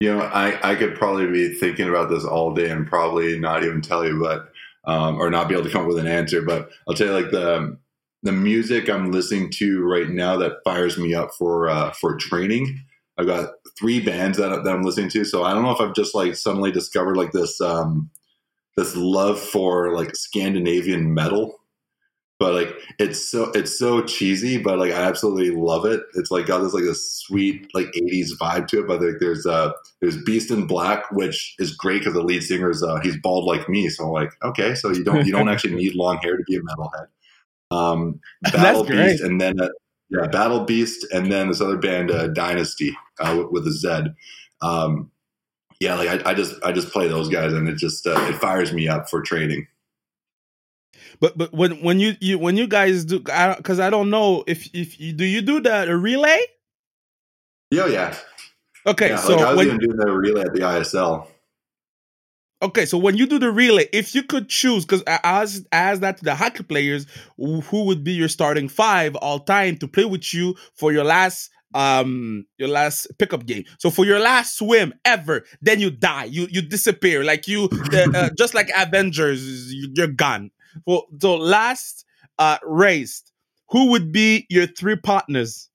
You 0.00 0.16
know 0.16 0.22
i 0.22 0.70
i 0.70 0.74
could 0.76 0.94
probably 0.94 1.26
be 1.26 1.52
thinking 1.52 1.88
about 1.88 2.08
this 2.08 2.24
all 2.24 2.54
day 2.54 2.70
and 2.70 2.86
probably 2.86 3.38
not 3.38 3.64
even 3.64 3.82
tell 3.82 4.06
you 4.06 4.18
but 4.18 4.50
um 4.90 5.16
or 5.16 5.30
not 5.30 5.46
be 5.46 5.54
able 5.54 5.64
to 5.64 5.70
come 5.70 5.82
up 5.82 5.88
with 5.88 5.98
an 5.98 6.06
answer 6.06 6.40
but 6.40 6.70
i'll 6.88 6.94
tell 6.94 7.08
you 7.08 7.12
like 7.12 7.30
the 7.30 7.76
the 8.22 8.32
music 8.32 8.88
i'm 8.88 9.12
listening 9.12 9.50
to 9.50 9.82
right 9.82 10.08
now 10.08 10.38
that 10.38 10.64
fires 10.64 10.96
me 10.96 11.12
up 11.12 11.30
for 11.38 11.68
uh 11.68 11.90
for 11.92 12.16
training 12.16 12.82
i've 13.18 13.26
got 13.26 13.50
three 13.78 14.00
bands 14.00 14.38
that, 14.38 14.64
that 14.64 14.74
i'm 14.74 14.82
listening 14.82 15.10
to 15.10 15.22
so 15.22 15.44
i 15.44 15.52
don't 15.52 15.64
know 15.64 15.70
if 15.70 15.80
i've 15.82 15.94
just 15.94 16.14
like 16.14 16.34
suddenly 16.34 16.72
discovered 16.72 17.18
like 17.18 17.32
this 17.32 17.60
um 17.60 18.10
this 18.80 18.96
love 18.96 19.38
for 19.38 19.94
like 19.94 20.16
Scandinavian 20.16 21.12
metal. 21.12 21.56
But 22.38 22.54
like 22.54 22.74
it's 22.98 23.30
so 23.30 23.50
it's 23.50 23.78
so 23.78 24.02
cheesy, 24.02 24.56
but 24.56 24.78
like 24.78 24.92
I 24.92 25.02
absolutely 25.02 25.50
love 25.50 25.84
it. 25.84 26.00
It's 26.14 26.30
like 26.30 26.46
got 26.46 26.60
this 26.60 26.72
like 26.72 26.84
a 26.84 26.94
sweet 26.94 27.68
like 27.74 27.88
'80s 27.88 28.30
vibe 28.40 28.66
to 28.68 28.80
it. 28.80 28.86
But 28.86 29.02
like 29.02 29.16
there's 29.20 29.44
uh 29.44 29.72
there's 30.00 30.22
Beast 30.24 30.50
in 30.50 30.66
Black, 30.66 31.04
which 31.12 31.54
is 31.58 31.76
great 31.76 31.98
because 31.98 32.14
the 32.14 32.22
lead 32.22 32.42
singer 32.42 32.70
is 32.70 32.82
uh, 32.82 32.98
he's 33.02 33.18
bald 33.20 33.44
like 33.44 33.68
me. 33.68 33.90
So 33.90 34.06
I'm 34.06 34.12
like 34.12 34.32
okay, 34.42 34.74
so 34.74 34.90
you 34.90 35.04
don't 35.04 35.26
you 35.26 35.32
don't 35.32 35.50
actually 35.50 35.74
need 35.74 35.94
long 35.94 36.16
hair 36.22 36.38
to 36.38 36.42
be 36.44 36.56
a 36.56 36.60
metalhead. 36.62 37.08
Um, 37.70 38.20
Battle 38.52 38.84
Beast, 38.84 39.22
and 39.22 39.38
then 39.38 39.60
uh, 39.60 39.68
yeah, 40.08 40.26
Battle 40.28 40.64
Beast, 40.64 41.06
and 41.12 41.30
then 41.30 41.48
this 41.48 41.60
other 41.60 41.76
band, 41.76 42.10
uh, 42.10 42.28
Dynazty, 42.28 42.92
uh, 43.20 43.36
with, 43.36 43.64
with, 43.64 43.66
a 43.66 43.72
Z. 43.72 44.14
Um, 44.62 45.10
yeah, 45.80 45.94
like 45.94 46.08
I, 46.08 46.30
I, 46.30 46.34
just 46.34 46.62
I 46.62 46.72
just 46.72 46.92
play 46.92 47.08
those 47.08 47.30
guys, 47.30 47.54
and 47.54 47.66
it 47.66 47.76
just 47.76 48.06
uh, 48.06 48.20
it 48.28 48.36
fires 48.36 48.72
me 48.72 48.86
up 48.86 49.08
for 49.08 49.22
training. 49.22 49.66
But 51.20 51.36
but 51.36 51.52
when 51.52 51.82
when 51.82 51.98
you, 51.98 52.14
you 52.20 52.38
when 52.38 52.56
you 52.56 52.66
guys 52.66 53.06
do 53.06 53.18
because 53.18 53.80
I, 53.80 53.86
I, 53.86 53.90
don't 53.90 54.10
know 54.10 54.44
if 54.46 54.68
if 54.74 55.00
you 55.00 55.14
do 55.14 55.24
you 55.24 55.40
do 55.40 55.60
the 55.60 55.96
relay? 55.96 56.38
Yeah, 57.70 57.86
yeah. 57.86 58.16
Okay, 58.86 59.10
yeah, 59.10 59.16
so 59.16 59.36
like 59.36 59.46
I 59.46 59.50
was 59.50 59.56
when, 59.56 59.66
even 59.68 59.78
doing 59.78 59.96
the 59.96 60.12
relay 60.12 60.42
at 60.42 60.52
the 60.52 60.60
ISL. 60.60 61.26
Okay, 62.62 62.84
so 62.84 62.98
when 62.98 63.16
you 63.16 63.26
do 63.26 63.38
the 63.38 63.50
relay, 63.50 63.88
if 63.90 64.14
you 64.14 64.22
could 64.22 64.50
choose, 64.50 64.84
because 64.84 65.02
as 65.06 65.66
as 65.72 66.00
that 66.00 66.18
to 66.18 66.24
the 66.24 66.34
hockey 66.34 66.62
players, 66.62 67.06
who 67.38 67.84
would 67.84 68.04
be 68.04 68.12
your 68.12 68.28
starting 68.28 68.68
five 68.68 69.16
all 69.16 69.40
time 69.40 69.78
to 69.78 69.88
play 69.88 70.04
with 70.04 70.34
you 70.34 70.56
for 70.74 70.92
your 70.92 71.04
last 71.04 71.50
um 71.74 72.46
your 72.58 72.68
last 72.68 73.06
pickup 73.18 73.46
game. 73.46 73.64
So 73.78 73.90
for 73.90 74.04
your 74.04 74.18
last 74.18 74.58
swim 74.58 74.94
ever 75.04 75.44
then 75.60 75.80
you 75.80 75.90
die. 75.90 76.24
You 76.24 76.48
you 76.50 76.62
disappear. 76.62 77.24
Like 77.24 77.46
you 77.48 77.68
uh, 77.92 78.30
just 78.38 78.54
like 78.54 78.70
avengers 78.76 79.72
you're 79.72 80.08
gone. 80.08 80.50
For 80.84 81.04
so 81.20 81.36
last 81.36 82.04
uh 82.38 82.58
race 82.62 83.22
who 83.68 83.90
would 83.90 84.12
be 84.12 84.46
your 84.48 84.66
three 84.66 84.96
partners? 84.96 85.68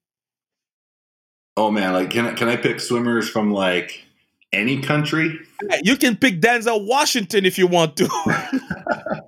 Oh 1.57 1.71
man 1.71 1.93
like 1.93 2.09
can 2.09 2.25
I, 2.25 2.33
can 2.33 2.49
I 2.49 2.57
pick 2.57 2.79
swimmers 2.79 3.29
from 3.29 3.51
like 3.51 4.05
any 4.51 4.81
country? 4.81 5.39
You 5.83 5.97
can 5.97 6.17
pick 6.17 6.41
denzel 6.41 6.87
washington 6.87 7.45
if 7.45 7.57
you 7.57 7.67
want 7.67 7.97
to. 7.97 8.09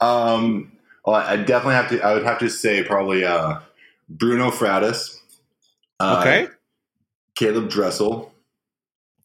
Um 0.00 0.72
well 1.04 1.16
i 1.16 1.36
definitely 1.36 1.74
have 1.74 1.88
to 1.88 2.00
i 2.02 2.14
would 2.14 2.24
have 2.24 2.38
to 2.38 2.48
say 2.48 2.82
probably 2.82 3.24
uh 3.24 3.58
bruno 4.08 4.50
fratus 4.50 5.16
uh, 5.16 5.19
okay. 6.00 6.48
Caleb 7.34 7.70
Dressel. 7.70 8.32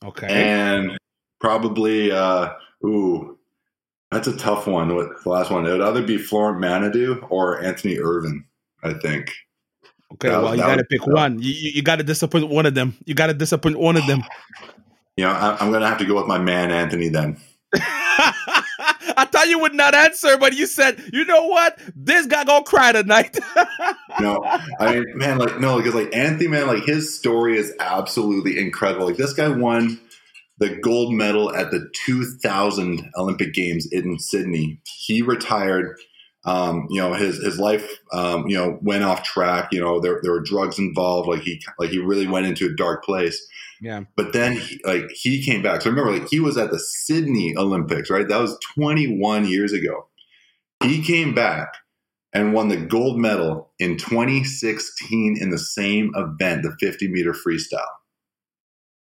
Okay. 0.03 0.27
And 0.27 0.97
probably, 1.39 2.11
uh, 2.11 2.53
ooh, 2.85 3.37
that's 4.11 4.27
a 4.27 4.37
tough 4.37 4.67
one. 4.67 4.95
What 4.95 5.23
the 5.23 5.29
last 5.29 5.51
one? 5.51 5.65
It 5.65 5.71
would 5.71 5.81
either 5.81 6.03
be 6.03 6.17
Florent 6.17 6.61
Manaudou 6.61 7.25
or 7.29 7.63
Anthony 7.63 7.99
Ervin, 7.99 8.45
I 8.83 8.93
think. 8.93 9.31
Okay, 10.13 10.29
that, 10.29 10.41
well, 10.41 10.55
you 10.55 10.61
got 10.61 10.77
to 10.77 10.85
pick 10.85 11.05
one. 11.07 11.41
You, 11.41 11.51
you 11.51 11.81
got 11.81 11.97
to 11.97 12.03
disappoint 12.03 12.47
one 12.49 12.65
of 12.65 12.75
them. 12.75 12.95
You 13.05 13.15
got 13.15 13.27
to 13.27 13.33
disappoint 13.33 13.79
one 13.79 13.97
of 13.97 14.05
them. 14.07 14.23
You 15.17 15.25
know, 15.25 15.31
I, 15.31 15.57
I'm 15.59 15.69
going 15.69 15.81
to 15.81 15.87
have 15.87 15.97
to 15.97 16.05
go 16.05 16.15
with 16.15 16.27
my 16.27 16.37
man, 16.37 16.71
Anthony, 16.71 17.09
then. 17.09 17.37
I 19.17 19.25
thought 19.25 19.47
you 19.47 19.59
would 19.59 19.73
not 19.73 19.95
answer, 19.95 20.37
but 20.37 20.53
you 20.53 20.67
said, 20.67 21.01
you 21.13 21.25
know 21.25 21.47
what? 21.47 21.79
This 21.95 22.25
guy 22.27 22.43
gonna 22.43 22.63
cry 22.63 22.91
tonight. 22.91 23.37
no, 24.19 24.43
I 24.79 24.93
mean, 24.93 25.05
man, 25.15 25.37
like 25.37 25.59
no, 25.59 25.77
because 25.77 25.95
like 25.95 26.15
Anthony, 26.15 26.47
man, 26.47 26.67
like 26.67 26.83
his 26.83 27.17
story 27.17 27.57
is 27.57 27.73
absolutely 27.79 28.59
incredible. 28.59 29.07
Like 29.07 29.17
this 29.17 29.33
guy 29.33 29.49
won 29.49 29.99
the 30.57 30.75
gold 30.77 31.13
medal 31.13 31.53
at 31.53 31.71
the 31.71 31.89
2000 32.05 33.11
Olympic 33.17 33.53
Games 33.53 33.87
in 33.91 34.17
Sydney. 34.19 34.79
He 34.85 35.21
retired. 35.21 35.97
Um, 36.45 36.87
you 36.89 37.01
know, 37.01 37.13
his 37.13 37.37
his 37.43 37.59
life, 37.59 37.99
um, 38.13 38.47
you 38.47 38.55
know, 38.55 38.77
went 38.81 39.03
off 39.03 39.23
track. 39.23 39.69
You 39.71 39.81
know, 39.81 39.99
there 39.99 40.19
there 40.21 40.31
were 40.31 40.41
drugs 40.41 40.77
involved. 40.77 41.27
Like 41.27 41.41
he 41.41 41.61
like 41.79 41.89
he 41.89 41.99
really 41.99 42.27
went 42.27 42.45
into 42.45 42.67
a 42.67 42.75
dark 42.75 43.03
place. 43.03 43.47
Yeah. 43.81 44.03
But 44.15 44.33
then, 44.33 44.53
he, 44.53 44.79
like, 44.85 45.09
he 45.11 45.43
came 45.43 45.61
back. 45.61 45.81
So 45.81 45.89
remember, 45.89 46.11
like, 46.11 46.29
he 46.29 46.39
was 46.39 46.57
at 46.57 46.71
the 46.71 46.79
Sydney 46.79 47.55
Olympics, 47.57 48.09
right? 48.09 48.27
That 48.27 48.39
was 48.39 48.57
21 48.75 49.47
years 49.47 49.73
ago. 49.73 50.07
He 50.83 51.03
came 51.03 51.33
back 51.33 51.75
and 52.33 52.53
won 52.53 52.67
the 52.69 52.77
gold 52.77 53.19
medal 53.19 53.71
in 53.79 53.97
2016 53.97 55.37
in 55.39 55.49
the 55.49 55.57
same 55.57 56.11
event, 56.15 56.63
the 56.63 56.75
50 56.79 57.07
meter 57.09 57.33
freestyle. 57.33 57.85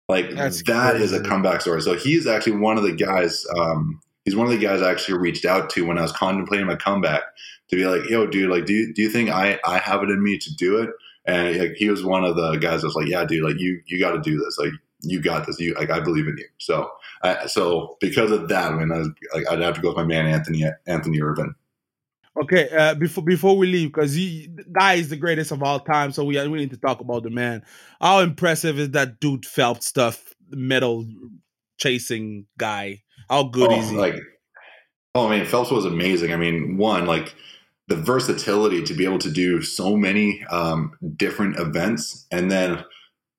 Like 0.09 0.31
That's 0.31 0.63
that 0.65 0.93
crazy. 0.93 1.05
is 1.05 1.13
a 1.13 1.23
comeback 1.23 1.61
story. 1.61 1.83
So 1.83 1.95
he's 1.95 2.27
actually 2.27 2.57
one 2.57 2.79
of 2.79 2.85
the 2.85 2.93
guys. 2.93 3.45
Um, 3.57 4.01
he's 4.29 4.37
one 4.37 4.47
of 4.47 4.53
the 4.53 4.59
guys 4.59 4.83
I 4.83 4.91
actually 4.91 5.17
reached 5.17 5.47
out 5.47 5.71
to 5.71 5.87
when 5.87 5.97
I 5.97 6.03
was 6.03 6.13
contemplating 6.13 6.67
my 6.67 6.77
comeback 6.77 7.23
to 7.71 7.77
be 7.77 7.87
like, 7.87 8.11
"Yo, 8.11 8.27
dude, 8.27 8.51
like, 8.51 8.67
do 8.67 8.75
you, 8.75 8.93
do 8.93 9.01
you 9.01 9.09
think 9.09 9.31
I 9.31 9.59
I 9.65 9.79
have 9.79 10.03
it 10.03 10.11
in 10.11 10.23
me 10.23 10.37
to 10.37 10.55
do 10.55 10.83
it?" 10.83 10.91
And 11.25 11.59
like 11.59 11.73
he 11.77 11.89
was 11.89 12.05
one 12.05 12.25
of 12.25 12.37
the 12.37 12.57
guys 12.57 12.83
that 12.83 12.89
was 12.89 12.95
like, 12.95 13.09
yeah, 13.09 13.25
dude, 13.25 13.43
like 13.43 13.59
you 13.59 13.81
you 13.87 13.99
got 13.99 14.13
to 14.13 14.21
do 14.21 14.39
this. 14.39 14.59
Like 14.59 14.73
you 15.01 15.23
got 15.23 15.47
this. 15.47 15.59
You 15.59 15.73
like 15.75 15.91
I 15.91 16.01
believe 16.01 16.27
in 16.27 16.37
you. 16.37 16.45
So 16.59 16.91
I, 17.23 17.47
so 17.47 17.97
because 18.01 18.31
of 18.31 18.51
that, 18.51 18.73
I 18.73 18.77
mean, 18.77 18.93
I 18.93 18.99
was, 18.99 19.09
like 19.35 19.51
I'd 19.51 19.61
have 19.61 19.77
to 19.77 19.81
go 19.81 19.89
with 19.89 19.97
my 19.97 20.05
man 20.05 20.27
Anthony 20.27 20.67
Anthony 20.87 21.23
Ervin. 21.23 21.55
Okay, 22.43 22.69
uh, 22.69 22.95
before 22.95 23.25
before 23.25 23.57
we 23.57 23.67
leave, 23.67 23.95
because 23.95 24.15
guy 24.73 24.95
is 24.95 25.09
the 25.09 25.17
greatest 25.17 25.53
of 25.53 25.63
all 25.63 25.81
time, 25.81 26.13
so 26.13 26.23
we 26.23 26.37
we 26.49 26.59
need 26.59 26.71
to 26.71 26.77
talk 26.77 27.01
about 27.01 27.23
the 27.23 27.31
man. 27.31 27.65
How 27.99 28.21
impressive 28.21 28.79
is 28.79 28.91
that 28.91 29.21
dude 29.21 29.47
Phelps 29.47 29.87
stuff, 29.87 30.35
medal 30.51 31.07
chasing 31.79 32.45
guy? 32.59 33.03
How 33.29 33.45
good 33.45 33.71
oh, 33.71 33.79
is 33.79 33.91
he? 33.91 33.97
Like, 33.97 34.17
oh, 35.15 35.29
I 35.29 35.39
mean, 35.39 35.47
Phelps 35.47 35.71
was 35.71 35.85
amazing. 35.85 36.33
I 36.33 36.37
mean, 36.37 36.77
one 36.77 37.07
like 37.07 37.35
the 37.89 37.97
versatility 37.97 38.83
to 38.85 38.95
be 38.95 39.05
able 39.05 39.19
to 39.19 39.31
do 39.31 39.63
so 39.63 39.97
many 39.97 40.45
um, 40.51 40.93
different 41.17 41.59
events 41.59 42.27
and 42.31 42.51
then 42.51 42.85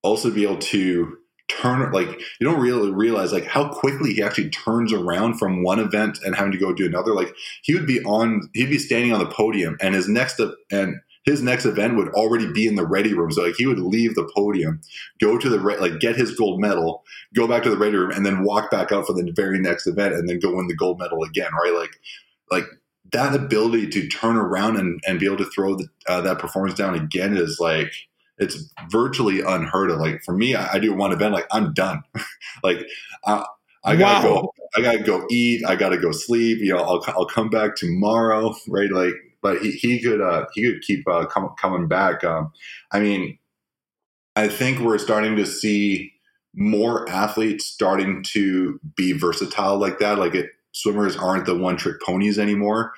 also 0.02 0.30
be 0.30 0.42
able 0.42 0.58
to 0.58 1.16
turn 1.48 1.90
like 1.92 2.08
you 2.40 2.46
don't 2.46 2.60
really 2.60 2.92
realize 2.92 3.32
like 3.32 3.44
how 3.44 3.68
quickly 3.68 4.12
he 4.12 4.22
actually 4.22 4.48
turns 4.50 4.92
around 4.92 5.36
from 5.36 5.64
one 5.64 5.80
event 5.80 6.18
and 6.24 6.36
having 6.36 6.52
to 6.52 6.58
go 6.58 6.72
do 6.72 6.86
another 6.86 7.12
like 7.12 7.34
he 7.62 7.74
would 7.74 7.86
be 7.86 8.00
on 8.04 8.48
he'd 8.54 8.70
be 8.70 8.78
standing 8.78 9.12
on 9.12 9.18
the 9.18 9.26
podium 9.26 9.76
and 9.80 9.94
his 9.94 10.08
next 10.08 10.40
and 10.70 10.94
his 11.24 11.42
next 11.42 11.66
event 11.66 11.96
would 11.96 12.08
already 12.10 12.50
be 12.52 12.66
in 12.66 12.76
the 12.76 12.86
ready 12.86 13.14
room 13.14 13.30
so 13.30 13.42
like 13.42 13.54
he 13.56 13.66
would 13.66 13.78
leave 13.78 14.14
the 14.14 14.30
podium 14.34 14.80
go 15.20 15.38
to 15.38 15.48
the 15.48 15.58
like 15.58 16.00
get 16.00 16.16
his 16.16 16.34
gold 16.34 16.60
medal 16.60 17.04
go 17.34 17.46
back 17.46 17.62
to 17.62 17.70
the 17.70 17.78
ready 17.78 17.96
room 17.96 18.10
and 18.10 18.24
then 18.24 18.44
walk 18.44 18.70
back 18.70 18.92
out 18.92 19.06
for 19.06 19.12
the 19.12 19.30
very 19.34 19.58
next 19.58 19.86
event 19.86 20.14
and 20.14 20.28
then 20.28 20.38
go 20.38 20.54
win 20.54 20.66
the 20.66 20.76
gold 20.76 20.98
medal 20.98 21.22
again 21.24 21.50
right 21.62 21.74
like 21.74 22.00
like 22.50 22.64
that 23.12 23.34
ability 23.34 23.88
to 23.88 24.08
turn 24.08 24.36
around 24.36 24.76
and, 24.76 25.00
and 25.06 25.18
be 25.18 25.26
able 25.26 25.36
to 25.36 25.50
throw 25.50 25.74
the, 25.74 25.88
uh, 26.06 26.20
that 26.20 26.38
performance 26.38 26.74
down 26.74 26.94
again 26.94 27.36
is 27.36 27.58
like 27.58 27.92
it's 28.38 28.72
virtually 28.90 29.42
unheard 29.42 29.90
of. 29.90 30.00
Like 30.00 30.22
for 30.24 30.34
me, 30.34 30.54
I, 30.54 30.74
I 30.74 30.78
do 30.78 30.94
one 30.94 31.12
event, 31.12 31.34
like 31.34 31.46
I'm 31.52 31.72
done. 31.74 32.02
like 32.62 32.86
I, 33.24 33.44
I 33.84 33.96
gotta 33.96 34.28
wow. 34.28 34.34
go. 34.42 34.54
I 34.76 34.82
gotta 34.82 35.02
go 35.02 35.26
eat. 35.30 35.64
I 35.66 35.76
gotta 35.76 35.98
go 35.98 36.10
sleep. 36.10 36.58
You 36.60 36.74
know, 36.74 36.82
I'll 36.82 37.04
I'll 37.08 37.26
come 37.26 37.50
back 37.50 37.76
tomorrow, 37.76 38.54
right? 38.68 38.90
Like, 38.90 39.14
but 39.42 39.58
he, 39.58 39.72
he 39.72 40.00
could 40.00 40.20
uh, 40.20 40.46
he 40.54 40.62
could 40.62 40.82
keep 40.82 41.08
uh, 41.08 41.26
com- 41.26 41.54
coming 41.60 41.88
back. 41.88 42.24
Um, 42.24 42.52
I 42.92 43.00
mean, 43.00 43.38
I 44.36 44.48
think 44.48 44.80
we're 44.80 44.98
starting 44.98 45.36
to 45.36 45.46
see 45.46 46.12
more 46.54 47.08
athletes 47.08 47.66
starting 47.66 48.24
to 48.32 48.80
be 48.96 49.12
versatile 49.12 49.78
like 49.78 49.98
that. 49.98 50.18
Like 50.18 50.34
it, 50.34 50.50
swimmers 50.72 51.16
aren't 51.16 51.46
the 51.46 51.56
one 51.56 51.76
trick 51.76 52.00
ponies 52.02 52.38
anymore. 52.38 52.92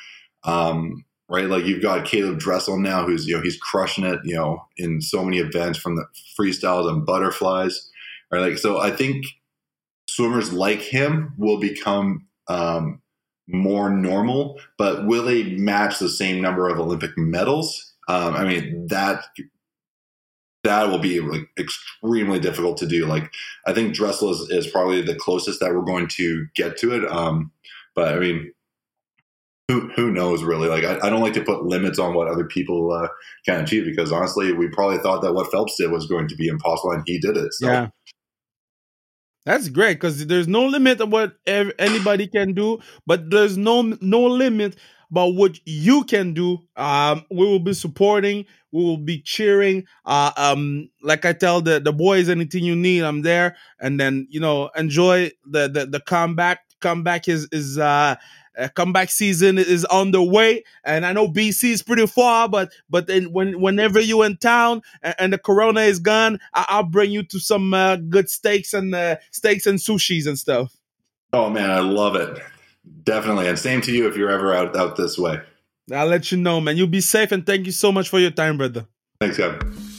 Um, 0.45 1.05
right? 1.29 1.49
Like 1.49 1.65
you've 1.65 1.83
got 1.83 2.05
Caleb 2.05 2.39
Dressel 2.39 2.79
now, 2.79 3.07
who's 3.07 3.27
you 3.27 3.37
know 3.37 3.43
he's 3.43 3.59
crushing 3.59 4.05
it, 4.05 4.21
you 4.25 4.35
know, 4.35 4.67
in 4.77 5.01
so 5.01 5.25
many 5.25 5.39
events 5.39 5.79
from 5.79 5.97
the 5.97 6.05
freestyles 6.39 6.91
and 6.91 7.07
butterflies, 7.07 7.91
right? 8.31 8.41
Like 8.41 8.59
so, 8.59 8.79
I 8.79 8.91
think 8.91 9.25
swimmers 10.09 10.53
like 10.53 10.81
him 10.81 11.35
will 11.39 11.59
become 11.59 12.27
um, 12.49 13.01
more 13.49 13.91
normal, 13.91 14.61
but 14.79 15.07
will 15.07 15.25
they 15.25 15.55
match 15.57 15.99
the 15.99 16.09
same 16.09 16.41
number 16.41 16.69
of 16.69 16.79
Olympic 16.79 17.17
medals? 17.17 17.95
Um, 18.09 18.35
I 18.35 18.45
mean 18.45 18.87
that 18.89 19.25
that 20.65 20.89
will 20.89 20.99
be 20.99 21.21
like 21.21 21.49
extremely 21.59 22.39
difficult 22.39 22.77
to 22.79 22.87
do. 22.87 23.07
Like 23.07 23.33
I 23.67 23.73
think 23.73 23.95
Dressel 23.95 24.31
is, 24.31 24.49
is 24.51 24.67
probably 24.71 25.03
the 25.03 25.17
closest 25.17 25.61
that 25.61 25.75
we're 25.75 25.83
going 25.83 26.09
to 26.17 26.47
get 26.55 26.77
to 26.79 26.95
it. 26.95 27.11
Um, 27.11 27.51
but 27.95 28.15
I 28.15 28.19
mean, 28.19 28.53
who 29.69 29.91
who 29.97 30.11
knows 30.11 30.43
really? 30.43 30.69
Like 30.69 30.85
I, 30.85 31.07
I 31.07 31.11
don't 31.11 31.21
like 31.21 31.35
to 31.35 31.45
put 31.45 31.65
limits 31.65 31.99
on 31.99 32.15
what 32.15 32.29
other 32.29 32.45
people 32.45 32.93
uh, 32.93 33.09
can 33.45 33.63
achieve 33.63 33.85
because 33.85 34.13
honestly, 34.13 34.53
we 34.53 34.69
probably 34.69 34.99
thought 34.99 35.23
that 35.23 35.33
what 35.33 35.51
Phelps 35.51 35.77
did 35.77 35.91
was 35.91 36.07
going 36.07 36.29
to 36.29 36.37
be 36.37 36.49
impossible, 36.49 36.93
and 36.93 37.03
he 37.07 37.19
did 37.19 37.37
it. 37.37 37.53
So. 37.55 37.67
Yeah. 37.67 37.89
That's 39.45 39.69
great 39.69 39.95
because 39.95 40.25
there's 40.27 40.47
no 40.47 40.65
limit 40.67 41.01
of 41.01 41.11
what 41.11 41.37
anybody 41.47 42.29
can 42.29 42.53
do, 42.55 42.79
but 43.07 43.31
there's 43.31 43.57
no 43.57 43.83
no 44.01 44.23
limit 44.25 44.77
about 45.11 45.35
what 45.35 45.59
you 45.65 46.05
can 46.05 46.33
do. 46.33 46.59
Um, 46.77 47.25
we 47.31 47.45
will 47.45 47.59
be 47.59 47.75
supporting, 47.75 48.47
we 48.71 48.85
will 48.85 48.99
be 48.99 49.21
cheering. 49.21 49.85
Uh, 50.07 50.31
um, 50.37 50.89
like 51.03 51.25
I 51.25 51.33
tell 51.33 51.61
the 51.61 51.81
the 51.81 51.93
boys, 51.93 52.29
anything 52.29 52.63
you 52.63 52.77
need, 52.77 53.03
I'm 53.03 53.23
there. 53.23 53.57
And 53.81 53.99
then 53.99 54.29
you 54.31 54.39
know, 54.39 54.71
enjoy 54.77 55.33
the 55.45 55.69
the, 55.69 55.87
the 55.87 56.01
comeback. 56.01 56.61
Comeback 56.81 57.27
is 57.29 57.49
is 57.51 57.79
uh 57.79 58.15
uh, 58.59 58.69
comeback 58.75 59.11
season 59.11 59.59
is 59.59 59.85
on 59.87 60.11
the 60.11 60.23
way, 60.23 60.65
and 60.85 61.07
I 61.07 61.13
know 61.13 61.29
BC 61.29 61.71
is 61.71 61.83
pretty 61.83 62.07
far, 62.07 62.49
but 62.49 62.73
but 62.91 63.07
then 63.07 63.33
when 63.33 63.61
whenever 63.61 64.01
you 64.01 64.23
in 64.23 64.37
town 64.37 64.83
and, 65.03 65.15
and 65.19 65.33
the 65.33 65.39
Corona 65.39 65.81
is 65.81 65.99
gone, 65.99 66.39
I, 66.55 66.81
will 66.81 66.89
bring 66.89 67.11
you 67.11 67.23
to 67.25 67.39
some 67.39 67.73
uh, 67.75 67.97
good 67.97 68.29
steaks 68.29 68.75
and 68.75 68.95
uh, 68.95 69.17
steaks 69.31 69.67
and 69.67 69.79
sushis 69.79 70.27
and 70.27 70.39
stuff. 70.39 70.75
Oh 71.33 71.49
man, 71.51 71.71
I 71.71 71.81
love 71.81 72.17
it. 72.17 72.41
Definitely, 73.05 73.49
and 73.49 73.59
same 73.59 73.81
to 73.83 73.93
you 73.93 74.09
if 74.09 74.17
you're 74.17 74.31
ever 74.31 74.55
out 74.55 74.77
out 74.77 74.97
this 74.97 75.19
way. 75.19 75.41
I'll 75.93 76.07
let 76.07 76.31
you 76.31 76.39
know, 76.39 76.61
man. 76.61 76.77
You'll 76.77 76.87
be 76.87 77.01
safe, 77.01 77.33
and 77.33 77.45
thank 77.45 77.67
you 77.67 77.73
so 77.73 77.91
much 77.91 78.09
for 78.09 78.19
your 78.19 78.31
time, 78.31 78.59
brother. 78.59 78.87
Thanks, 79.21 79.37
Kevin. 79.37 79.92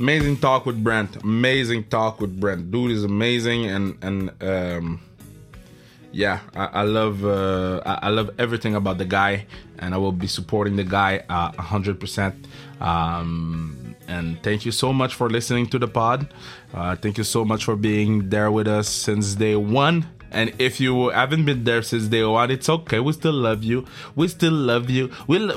Amazing 0.00 0.38
talk 0.38 0.66
with 0.66 0.82
Brent. 0.82 1.22
Amazing 1.22 1.84
talk 1.84 2.20
with 2.20 2.38
Brent. 2.38 2.70
Dude 2.70 2.90
is 2.90 3.04
amazing, 3.04 3.66
and 3.66 3.96
and 4.02 4.42
um, 4.42 5.00
yeah, 6.12 6.40
I, 6.54 6.66
I 6.66 6.82
love 6.82 7.24
uh, 7.24 7.82
I, 7.84 8.06
I, 8.06 8.08
love 8.10 8.30
everything 8.38 8.74
about 8.74 8.98
the 8.98 9.04
guy, 9.04 9.46
and 9.78 9.94
I 9.94 9.98
will 9.98 10.12
be 10.12 10.26
supporting 10.26 10.76
the 10.76 10.84
guy 10.84 11.24
uh, 11.28 11.52
a 11.56 11.62
hundred 11.62 12.00
percent. 12.00 12.46
Um, 12.80 13.94
and 14.06 14.42
thank 14.42 14.64
you 14.64 14.72
so 14.72 14.92
much 14.92 15.14
for 15.14 15.28
listening 15.28 15.66
to 15.66 15.78
the 15.78 15.88
pod. 15.88 16.32
Uh, 16.72 16.96
thank 16.96 17.18
you 17.18 17.24
so 17.24 17.44
much 17.44 17.64
for 17.64 17.76
being 17.76 18.30
there 18.30 18.50
with 18.50 18.66
us 18.66 18.88
since 18.88 19.34
day 19.34 19.56
one. 19.56 20.06
And 20.30 20.52
if 20.58 20.80
you 20.80 21.08
haven't 21.08 21.44
been 21.44 21.64
there 21.64 21.82
since 21.82 22.04
day 22.06 22.24
one, 22.24 22.50
it's 22.50 22.68
okay. 22.68 23.00
We 23.00 23.12
still 23.12 23.32
love 23.32 23.64
you. 23.64 23.86
We 24.14 24.28
still 24.28 24.52
love 24.52 24.90
you. 24.90 25.10
We 25.26 25.50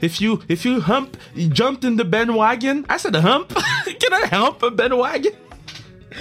if 0.00 0.20
you 0.20 0.42
if 0.48 0.64
you 0.64 0.80
hump, 0.80 1.16
you 1.34 1.48
jumped 1.48 1.84
in 1.84 1.96
the 1.96 2.04
bandwagon. 2.04 2.86
I 2.88 2.96
said 2.96 3.14
hump. 3.14 3.50
Can 3.84 4.12
I 4.12 4.26
hump 4.26 4.62
a 4.62 4.70
bandwagon? 4.70 5.32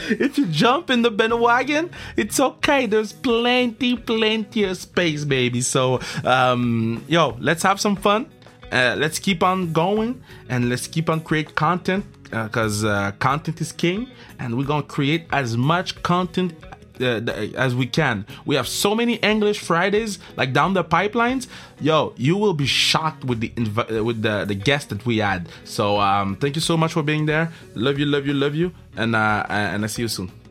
If 0.10 0.38
you 0.38 0.46
jump 0.48 0.90
in 0.90 1.02
the 1.02 1.12
bandwagon, 1.12 1.90
it's 2.18 2.40
okay. 2.40 2.86
There's 2.86 3.14
plenty, 3.14 3.96
plenty 3.96 4.66
of 4.66 4.78
space, 4.78 5.24
baby. 5.24 5.62
So, 5.62 6.02
um, 6.26 7.04
yo, 7.08 7.38
let's 7.40 7.64
have 7.64 7.80
some 7.80 7.96
fun. 7.96 8.30
Uh, 8.72 8.96
let's 8.98 9.20
keep 9.20 9.42
on 9.42 9.72
going 9.72 10.22
and 10.50 10.70
let's 10.70 10.88
keep 10.88 11.10
on 11.10 11.22
create 11.22 11.56
content 11.56 12.06
because 12.24 12.84
uh, 12.84 12.90
uh, 12.90 13.12
content 13.14 13.62
is 13.62 13.72
king 13.72 14.10
and 14.40 14.58
we're 14.58 14.66
gonna 14.66 14.84
create 14.84 15.28
as 15.32 15.56
much 15.56 16.02
content 16.04 16.54
uh, 17.00 17.22
as 17.56 17.76
we 17.76 17.88
can. 17.88 18.26
We 18.46 18.56
have 18.56 18.68
so 18.68 18.96
many 18.96 19.16
English 19.16 19.60
Fridays 19.60 20.20
like 20.38 20.54
down 20.54 20.74
the 20.74 20.84
pipelines. 20.84 21.48
Yo, 21.80 22.14
you 22.18 22.38
will 22.38 22.54
be 22.54 22.66
shocked 22.66 23.24
with 23.26 23.40
the 23.40 23.50
inv- 23.50 24.00
uh, 24.00 24.04
with 24.04 24.22
the 24.22 24.46
the 24.46 24.56
guests 24.56 24.88
that 24.90 25.06
we 25.06 25.18
had. 25.18 25.50
So 25.64 26.00
um, 26.00 26.36
thank 26.38 26.56
you 26.56 26.62
so 26.62 26.78
much 26.78 26.94
for 26.94 27.04
being 27.04 27.26
there. 27.26 27.52
Love 27.76 28.00
you, 28.00 28.06
love 28.06 28.26
you, 28.26 28.34
love 28.34 28.56
you, 28.56 28.72
and 28.96 29.16
uh, 29.16 29.46
and 29.50 29.84
I 29.84 29.88
see 29.88 30.04
you 30.04 30.08
soon. 30.08 30.45